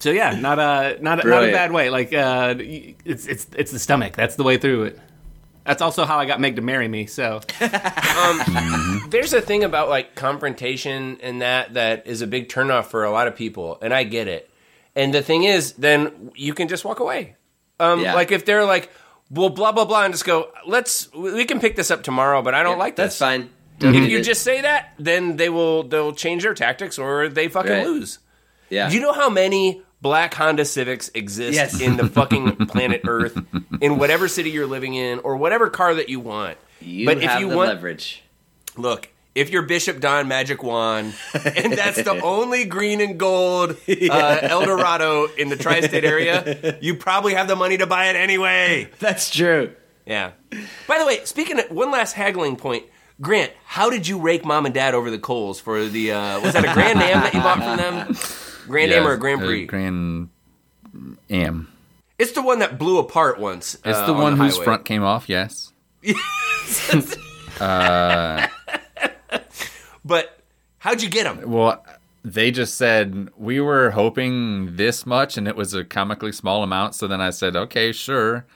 So 0.00 0.10
yeah, 0.12 0.38
not 0.38 0.60
a 0.60 0.96
not 1.02 1.24
a, 1.24 1.28
not 1.28 1.42
a 1.42 1.52
bad 1.52 1.72
way. 1.72 1.90
Like 1.90 2.12
uh, 2.14 2.54
it's 2.58 3.26
it's 3.26 3.48
it's 3.56 3.72
the 3.72 3.80
stomach. 3.80 4.14
That's 4.14 4.36
the 4.36 4.44
way 4.44 4.56
through 4.56 4.84
it. 4.84 5.00
That's 5.68 5.82
also 5.82 6.04
how 6.04 6.18
I 6.18 6.24
got 6.26 6.40
Meg 6.40 6.56
to 6.56 6.62
marry 6.62 6.88
me. 6.88 7.06
So 7.06 7.40
There's 9.08 9.32
a 9.32 9.40
thing 9.40 9.64
about 9.64 9.88
like 9.88 10.14
confrontation 10.14 11.18
and 11.22 11.42
that 11.42 11.74
that 11.74 12.06
is 12.06 12.22
a 12.22 12.26
big 12.26 12.48
turnoff 12.48 12.86
for 12.86 13.04
a 13.04 13.10
lot 13.10 13.26
of 13.28 13.36
people, 13.36 13.78
and 13.82 13.92
I 13.94 14.04
get 14.04 14.28
it. 14.28 14.50
And 14.96 15.12
the 15.14 15.22
thing 15.22 15.44
is, 15.44 15.72
then 15.74 16.30
you 16.34 16.54
can 16.54 16.68
just 16.68 16.84
walk 16.84 17.00
away. 17.00 17.36
Um, 17.80 18.00
Yeah. 18.00 18.14
Like 18.14 18.32
if 18.32 18.44
they're 18.44 18.64
like, 18.64 18.90
well, 19.30 19.48
blah 19.50 19.72
blah 19.72 19.84
blah, 19.84 20.04
and 20.04 20.14
just 20.14 20.24
go, 20.24 20.50
let's 20.66 21.12
we 21.12 21.44
can 21.44 21.60
pick 21.60 21.76
this 21.76 21.90
up 21.90 22.02
tomorrow, 22.02 22.42
but 22.42 22.54
I 22.54 22.62
don't 22.62 22.78
like 22.78 22.96
that's 22.96 23.14
this. 23.14 23.18
fine. 23.18 23.50
If 23.80 24.10
you 24.10 24.22
just 24.22 24.42
say 24.42 24.62
that, 24.62 24.94
then 24.98 25.36
they 25.36 25.48
will 25.48 25.84
they'll 25.84 26.12
change 26.12 26.42
their 26.42 26.54
tactics 26.54 26.98
or 26.98 27.28
they 27.28 27.48
fucking 27.48 27.70
Right. 27.70 27.86
lose. 27.86 28.18
yeah, 28.70 28.88
Do 28.88 28.94
you 28.96 29.00
know 29.00 29.12
how 29.12 29.30
many 29.30 29.82
black 30.00 30.34
Honda 30.34 30.64
Civics 30.64 31.10
exist 31.14 31.54
Yes. 31.54 31.80
in 31.80 31.96
the 31.96 32.06
fucking 32.08 32.66
planet 32.66 33.02
Earth, 33.06 33.38
in 33.80 33.98
whatever 33.98 34.28
city 34.28 34.50
you're 34.50 34.66
living 34.66 34.94
in, 34.94 35.18
or 35.20 35.36
whatever 35.36 35.68
car 35.70 35.94
that 35.94 36.08
you 36.08 36.20
want? 36.20 36.58
you 36.80 37.06
but 37.06 37.20
have 37.22 37.36
if 37.36 37.40
you 37.40 37.50
the 37.50 37.56
want, 37.56 37.68
leverage. 37.70 38.22
look, 38.76 39.08
if 39.34 39.50
you're 39.50 39.62
Bishop 39.62 40.00
Don 40.00 40.26
Magic 40.28 40.62
Juan, 40.62 41.12
and 41.34 41.72
that's 41.72 42.02
the 42.02 42.20
only 42.24 42.64
green 42.64 43.00
and 43.00 43.18
gold 43.18 43.76
uh, 43.88 44.38
Eldorado 44.42 45.26
in 45.36 45.48
the 45.48 45.56
tri-state 45.56 46.04
area, 46.04 46.78
you 46.80 46.94
probably 46.96 47.34
have 47.34 47.46
the 47.48 47.54
money 47.56 47.76
to 47.78 47.86
buy 47.86 48.06
it 48.10 48.16
anyway. 48.16 48.88
That's 48.98 49.30
true. 49.30 49.72
Yeah. 50.06 50.32
By 50.88 50.98
the 50.98 51.06
way, 51.06 51.24
speaking 51.24 51.58
of 51.60 51.70
one 51.70 51.90
last 51.92 52.14
haggling 52.14 52.56
point, 52.56 52.84
Grant, 53.20 53.52
how 53.64 53.90
did 53.90 54.06
you 54.08 54.18
rake 54.18 54.44
mom 54.44 54.64
and 54.64 54.74
dad 54.74 54.94
over 54.94 55.10
the 55.10 55.18
coals 55.18 55.60
for 55.60 55.84
the? 55.86 56.12
Uh, 56.12 56.40
was 56.40 56.52
that 56.54 56.64
a 56.64 56.72
Grand 56.72 57.00
Am 57.00 57.20
that 57.22 57.34
you 57.34 57.40
bought 57.40 57.58
from 57.58 57.76
them? 57.76 58.16
Grand 58.68 58.92
Am 58.92 59.06
or 59.06 59.12
a 59.12 59.18
Grand 59.18 59.42
uh, 59.42 59.46
Prix? 59.46 59.66
Grand 59.66 60.28
Am. 61.30 61.72
It's 62.18 62.32
the 62.32 62.42
one 62.42 62.58
that 62.60 62.78
blew 62.78 62.98
apart 62.98 63.38
once. 63.38 63.74
It's 63.84 63.98
uh, 63.98 64.06
the 64.06 64.12
on 64.12 64.22
one 64.22 64.36
whose 64.36 64.54
highway. 64.54 64.64
front 64.64 64.84
came 64.84 65.02
off. 65.02 65.28
Yes. 65.28 65.72
But 70.08 70.40
how'd 70.78 71.02
you 71.02 71.10
get 71.10 71.24
them? 71.24 71.50
Well, 71.50 71.84
they 72.24 72.50
just 72.50 72.78
said 72.78 73.28
we 73.36 73.60
were 73.60 73.90
hoping 73.90 74.76
this 74.76 75.04
much, 75.04 75.36
and 75.36 75.46
it 75.46 75.54
was 75.54 75.74
a 75.74 75.84
comically 75.84 76.32
small 76.32 76.62
amount. 76.62 76.94
So 76.94 77.06
then 77.06 77.20
I 77.20 77.28
said, 77.28 77.54
okay, 77.54 77.92
sure. 77.92 78.46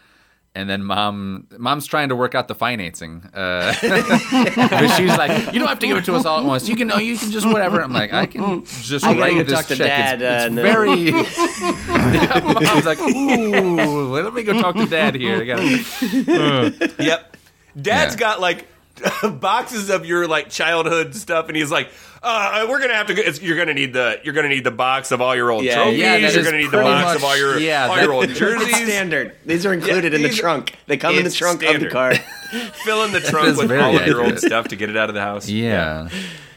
And 0.54 0.68
then 0.68 0.84
mom, 0.84 1.46
mom's 1.56 1.86
trying 1.86 2.10
to 2.10 2.16
work 2.16 2.34
out 2.34 2.46
the 2.46 2.54
financing, 2.54 3.22
uh, 3.32 3.72
but 3.82 4.88
she's 4.98 5.08
like, 5.16 5.50
you 5.54 5.58
don't 5.58 5.66
have 5.68 5.78
to 5.78 5.86
give 5.86 5.96
it 5.96 6.04
to 6.04 6.14
us 6.14 6.26
all 6.26 6.40
at 6.40 6.44
once. 6.44 6.68
You 6.68 6.76
can, 6.76 6.88
no, 6.88 6.98
you 6.98 7.16
can 7.16 7.30
just 7.30 7.46
whatever. 7.46 7.80
I'm 7.80 7.94
like, 7.94 8.12
I 8.12 8.26
can 8.26 8.62
just 8.66 9.02
I 9.06 9.18
write 9.18 9.46
this 9.46 9.54
talk 9.58 9.66
to 9.68 9.76
check. 9.76 10.18
Dad, 10.18 10.20
It's, 10.20 10.22
it's 10.22 10.44
uh, 10.44 10.48
no. 10.50 10.62
very. 10.62 11.10
mom's 12.66 12.84
like, 12.84 13.00
ooh, 13.00 14.12
let 14.12 14.34
me 14.34 14.42
go 14.42 14.60
talk 14.60 14.76
to 14.76 14.84
dad 14.86 15.14
here. 15.14 15.40
I 15.40 15.44
gotta, 15.44 16.94
Yep. 17.02 17.36
Dad's 17.80 18.14
Yeah. 18.14 18.18
got 18.20 18.40
like 18.42 18.66
boxes 19.40 19.90
of 19.90 20.06
your 20.06 20.26
like 20.28 20.50
childhood 20.50 21.14
stuff, 21.14 21.48
and 21.48 21.56
he's 21.56 21.70
like, 21.70 21.88
uh, 22.22 22.66
"We're 22.68 22.80
gonna 22.80 22.94
have 22.94 23.06
to. 23.08 23.14
It's, 23.14 23.40
you're 23.40 23.56
gonna 23.56 23.74
need 23.74 23.92
the. 23.92 24.20
You're 24.24 24.34
gonna 24.34 24.48
need 24.48 24.64
the 24.64 24.70
box 24.70 25.10
of 25.12 25.20
all 25.20 25.34
your 25.34 25.50
old 25.50 25.64
Yeah, 25.64 25.76
trophies. 25.76 25.98
yeah, 25.98 26.16
you're 26.16 26.44
gonna 26.44 26.58
need 26.58 26.66
the 26.66 26.70
pretty 26.78 26.84
box 26.88 27.16
of 27.16 27.24
all 27.24 27.36
your 27.36 27.58
yeah, 27.58 27.88
all 27.88 27.94
that- 27.96 28.04
your 28.04 28.12
old 28.12 28.28
jerseys. 28.28 28.76
standard. 28.76 29.34
These 29.46 29.64
are 29.66 29.72
included 29.72 30.14
in 30.14 30.22
the 30.22 30.28
trunk. 30.30 30.74
They 30.86 30.96
come 30.96 31.14
in 31.16 31.22
the 31.22 31.26
it's 31.26 31.36
trunk 31.36 31.62
of 31.62 31.80
the 31.80 31.88
car. 31.88 32.14
Fill 32.84 33.04
in 33.04 33.12
the 33.12 33.20
trunk 33.30 33.56
with 33.56 33.68
very 33.68 33.80
all 33.82 33.96
of 33.98 34.06
your 34.06 34.22
old 34.24 34.38
stuff 34.38 34.68
to 34.68 34.76
get 34.76 34.90
it 34.90 34.96
out 34.96 35.08
of 35.08 35.14
the 35.14 35.22
house. 35.22 35.48
yeah. 35.48 36.08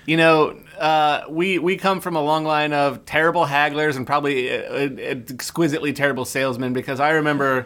You 0.05 0.17
know, 0.17 0.55
uh, 0.77 1.21
we 1.29 1.57
we 1.57 1.77
come 1.77 1.99
from 1.99 2.15
a 2.15 2.21
long 2.21 2.43
line 2.43 2.73
of 2.73 3.05
terrible 3.05 3.45
hagglers 3.45 3.95
and 3.95 4.05
probably 4.05 4.51
uh, 4.51 4.57
uh, 4.61 4.89
exquisitely 5.29 5.93
terrible 5.93 6.25
salesmen. 6.25 6.73
Because 6.73 6.99
I 6.99 7.11
remember 7.11 7.65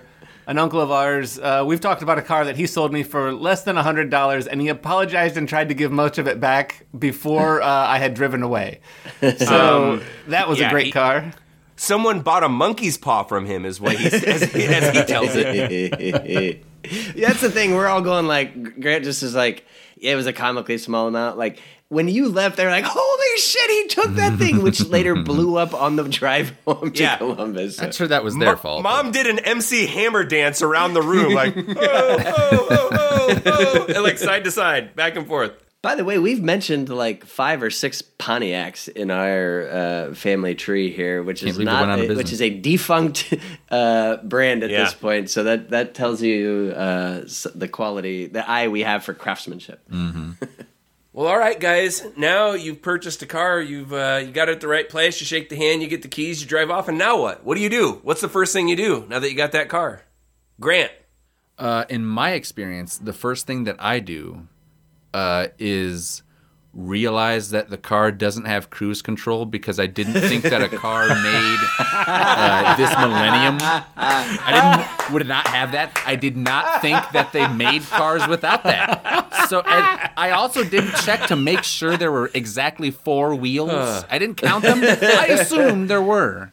an 0.50 0.58
uncle 0.58 0.82
of 0.82 0.90
ours. 0.90 1.38
Uh, 1.38 1.64
we've 1.66 1.80
talked 1.80 2.02
about 2.02 2.18
a 2.18 2.24
car 2.24 2.44
that 2.46 2.58
he 2.58 2.66
sold 2.66 2.92
me 2.92 3.04
for 3.04 3.32
less 3.32 3.62
than 3.64 3.76
hundred 3.76 4.10
dollars, 4.10 4.48
and 4.48 4.60
he 4.60 4.68
apologized 4.68 5.38
and 5.38 5.48
tried 5.48 5.70
to 5.70 5.76
give 5.76 5.92
most 5.92 6.18
of 6.18 6.28
it 6.28 6.40
back 6.40 6.88
before 6.98 7.62
uh, 7.62 7.68
I 7.68 8.00
had 8.00 8.16
driven 8.16 8.42
away. 8.44 8.82
So 9.38 10.02
that 10.28 10.50
was 10.50 10.60
yeah, 10.60 10.68
a 10.68 10.72
great 10.72 10.88
he- 10.88 10.92
car. 10.92 11.32
Someone 11.76 12.22
bought 12.22 12.44
a 12.44 12.50
monkey's 12.50 12.98
paw 12.98 13.24
from 13.24 13.46
him, 13.46 13.64
is 13.64 13.80
what 13.80 13.96
he 13.96 14.08
as, 14.08 14.24
as 14.24 14.52
he 14.52 15.04
tells 15.06 15.30
it. 15.36 16.66
Yeah, 17.14 17.28
that's 17.28 17.42
the 17.42 17.52
thing. 17.52 17.76
We're 17.76 17.88
all 17.88 18.02
going 18.02 18.26
like 18.26 18.80
Grant 18.80 19.04
just 19.04 19.22
is 19.22 19.36
like, 19.36 19.66
it 19.98 20.16
was 20.16 20.26
a 20.28 20.34
comically 20.34 20.78
small 20.78 21.08
amount. 21.08 21.38
Like 21.38 21.60
when 21.90 22.08
you 22.08 22.30
left, 22.30 22.56
they're 22.56 22.70
like, 22.70 22.86
holy 22.88 23.38
shit, 23.38 23.70
he 23.72 23.88
took 23.88 24.16
that 24.16 24.38
thing, 24.38 24.62
which 24.64 24.86
later 24.86 25.16
blew 25.24 25.58
up 25.58 25.74
on 25.74 25.96
the 25.96 26.04
drive 26.08 26.54
home 26.66 26.92
to 26.92 27.02
Yeah. 27.04 27.18
Columbus. 27.18 27.82
I'm 27.82 27.92
sure 27.92 28.08
that 28.08 28.24
was 28.24 28.38
their 28.38 28.52
Mo- 28.54 28.58
fault. 28.58 28.84
Mom 28.84 29.12
did 29.12 29.26
an 29.28 29.40
MC 29.40 29.86
Hammer 29.88 30.24
dance 30.24 30.62
around 30.62 30.94
the 30.94 31.02
room, 31.02 31.34
like 31.34 31.56
oh, 31.58 31.64
oh, 31.68 32.68
oh, 32.72 32.90
oh, 32.92 33.42
oh, 33.46 33.86
and 33.94 34.04
like 34.04 34.18
side 34.18 34.44
to 34.46 34.52
side, 34.52 34.96
back 34.96 35.16
and 35.16 35.28
forth. 35.28 35.52
By 35.82 35.96
the 35.96 36.04
way, 36.04 36.20
we've 36.20 36.44
mentioned 36.44 36.90
like 36.90 37.24
five 37.26 37.64
or 37.64 37.70
six 37.70 38.02
Pontiacs 38.02 38.90
in 38.90 39.10
our 39.10 39.70
uh, 39.70 40.14
family 40.14 40.54
tree 40.54 40.92
here, 40.92 41.24
which 41.24 41.42
is 41.42 41.54
believe 41.54 41.58
they 41.68 41.72
not 41.72 41.88
went 41.88 41.92
out 41.94 42.00
of 42.06 42.12
a, 42.12 42.16
which 42.18 42.34
is 42.34 42.42
a 42.42 42.50
defunct 42.50 43.34
uh, 43.72 44.18
brand 44.18 44.62
at 44.64 44.70
Yeah. 44.72 44.84
this 44.84 44.94
point. 44.94 45.30
So 45.30 45.44
that 45.46 45.70
that 45.70 45.94
tells 45.96 46.22
you 46.22 46.74
uh, 46.76 47.22
the 47.56 47.70
quality, 47.72 48.28
the 48.28 48.48
eye 48.48 48.68
we 48.68 48.82
have 48.82 49.06
for 49.06 49.14
craftsmanship. 49.14 49.80
Mm. 49.90 50.36
Well, 51.20 51.28
all 51.28 51.38
right, 51.38 51.60
guys. 51.60 52.02
Now 52.16 52.54
you've 52.54 52.82
purchased 52.82 53.22
a 53.22 53.26
car. 53.26 53.60
You've 53.60 53.92
uh, 53.92 54.22
you 54.26 54.32
got 54.32 54.48
it 54.48 54.54
at 54.54 54.62
the 54.62 54.70
right 54.70 54.88
place. 54.88 55.20
You 55.20 55.28
shake 55.28 55.50
the 55.50 55.58
hand. 55.58 55.82
You 55.82 55.90
get 55.90 56.02
the 56.02 56.08
keys. 56.08 56.42
You 56.42 56.48
drive 56.48 56.70
off. 56.70 56.88
And 56.88 56.98
now 56.98 57.22
what? 57.22 57.44
What 57.44 57.56
do 57.56 57.62
you 57.62 57.68
do? 57.68 58.00
What's 58.04 58.22
the 58.22 58.30
first 58.30 58.54
thing 58.54 58.70
you 58.70 58.78
do 58.78 59.06
now 59.10 59.20
that 59.20 59.30
you 59.30 59.36
got 59.36 59.52
that 59.52 59.68
car? 59.68 60.04
Grant. 60.62 60.94
Uh, 61.58 61.84
in 61.90 62.06
my 62.06 62.32
experience, 62.32 62.98
the 62.98 63.12
first 63.12 63.48
thing 63.48 63.66
that 63.66 63.76
I 63.80 64.00
do 64.00 64.48
uh, 65.14 65.48
is 65.58 66.24
realize 66.74 67.50
that 67.50 67.70
the 67.70 67.78
car 67.78 68.12
doesn't 68.12 68.46
have 68.46 68.70
cruise 68.70 69.02
control 69.02 69.46
because 69.46 69.80
I 69.80 69.88
didn't 69.88 70.14
think 70.22 70.44
that 70.44 70.62
a 70.62 70.70
car 70.70 71.08
made 71.24 71.60
uh, 71.80 72.76
this 72.78 72.92
millennium. 72.92 73.58
I 73.98 74.84
didn't 75.02 75.14
would 75.14 75.28
not 75.28 75.48
have 75.48 75.72
that. 75.72 76.00
I 76.06 76.16
did 76.16 76.38
not 76.38 76.82
think 76.82 76.98
that 77.14 77.34
they 77.34 77.48
made 77.48 77.82
cars 77.84 78.28
without 78.28 78.64
that. 78.64 79.48
So 79.50 79.64
I, 79.66 80.12
I 80.16 80.32
also 80.32 80.64
didn't 80.64 80.94
check 80.98 81.28
to 81.28 81.36
make 81.36 81.64
sure 81.64 81.98
there 81.98 82.12
were 82.12 82.30
exactly 82.36 82.92
four 82.92 83.34
wheels. 83.34 84.06
I 84.10 84.20
didn't 84.20 84.36
count 84.36 84.64
them. 84.64 84.80
I 84.84 85.28
assumed 85.28 85.90
there 85.90 86.02
were. 86.04 86.52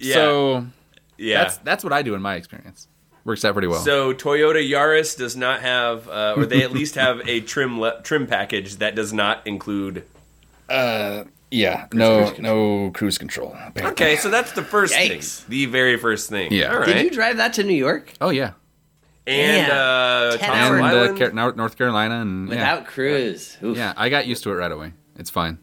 So 0.00 0.66
Yeah. 1.18 1.42
that's 1.42 1.56
that's 1.58 1.82
what 1.84 1.92
I 1.92 2.02
do 2.02 2.14
in 2.14 2.22
my 2.22 2.36
experience. 2.36 2.86
Works 3.26 3.44
out 3.44 3.52
pretty 3.54 3.68
well. 3.68 3.80
so 3.82 4.14
Toyota 4.14 4.66
Yaris 4.66 5.18
does 5.18 5.36
not 5.36 5.60
have, 5.60 6.08
uh, 6.08 6.34
or 6.36 6.46
they 6.46 6.62
at 6.62 6.72
least 6.72 6.94
have 6.94 7.20
a 7.28 7.40
trim 7.52 7.78
le- 7.78 8.00
trim 8.02 8.26
package 8.26 8.76
that 8.76 8.94
does 8.94 9.12
not 9.12 9.44
include. 9.46 10.04
yeah, 10.70 11.86
no 11.92 12.32
no 12.38 12.90
cruise 12.94 13.18
control. 13.18 13.56
Okay, 13.76 14.16
so 14.16 14.30
that's 14.30 14.52
the 14.52 14.62
first 14.62 14.94
Yikes. 14.94 15.40
thing, 15.40 15.50
the 15.50 15.66
very 15.66 15.96
first 15.96 16.30
thing. 16.30 16.52
Yeah. 16.52 16.72
All 16.72 16.78
right. 16.78 16.86
Did 16.86 17.04
you 17.04 17.10
drive 17.10 17.36
that 17.38 17.52
to 17.54 17.62
New 17.64 17.74
York 17.74 18.12
Oh 18.20 18.30
yeah. 18.30 18.52
and 19.26 19.68
Man, 19.68 19.70
uh, 19.70 20.36
10 20.36 20.50
and 20.50 20.84
uh, 20.84 21.30
Car- 21.32 21.52
North 21.56 21.76
Carolina 21.76 22.20
and 22.20 22.48
without 22.48 22.80
yeah. 22.82 22.86
cruise? 22.86 23.56
Oof. 23.62 23.76
yeah, 23.76 23.92
I 23.96 24.08
got 24.08 24.26
used 24.26 24.42
to 24.44 24.50
it 24.52 24.54
right 24.54 24.70
away. 24.72 24.92
It's 25.18 25.30
fine. 25.30 25.58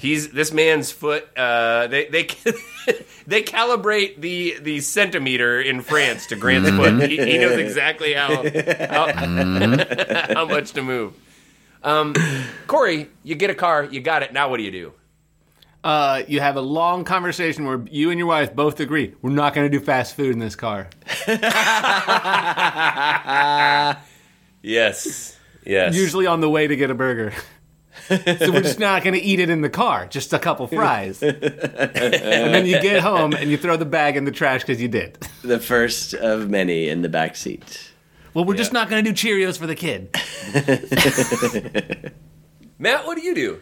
He's 0.00 0.30
this 0.30 0.50
man's 0.50 0.90
foot. 0.90 1.28
Uh, 1.36 1.86
they 1.88 2.06
they 2.06 2.22
they 3.26 3.42
calibrate 3.42 4.18
the 4.20 4.58
the 4.58 4.80
centimeter 4.80 5.60
in 5.60 5.82
France 5.82 6.26
to 6.28 6.36
Grant's 6.36 6.70
foot. 6.70 7.02
He, 7.02 7.18
he 7.18 7.36
knows 7.36 7.58
exactly 7.58 8.14
how 8.14 8.42
how, 8.88 9.12
how 10.34 10.46
much 10.46 10.72
to 10.72 10.82
move. 10.82 11.12
Um, 11.82 12.14
Corey, 12.66 13.08
you 13.22 13.34
get 13.34 13.50
a 13.50 13.54
car, 13.54 13.84
you 13.84 14.00
got 14.00 14.22
it. 14.22 14.32
Now 14.32 14.48
what 14.48 14.56
do 14.56 14.62
you 14.62 14.70
do? 14.70 14.92
Uh, 15.84 16.22
you 16.28 16.40
have 16.40 16.56
a 16.56 16.60
long 16.62 17.04
conversation 17.04 17.66
where 17.66 17.82
you 17.90 18.10
and 18.10 18.18
your 18.18 18.28
wife 18.28 18.54
both 18.54 18.80
agree 18.80 19.14
we're 19.20 19.30
not 19.30 19.54
going 19.54 19.70
to 19.70 19.78
do 19.78 19.84
fast 19.84 20.14
food 20.14 20.32
in 20.32 20.38
this 20.38 20.56
car. 20.56 20.88
Yes, 24.62 25.36
yes. 25.64 25.94
Usually 25.94 26.26
on 26.26 26.40
the 26.40 26.50
way 26.50 26.66
to 26.66 26.76
get 26.76 26.90
a 26.90 26.94
burger. 26.94 27.32
So 28.08 28.52
we're 28.52 28.62
just 28.62 28.78
not 28.78 29.02
going 29.02 29.14
to 29.14 29.20
eat 29.20 29.40
it 29.40 29.50
in 29.50 29.60
the 29.60 29.70
car, 29.70 30.06
just 30.06 30.32
a 30.32 30.38
couple 30.38 30.66
fries. 30.66 31.22
and 31.22 31.34
then 31.42 32.66
you 32.66 32.80
get 32.80 33.02
home 33.02 33.32
and 33.32 33.50
you 33.50 33.56
throw 33.56 33.76
the 33.76 33.84
bag 33.84 34.16
in 34.16 34.24
the 34.24 34.30
trash 34.30 34.62
because 34.62 34.80
you 34.80 34.88
did. 34.88 35.18
The 35.42 35.58
first 35.58 36.14
of 36.14 36.48
many 36.48 36.88
in 36.88 37.02
the 37.02 37.08
back 37.08 37.36
seat. 37.36 37.90
Well, 38.32 38.44
we're 38.44 38.56
just 38.56 38.72
not 38.72 38.88
going 38.88 39.04
to 39.04 39.12
do 39.12 39.14
Cheerios 39.14 39.58
for 39.58 39.66
the 39.66 39.74
kid. 39.74 40.14
Matt, 42.78 43.04
what 43.06 43.16
do 43.16 43.22
you 43.22 43.34
do? 43.34 43.60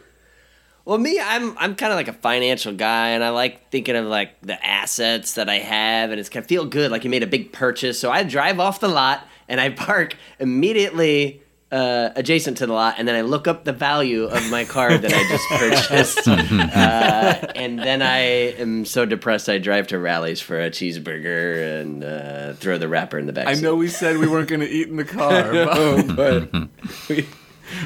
Well, 0.84 0.98
me, 0.98 1.20
I'm 1.20 1.56
I'm 1.58 1.74
kind 1.74 1.92
of 1.92 1.96
like 1.96 2.08
a 2.08 2.14
financial 2.14 2.72
guy, 2.72 3.08
and 3.10 3.22
I 3.22 3.28
like 3.28 3.70
thinking 3.70 3.94
of 3.94 4.06
like 4.06 4.40
the 4.40 4.64
assets 4.64 5.34
that 5.34 5.46
I 5.48 5.56
have, 5.58 6.10
and 6.10 6.18
it's 6.18 6.30
kind 6.30 6.42
of 6.42 6.48
feel 6.48 6.64
good, 6.64 6.90
like 6.90 7.04
you 7.04 7.10
made 7.10 7.22
a 7.22 7.26
big 7.26 7.52
purchase. 7.52 7.98
So 7.98 8.10
I 8.10 8.22
drive 8.22 8.58
off 8.58 8.80
the 8.80 8.88
lot 8.88 9.26
and 9.48 9.60
I 9.60 9.70
park 9.70 10.16
immediately 10.38 11.42
uh, 11.70 12.10
adjacent 12.16 12.56
to 12.58 12.66
the 12.66 12.72
lot, 12.72 12.94
and 12.98 13.06
then 13.06 13.14
I 13.14 13.20
look 13.20 13.46
up 13.46 13.64
the 13.64 13.72
value 13.72 14.24
of 14.24 14.50
my 14.50 14.64
car 14.64 14.96
that 14.96 15.12
I 15.12 15.28
just 15.28 15.48
purchased, 15.50 16.28
uh, 16.28 17.52
and 17.54 17.78
then 17.78 18.00
I 18.00 18.18
am 18.56 18.84
so 18.84 19.04
depressed 19.04 19.48
I 19.48 19.58
drive 19.58 19.88
to 19.88 19.98
Rally's 19.98 20.40
for 20.40 20.58
a 20.58 20.70
cheeseburger 20.70 21.80
and 21.80 22.02
uh, 22.04 22.52
throw 22.54 22.78
the 22.78 22.88
wrapper 22.88 23.18
in 23.18 23.26
the 23.26 23.32
back. 23.32 23.48
I 23.48 23.54
seat. 23.54 23.62
know 23.62 23.74
we 23.74 23.88
said 23.88 24.16
we 24.16 24.26
weren't 24.26 24.48
going 24.48 24.60
to 24.60 24.68
eat 24.68 24.88
in 24.88 24.96
the 24.96 25.04
car, 25.04 25.52
but 26.16 26.50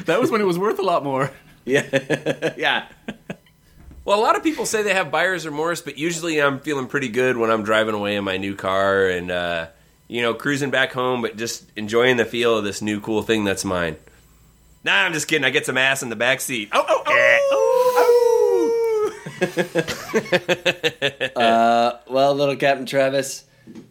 that 0.05 0.19
was 0.19 0.31
when 0.31 0.39
it 0.39 0.45
was 0.45 0.57
worth 0.57 0.79
a 0.79 0.83
lot 0.83 1.03
more. 1.03 1.31
Yeah, 1.65 2.53
yeah. 2.57 2.87
Well, 4.05 4.19
a 4.19 4.21
lot 4.21 4.35
of 4.35 4.43
people 4.43 4.65
say 4.65 4.83
they 4.83 4.93
have 4.93 5.11
buyer's 5.11 5.45
remorse, 5.45 5.81
but 5.81 5.97
usually 5.97 6.41
I'm 6.41 6.59
feeling 6.59 6.87
pretty 6.87 7.07
good 7.07 7.37
when 7.37 7.49
I'm 7.49 7.63
driving 7.63 7.95
away 7.95 8.17
in 8.17 8.23
my 8.25 8.35
new 8.37 8.53
car 8.55 9.07
and, 9.07 9.31
uh, 9.31 9.67
you 10.07 10.21
know, 10.21 10.33
cruising 10.33 10.69
back 10.71 10.91
home, 10.93 11.21
but 11.21 11.37
just 11.37 11.65
enjoying 11.75 12.17
the 12.17 12.25
feel 12.25 12.57
of 12.57 12.63
this 12.63 12.81
new 12.81 12.99
cool 12.99 13.21
thing 13.21 13.43
that's 13.43 13.65
mine. 13.65 13.95
Nah, 14.83 15.03
I'm 15.03 15.13
just 15.13 15.27
kidding. 15.27 15.45
I 15.45 15.49
get 15.49 15.65
some 15.65 15.77
ass 15.77 16.03
in 16.03 16.09
the 16.09 16.15
back 16.15 16.41
seat. 16.41 16.69
Oh, 16.73 16.85
oh, 16.87 17.03
oh. 17.05 17.29
uh, 21.35 21.99
Well, 22.07 22.35
little 22.35 22.55
Captain 22.55 22.85
Travis, 22.85 23.45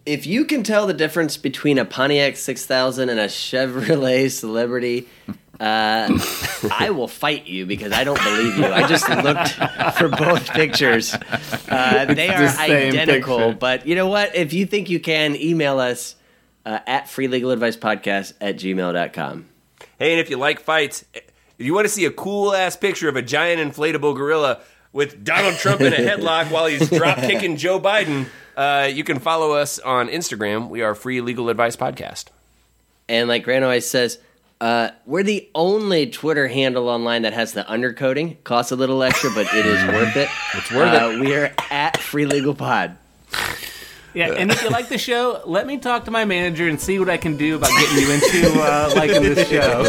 if 0.05 0.27
you 0.27 0.45
can 0.45 0.63
tell 0.63 0.87
the 0.87 0.95
difference 0.95 1.37
between 1.37 1.79
a 1.79 1.85
Pontiac 1.85 2.37
6000 2.37 3.09
and 3.09 3.21
a 3.21 3.27
Chevrolet 3.27 4.31
Celebrity, 4.31 5.09
uh, 5.61 6.19
I 6.73 6.91
will 6.91 7.09
fight 7.09 7.47
you 7.47 7.67
because 7.67 7.93
I 7.93 8.05
don't 8.05 8.21
believe 8.23 8.59
you. 8.59 8.67
I 8.67 8.89
just 8.89 9.09
looked 9.09 9.51
for 9.97 10.09
both 10.09 10.51
pictures. 10.51 11.15
Uh, 11.69 12.07
they 12.07 12.29
are 12.29 12.49
same 12.49 12.95
identical, 12.95 13.39
picture. 13.39 13.59
but 13.59 13.87
you 13.87 13.95
know 13.95 14.09
what? 14.09 14.35
If 14.35 14.53
you 14.53 14.67
think 14.67 14.91
you 14.91 14.99
can, 14.99 15.37
email 15.37 15.79
us 15.79 16.17
uh, 16.67 16.81
at 16.87 17.07
freelegaladvicepodcast 17.07 18.35
at 18.41 18.57
gmail.com. 18.57 19.47
Hey, 19.99 20.13
and 20.13 20.21
if 20.21 20.31
you 20.31 20.37
like 20.37 20.61
fights, 20.61 21.05
if 21.15 21.67
you 21.67 21.75
want 21.75 21.85
to 21.85 21.93
see 21.93 22.07
a 22.07 22.11
cool 22.11 22.55
ass 22.55 22.77
picture 22.77 23.09
of 23.09 23.15
a 23.15 23.23
giant 23.23 23.61
inflatable 23.61 24.17
gorilla 24.17 24.61
with 24.93 25.25
Donald 25.25 25.55
Trump 25.57 25.81
in 25.81 25.93
a 25.93 25.97
headlock 25.97 26.51
while 26.51 26.67
he's 26.67 26.91
drop 26.91 27.19
kicking 27.19 27.57
Joe 27.57 27.79
Biden, 27.81 28.27
uh, 28.57 28.89
you 28.93 29.05
can 29.05 29.19
follow 29.19 29.53
us 29.53 29.79
on 29.79 30.09
Instagram. 30.09 30.69
We 30.69 30.83
are 30.83 30.95
Free 30.95 31.21
Legal 31.21 31.49
Advice 31.49 31.77
Podcast. 31.77 32.27
And 33.09 33.29
like 33.29 33.45
Grant 33.45 33.65
always 33.65 33.87
says, 33.87 34.19
uh, 34.61 34.91
we're 35.07 35.25
the 35.25 35.49
only 35.55 36.07
Twitter 36.09 36.47
handle 36.47 36.89
online 36.89 37.23
that 37.23 37.33
has 37.33 37.53
the 37.53 37.65
undercoating. 37.65 38.43
Costs 38.45 38.71
a 38.71 38.77
little 38.77 39.03
extra, 39.03 39.31
but 39.35 39.53
it 39.53 39.67
is 39.67 39.85
worth 39.87 40.17
it. 40.17 40.29
It's 40.55 40.71
worth 40.71 40.93
uh, 40.93 41.19
We 41.21 41.35
are 41.35 41.53
at 41.71 41.97
Free 41.99 42.27
Legal 42.27 42.55
Pod. 42.55 42.97
Yeah, 44.15 44.33
and 44.33 44.51
if 44.51 44.63
you 44.63 44.69
like 44.69 44.89
the 44.89 44.99
show, 44.99 45.41
let 45.47 45.67
me 45.67 45.79
talk 45.79 46.05
to 46.05 46.11
my 46.11 46.27
manager 46.27 46.69
and 46.69 46.79
see 46.79 46.99
what 46.99 47.09
I 47.09 47.17
can 47.17 47.39
do 47.39 47.57
about 47.57 47.71
getting 47.71 47.99
you 47.99 48.13
into 48.13 48.61
uh, 48.63 48.93
liking 48.95 49.23
this 49.23 49.49
show. 49.49 49.85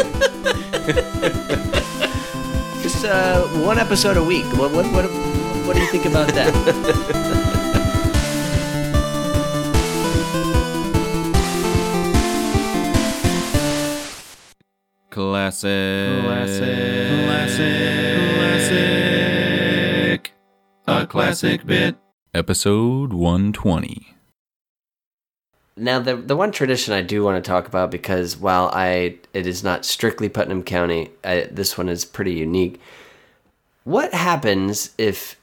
Just 2.82 3.04
uh, 3.04 3.42
one 3.64 3.78
episode 3.78 4.16
a 4.16 4.24
week. 4.24 4.46
What, 4.56 4.72
what, 4.72 4.86
what, 4.92 5.04
what 5.66 5.76
do 5.76 5.82
you 5.82 5.88
think 5.88 6.06
about 6.06 6.28
that? 6.28 7.40
Classic. 15.14 16.22
Classic. 16.24 17.24
Classic. 18.34 20.32
A 20.88 21.06
classic 21.06 21.64
bit. 21.64 21.94
Episode 22.34 23.12
120. 23.12 24.08
now, 25.76 26.00
the 26.00 26.16
the 26.16 26.34
one 26.34 26.50
tradition 26.50 26.94
I 26.94 27.02
do 27.02 27.22
want 27.22 27.42
to 27.44 27.48
talk 27.48 27.68
about 27.68 27.92
because 27.92 28.36
while 28.36 28.70
I 28.72 29.18
it 29.32 29.46
is 29.46 29.62
not 29.62 29.84
strictly 29.84 30.28
Putnam 30.28 30.64
County, 30.64 31.12
I, 31.22 31.48
this 31.48 31.78
one 31.78 31.88
is 31.88 32.04
pretty 32.04 32.32
unique. 32.32 32.80
What 33.84 34.12
happens 34.12 34.90
if 34.98 35.36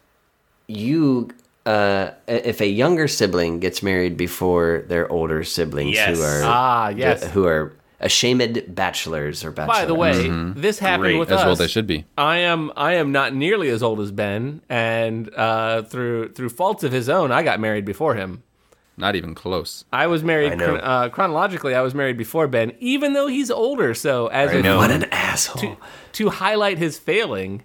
you 0.68 1.30
uh, 1.66 2.12
if 2.28 2.60
a 2.60 2.68
younger 2.68 3.08
sibling 3.08 3.62
gets 3.62 3.82
married 3.82 4.18
before 4.18 4.84
their 4.90 5.10
older 5.10 5.46
siblings 5.46 5.96
Yes. 5.96 6.18
who 6.18 6.24
are 6.26 6.42
Ah, 6.44 6.90
yes. 6.90 7.24
who 7.32 7.46
are 7.46 7.72
ashamed 8.02 8.64
bachelors 8.68 9.44
or 9.46 9.52
bachelors? 9.52 9.78
By 9.80 9.86
the 9.86 9.96
way, 9.96 10.28
this 10.56 10.80
happened 10.80 11.04
Great. 11.04 11.20
with 11.20 11.32
As 11.32 11.40
us. 11.40 11.46
well 11.46 11.56
they 11.56 11.68
should 11.68 11.88
be. 11.88 12.06
I 12.18 12.40
am 12.40 12.72
I 12.76 12.94
am 12.96 13.12
not 13.12 13.34
nearly 13.34 13.70
as 13.70 13.82
old 13.82 14.00
as 14.02 14.12
Ben, 14.12 14.62
and 14.70 15.34
uh, 15.36 15.84
through 15.84 16.34
through 16.34 16.50
faults 16.50 16.84
of 16.84 16.92
his 16.92 17.08
own, 17.08 17.32
I 17.32 17.44
got 17.44 17.60
married 17.60 17.86
before 17.86 18.16
him. 18.16 18.44
Not 18.98 19.16
even 19.16 19.34
close. 19.34 19.86
I 19.94 20.08
was 20.08 20.22
married 20.24 20.52
I 20.52 20.56
know. 20.56 20.66
chron- 20.66 20.82
uh, 20.82 21.10
chronologically. 21.10 21.74
I 21.74 21.82
was 21.82 21.96
married 21.96 22.18
before 22.18 22.48
Ben, 22.48 22.74
even 22.80 23.14
though 23.14 23.28
he's 23.28 23.50
older. 23.50 23.94
So 23.94 24.28
as 24.28 24.52
a, 24.52 24.62
know. 24.62 24.78
what 24.78 24.92
an 24.92 25.06
asshole! 25.06 25.78
to 26.14 26.30
highlight 26.30 26.78
his 26.78 27.00
failing, 27.00 27.64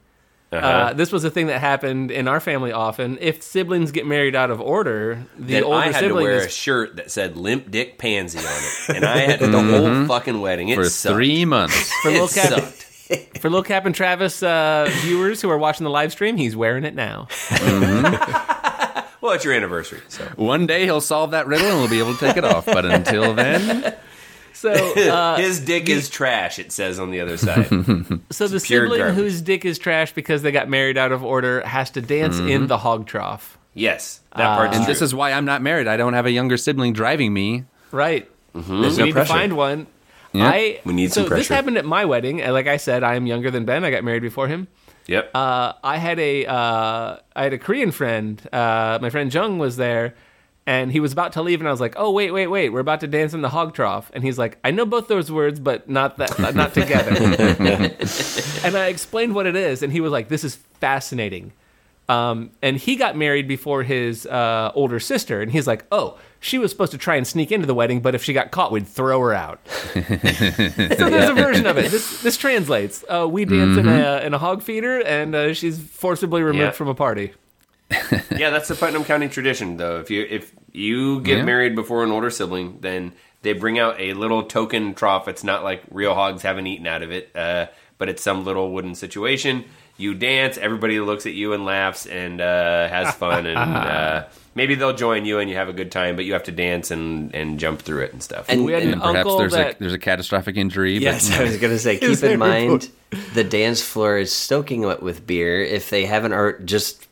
uh 0.53 0.93
this 0.93 1.11
was 1.13 1.25
a 1.25 1.31
thing 1.31 1.49
that 1.49 1.61
happened 1.61 2.11
in 2.11 2.29
our 2.29 2.41
family 2.41 2.73
often. 2.73 3.19
If 3.21 3.43
siblings 3.43 3.93
get 3.93 4.07
married 4.07 4.35
out 4.37 4.51
of 4.51 4.61
order, 4.61 5.25
the 5.39 5.55
Then 5.55 5.65
older 5.65 5.77
I 5.77 5.85
had 5.87 5.93
to 5.95 5.99
sibling 6.01 6.25
wear 6.25 6.39
a 6.39 6.49
shirt 6.49 6.97
that 6.97 7.11
said 7.11 7.37
"Limp 7.37 7.71
Dick 7.71 7.99
Pansy" 7.99 8.39
on 8.39 8.45
it, 8.45 8.97
and 8.97 9.05
I 9.05 9.19
had 9.19 9.41
the 9.41 9.51
whole 9.63 10.07
fucking 10.07 10.41
wedding. 10.41 10.69
It 10.69 10.77
For 10.77 10.85
sucked. 10.85 11.15
three 11.15 11.45
months. 11.45 11.93
for 12.03 12.11
little 12.11 12.27
It 12.27 12.35
Cap, 12.35 12.49
sucked. 12.51 13.39
for 13.41 13.51
little 13.51 13.65
Cap 13.65 13.87
and 13.87 13.95
Travis 13.95 14.43
uh, 14.43 14.89
viewers 15.03 15.43
who 15.43 15.51
are 15.51 15.59
watching 15.59 15.85
the 15.85 15.91
live 15.91 16.13
stream. 16.13 16.37
He's 16.37 16.55
wearing 16.57 16.85
it 16.85 16.95
now. 16.95 17.29
Well, 19.21 19.33
it's 19.35 19.45
your 19.45 19.55
anniversary, 19.55 20.03
so 20.09 20.25
One 20.37 20.67
day 20.69 20.85
he'll 20.85 21.01
solve 21.01 21.33
that 21.33 21.49
riddle 21.49 21.67
and 21.67 21.79
we'll 21.81 21.89
be 21.91 21.99
able 21.99 22.15
to 22.15 22.21
take 22.21 22.37
it 22.37 22.45
off. 22.45 22.65
But 22.67 22.85
until 22.85 23.35
then, 23.35 23.97
So, 24.57 24.73
uh, 24.73 25.37
His 25.39 25.61
dick 25.61 25.89
is 25.89 26.09
trash. 26.09 26.59
It 26.59 26.73
says 26.73 26.99
on 26.99 27.11
the 27.11 27.21
other 27.21 27.37
side. 27.37 27.67
so 28.31 28.49
the 28.49 28.59
sibling 28.59 28.99
garbage. 28.99 29.15
whose 29.17 29.43
dick 29.43 29.65
is 29.67 29.79
trash 29.79 30.13
because 30.13 30.41
they 30.43 30.51
got 30.51 30.69
married 30.69 30.97
out 30.97 31.13
of 31.13 31.23
order 31.23 31.61
has 31.67 31.91
to 31.91 32.01
dance 32.01 32.39
in 32.39 32.67
the 32.67 32.79
hog 32.79 33.07
trough. 33.07 33.59
yes, 33.75 34.21
that 34.35 34.57
part's 34.57 34.75
And 34.77 34.85
true. 34.85 34.93
this 34.95 35.03
is 35.03 35.15
why 35.15 35.33
I'm 35.33 35.45
not 35.45 35.61
married. 35.63 35.87
I 35.87 35.97
don't 35.99 36.15
have 36.15 36.25
a 36.27 36.31
younger 36.31 36.57
sibling 36.57 36.93
driving 36.95 37.33
me. 37.35 37.65
Right. 37.93 38.31
There's 38.55 38.67
we 38.69 38.75
no 38.99 39.05
need 39.05 39.15
to 39.15 39.25
find 39.27 39.57
one. 39.57 39.87
Yeah. 40.33 40.49
I 40.49 40.81
We 40.85 40.95
need 40.95 41.13
so 41.13 41.23
some 41.29 41.31
this 41.39 41.49
happened 41.49 41.77
at 41.79 41.85
my 41.85 42.05
wedding. 42.07 42.41
and 42.43 42.53
Like 42.55 42.67
I 42.67 42.79
said, 42.79 43.03
I 43.03 43.15
am 43.17 43.27
younger 43.27 43.51
than 43.51 43.65
Ben. 43.67 43.85
I 43.85 43.91
got 43.91 44.05
married 44.05 44.23
before 44.23 44.49
him. 44.49 44.69
Yep. 45.07 45.31
Uh, 45.35 45.73
I 45.85 45.99
had 45.99 46.19
a 46.19 46.47
uh, 46.47 47.17
I 47.37 47.43
had 47.45 47.53
a 47.53 47.59
Korean 47.59 47.91
friend. 47.93 48.41
Uh, 48.53 48.99
my 49.01 49.11
friend 49.11 49.33
Jung 49.33 49.59
was 49.59 49.77
there, 49.77 50.15
and 50.67 50.91
he 50.91 50.99
was 51.01 51.13
about 51.13 51.33
to 51.35 51.43
leave, 51.43 51.61
and 51.61 51.69
I 51.69 51.71
was 51.71 51.81
like, 51.81 51.95
"Oh 51.97 52.11
wait, 52.11 52.33
wait, 52.33 52.49
wait! 52.49 52.71
We're 52.71 52.81
about 52.81 53.01
to 53.01 53.07
dance 53.07 53.33
in 53.35 53.41
the 53.43 53.49
hog 53.51 53.73
trough." 53.75 54.11
And 54.15 54.25
he's 54.25 54.37
like, 54.39 54.59
"I 54.65 54.71
know 54.73 54.85
both 54.85 55.07
those 55.09 55.31
words, 55.31 55.61
but 55.61 55.89
not 55.89 56.17
that, 56.19 56.55
not 56.55 56.75
together." 56.75 57.13
and 58.65 58.77
I 58.77 58.87
explained 58.89 59.35
what 59.35 59.47
it 59.47 59.57
is, 59.57 59.83
and 59.83 59.93
he 59.93 60.01
was 60.01 60.11
like, 60.13 60.29
"This 60.29 60.45
is 60.45 60.57
fascinating." 60.81 61.53
Um, 62.09 62.51
and 62.63 62.77
he 62.77 62.95
got 62.95 63.17
married 63.17 63.49
before 63.49 63.83
his 63.83 64.27
uh, 64.27 64.71
older 64.77 65.01
sister, 65.01 65.41
and 65.43 65.51
he's 65.51 65.67
like, 65.67 65.85
"Oh, 65.91 66.19
she 66.39 66.57
was 66.59 66.71
supposed 66.71 66.93
to 66.93 66.99
try 66.99 67.17
and 67.17 67.27
sneak 67.27 67.51
into 67.51 67.67
the 67.67 67.75
wedding, 67.75 68.01
but 68.01 68.15
if 68.15 68.23
she 68.23 68.33
got 68.33 68.51
caught, 68.53 68.71
we'd 68.71 68.87
throw 68.87 69.21
her 69.21 69.35
out." 69.35 69.59
so 69.95 70.01
there's 70.01 71.29
a 71.31 71.35
version 71.35 71.67
of 71.67 71.79
it. 71.79 71.91
This 71.91 72.23
this 72.23 72.37
translates. 72.37 73.05
Uh, 73.09 73.27
we 73.29 73.45
dance 73.45 73.77
in 73.77 73.89
a 73.89 74.21
in 74.25 74.35
a 74.35 74.39
hog 74.39 74.63
feeder, 74.63 75.01
and 75.05 75.35
uh, 75.35 75.53
she's 75.55 75.79
forcibly 75.81 76.43
removed 76.43 76.61
Yeah. 76.63 76.71
from 76.71 76.89
a 76.89 76.95
party. 76.95 77.33
yeah, 78.37 78.51
that's 78.51 78.69
the 78.69 78.75
Putnam 78.75 79.05
County 79.05 79.29
tradition, 79.29 79.77
though. 79.77 79.99
If 80.01 80.11
you 80.11 80.27
if 80.29 80.53
you 80.73 81.21
get 81.21 81.39
Yeah. 81.39 81.45
married 81.45 81.75
before 81.75 82.03
an 82.05 82.11
older 82.11 82.31
sibling, 82.31 82.79
then 82.81 83.13
they 83.43 83.53
bring 83.53 83.79
out 83.79 84.01
a 84.01 84.13
little 84.15 84.43
token 84.43 84.95
trough. 84.95 85.29
It's 85.29 85.45
not 85.45 85.63
like 85.63 85.83
real 85.91 86.15
hogs 86.15 86.43
haven't 86.43 86.67
eaten 86.67 86.87
out 86.87 87.03
of 87.03 87.13
it, 87.13 87.31
uh, 87.35 87.67
but 87.99 88.09
it's 88.09 88.23
some 88.23 88.45
little 88.45 88.73
wooden 88.73 88.95
situation. 88.95 89.65
You 89.97 90.15
dance, 90.15 90.59
everybody 90.59 91.01
looks 91.01 91.27
at 91.27 91.33
you 91.33 91.53
and 91.53 91.65
laughs 91.65 92.07
and 92.07 92.41
uh, 92.41 92.89
has 92.89 93.15
fun, 93.15 93.47
and 93.47 93.57
uh, 93.59 94.25
maybe 94.57 94.75
they'll 94.75 94.93
join 94.97 95.25
you 95.25 95.39
and 95.39 95.49
you 95.49 95.55
have 95.55 95.69
a 95.69 95.73
good 95.73 95.93
time. 95.93 96.17
But 96.17 96.25
you 96.25 96.33
have 96.33 96.43
to 96.45 96.53
dance 96.53 96.91
and, 96.91 97.33
and 97.33 97.61
jump 97.61 97.83
through 97.83 98.03
it 98.03 98.13
and 98.13 98.21
stuff. 98.21 98.47
And- 98.49 98.65
We 98.65 98.73
had 98.73 98.83
an 98.83 98.99
perhaps 98.99 99.17
uncle 99.19 99.39
there's 99.39 99.53
that 99.53 99.77
a 99.77 99.79
there's 99.79 99.93
a 99.93 99.99
catastrophic 99.99 100.57
injury. 100.57 100.97
Yes, 100.99 101.31
but 101.31 101.41
I 101.41 101.45
was 101.45 101.59
gonna 101.59 101.79
say. 101.79 101.99
Keep 102.01 102.23
in 102.25 102.33
a 102.33 102.37
mind, 102.39 102.91
the 103.35 103.45
dance 103.45 103.81
floor 103.83 104.19
is 104.19 104.33
soaking 104.33 104.83
wet 104.83 105.03
with 105.03 105.25
beer. 105.27 105.63
If 105.63 105.91
they 105.91 106.07
haven't 106.07 106.33
or 106.33 106.59
just 106.61 107.07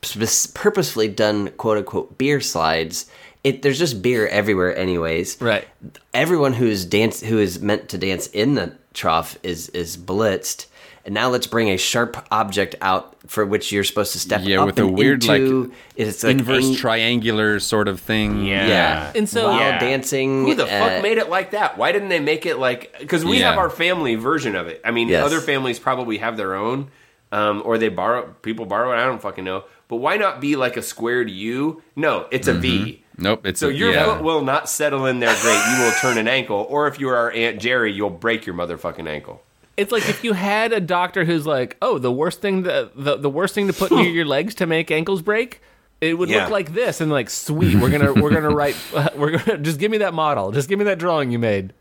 purposefully 0.54 1.06
done 1.08 1.50
quote 1.52 1.78
unquote 1.78 2.18
beer 2.18 2.40
slides, 2.40 3.08
it 3.44 3.62
there's 3.62 3.78
just 3.78 4.02
beer 4.02 4.26
everywhere, 4.26 4.76
anyways. 4.76 5.40
Right. 5.40 5.68
Everyone 6.12 6.54
who's 6.54 6.84
dance 6.84 7.20
who 7.20 7.38
is 7.38 7.60
meant 7.60 7.90
to 7.90 7.98
dance 7.98 8.26
in 8.28 8.54
the 8.54 8.76
trough 8.94 9.38
is 9.42 9.68
is 9.70 9.96
blitzed. 9.96 10.66
And 11.06 11.12
now 11.12 11.28
let's 11.28 11.46
bring 11.46 11.68
a 11.68 11.76
sharp 11.76 12.16
object 12.30 12.76
out 12.80 13.14
for 13.26 13.44
which 13.44 13.70
you're 13.70 13.84
supposed 13.84 14.12
to 14.12 14.18
step 14.18 14.40
Yeah, 14.42 14.60
up 14.60 14.66
with 14.66 14.78
a 14.78 14.86
weird, 14.86 15.22
into. 15.24 15.62
like, 15.64 15.70
it's 15.96 16.24
like 16.24 16.38
inverse 16.38 16.64
ang- 16.64 16.76
triangular 16.76 17.60
sort 17.60 17.88
of 17.88 18.00
thing. 18.00 18.44
Yeah. 18.46 18.66
Yeah, 18.66 19.12
And 19.14 19.28
so- 19.28 19.48
while 19.48 19.58
Yeah. 19.58 19.78
dancing. 19.78 20.44
Who 20.46 20.54
the 20.54 20.66
fuck 20.66 20.92
uh, 21.00 21.02
made 21.02 21.18
it 21.18 21.28
like 21.28 21.50
that? 21.50 21.76
Why 21.76 21.92
didn't 21.92 22.08
they 22.08 22.20
make 22.20 22.46
it 22.46 22.58
like? 22.58 22.94
Because 22.98 23.22
we 23.24 23.38
Yeah. 23.40 23.50
have 23.50 23.58
our 23.58 23.68
family 23.68 24.14
version 24.14 24.56
of 24.56 24.66
it. 24.66 24.80
I 24.84 24.92
mean, 24.92 25.08
Yes. 25.08 25.24
other 25.24 25.40
families 25.40 25.78
probably 25.78 26.18
have 26.18 26.38
their 26.38 26.54
own, 26.54 26.88
um, 27.32 27.60
or 27.66 27.76
they 27.76 27.88
borrow. 27.90 28.34
People 28.40 28.64
borrow 28.64 28.92
it. 28.92 28.96
I 28.96 29.04
don't 29.04 29.20
fucking 29.20 29.44
know. 29.44 29.64
But 29.88 29.96
why 29.96 30.16
not 30.16 30.40
be 30.40 30.56
like 30.56 30.78
a 30.78 30.82
squared 30.82 31.28
U? 31.30 31.82
No, 31.96 32.26
it's 32.30 32.48
a 32.48 32.54
V. 32.54 33.02
Nope. 33.18 33.46
It's 33.46 33.60
So 33.60 33.68
a, 33.68 33.72
your 33.72 33.92
yeah. 33.92 34.06
foot 34.06 34.22
will 34.24 34.42
not 34.42 34.70
settle 34.70 35.04
in 35.04 35.20
there 35.20 35.36
great. 35.42 35.60
You 35.76 35.84
will 35.84 35.92
turn 36.00 36.16
an 36.18 36.28
ankle, 36.28 36.66
or 36.70 36.88
if 36.88 36.98
you 36.98 37.10
are 37.10 37.16
our 37.16 37.30
Aunt 37.30 37.60
Jerry, 37.60 37.92
you'll 37.92 38.08
break 38.10 38.46
your 38.46 38.54
motherfucking 38.56 39.06
ankle. 39.06 39.42
It's 39.76 39.90
like 39.92 40.08
if 40.08 40.22
you 40.24 40.32
had 40.34 40.72
a 40.72 40.80
doctor 40.80 41.24
who's 41.24 41.46
like, 41.46 41.76
"Oh, 41.82 41.98
the 41.98 42.12
worst 42.12 42.40
thing 42.40 42.62
the 42.62 42.90
the, 42.94 43.16
the 43.16 43.30
worst 43.30 43.54
thing 43.54 43.66
to 43.66 43.72
put 43.72 43.90
near 43.90 44.04
your 44.18 44.24
legs 44.24 44.54
to 44.56 44.66
make 44.66 44.90
ankles 44.90 45.22
break." 45.22 45.60
It 46.00 46.18
would 46.18 46.28
Yeah. 46.28 46.42
look 46.42 46.50
like 46.50 46.74
this, 46.74 47.00
and 47.00 47.10
like, 47.10 47.30
sweet, 47.30 47.76
we're 47.76 47.88
gonna 47.90 48.12
we're 48.12 48.30
gonna 48.30 48.54
write, 48.54 48.76
we're 49.16 49.38
gonna 49.38 49.58
just 49.58 49.78
give 49.78 49.90
me 49.90 49.98
that 49.98 50.12
model, 50.12 50.52
just 50.52 50.68
give 50.68 50.78
me 50.78 50.84
that 50.86 50.98
drawing 50.98 51.30
you 51.30 51.38
made. 51.38 51.72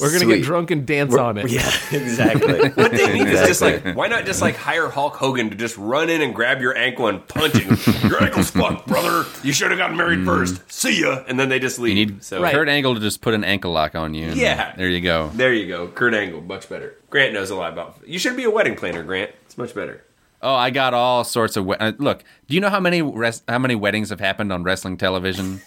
We're 0.00 0.08
gonna 0.08 0.20
Sweet. 0.24 0.36
get 0.38 0.42
drunk 0.44 0.70
and 0.72 0.84
dance 0.84 1.14
on 1.14 1.38
it. 1.38 1.48
Yeah, 1.48 1.60
exactly. 1.92 2.70
What 2.70 2.90
they 2.90 3.12
need 3.12 3.28
is 3.28 3.46
just 3.46 3.62
like, 3.62 3.94
why 3.94 4.08
not 4.08 4.24
just 4.26 4.42
like 4.42 4.56
hire 4.56 4.88
Hulk 4.88 5.14
Hogan 5.14 5.48
to 5.50 5.54
just 5.56 5.76
run 5.78 6.10
in 6.10 6.22
and 6.22 6.34
grab 6.34 6.60
your 6.60 6.76
ankle 6.76 7.06
and 7.06 7.26
punch 7.28 7.52
it? 7.54 8.04
your 8.10 8.20
ankle's 8.22 8.50
fucked, 8.50 8.88
brother. 8.88 9.24
You 9.44 9.52
should 9.52 9.70
have 9.70 9.78
gotten 9.78 9.96
married 9.96 10.24
first. 10.24 10.60
See 10.72 11.02
ya. 11.02 11.22
And 11.28 11.38
then 11.38 11.48
they 11.48 11.60
just 11.60 11.78
leave. 11.78 11.96
You 11.96 12.06
need 12.06 12.24
so 12.24 12.42
Right. 12.42 12.52
Kurt 12.52 12.68
Angle 12.68 12.94
to 12.94 13.00
just 13.00 13.20
put 13.20 13.32
an 13.32 13.44
ankle 13.44 13.70
lock 13.70 13.94
on 13.94 14.12
you. 14.12 14.26
and 14.28 14.36
Yeah. 14.36 14.74
There 14.76 14.88
you 14.88 15.00
go. 15.00 15.30
There 15.34 15.52
you 15.52 15.68
go. 15.68 15.86
Kurt 15.86 16.14
Angle, 16.14 16.40
much 16.42 16.68
better. 16.68 16.96
Grant 17.08 17.32
knows 17.32 17.50
a 17.50 17.54
lot 17.54 17.72
about. 17.72 17.96
You 18.04 18.18
should 18.18 18.36
be 18.36 18.42
a 18.44 18.50
wedding 18.50 18.74
planner, 18.74 19.04
Grant. 19.04 19.30
It's 19.44 19.56
much 19.56 19.72
better. 19.74 20.02
Oh, 20.42 20.54
I 20.54 20.70
got 20.70 20.94
all 20.94 21.22
sorts 21.22 21.56
of. 21.56 21.64
We- 21.64 21.76
uh, 21.76 21.92
look, 21.98 22.24
do 22.48 22.54
you 22.56 22.60
know 22.60 22.68
how 22.70 22.80
many 22.80 23.02
res- 23.02 23.42
how 23.48 23.58
many 23.58 23.74
weddings 23.76 24.10
have 24.10 24.20
happened 24.20 24.52
on 24.52 24.64
wrestling 24.64 24.96
television? 24.96 25.62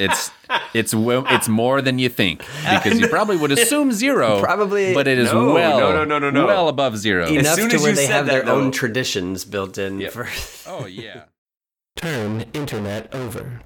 It's 0.00 0.30
it's 0.74 0.94
it's 0.96 1.48
more 1.48 1.82
than 1.82 1.98
you 1.98 2.08
think 2.08 2.44
because 2.68 2.98
you 2.98 3.06
probably 3.08 3.36
would 3.36 3.52
assume 3.52 3.92
zero. 3.92 4.40
Probably- 4.42 4.94
but 4.94 5.06
it 5.06 5.18
is 5.18 5.32
No, 5.32 5.52
well 5.52 5.78
no, 5.80 5.92
no, 5.92 6.04
no, 6.04 6.18
no, 6.18 6.30
no. 6.30 6.46
well 6.46 6.68
above 6.68 6.96
zero. 6.96 7.26
Enough 7.26 7.54
soon 7.54 7.68
to 7.70 7.76
as 7.76 7.82
where 7.82 7.90
you 7.90 7.96
they 7.96 8.06
said 8.06 8.12
have 8.14 8.26
their 8.26 8.42
that, 8.42 8.50
own 8.50 8.70
traditions 8.72 9.44
built 9.44 9.76
in 9.78 10.00
Yep. 10.00 10.12
for 10.12 10.28
Oh 10.66 10.86
yeah. 10.86 11.24
Turn 11.96 12.46
internet 12.54 13.14
over. 13.14 13.60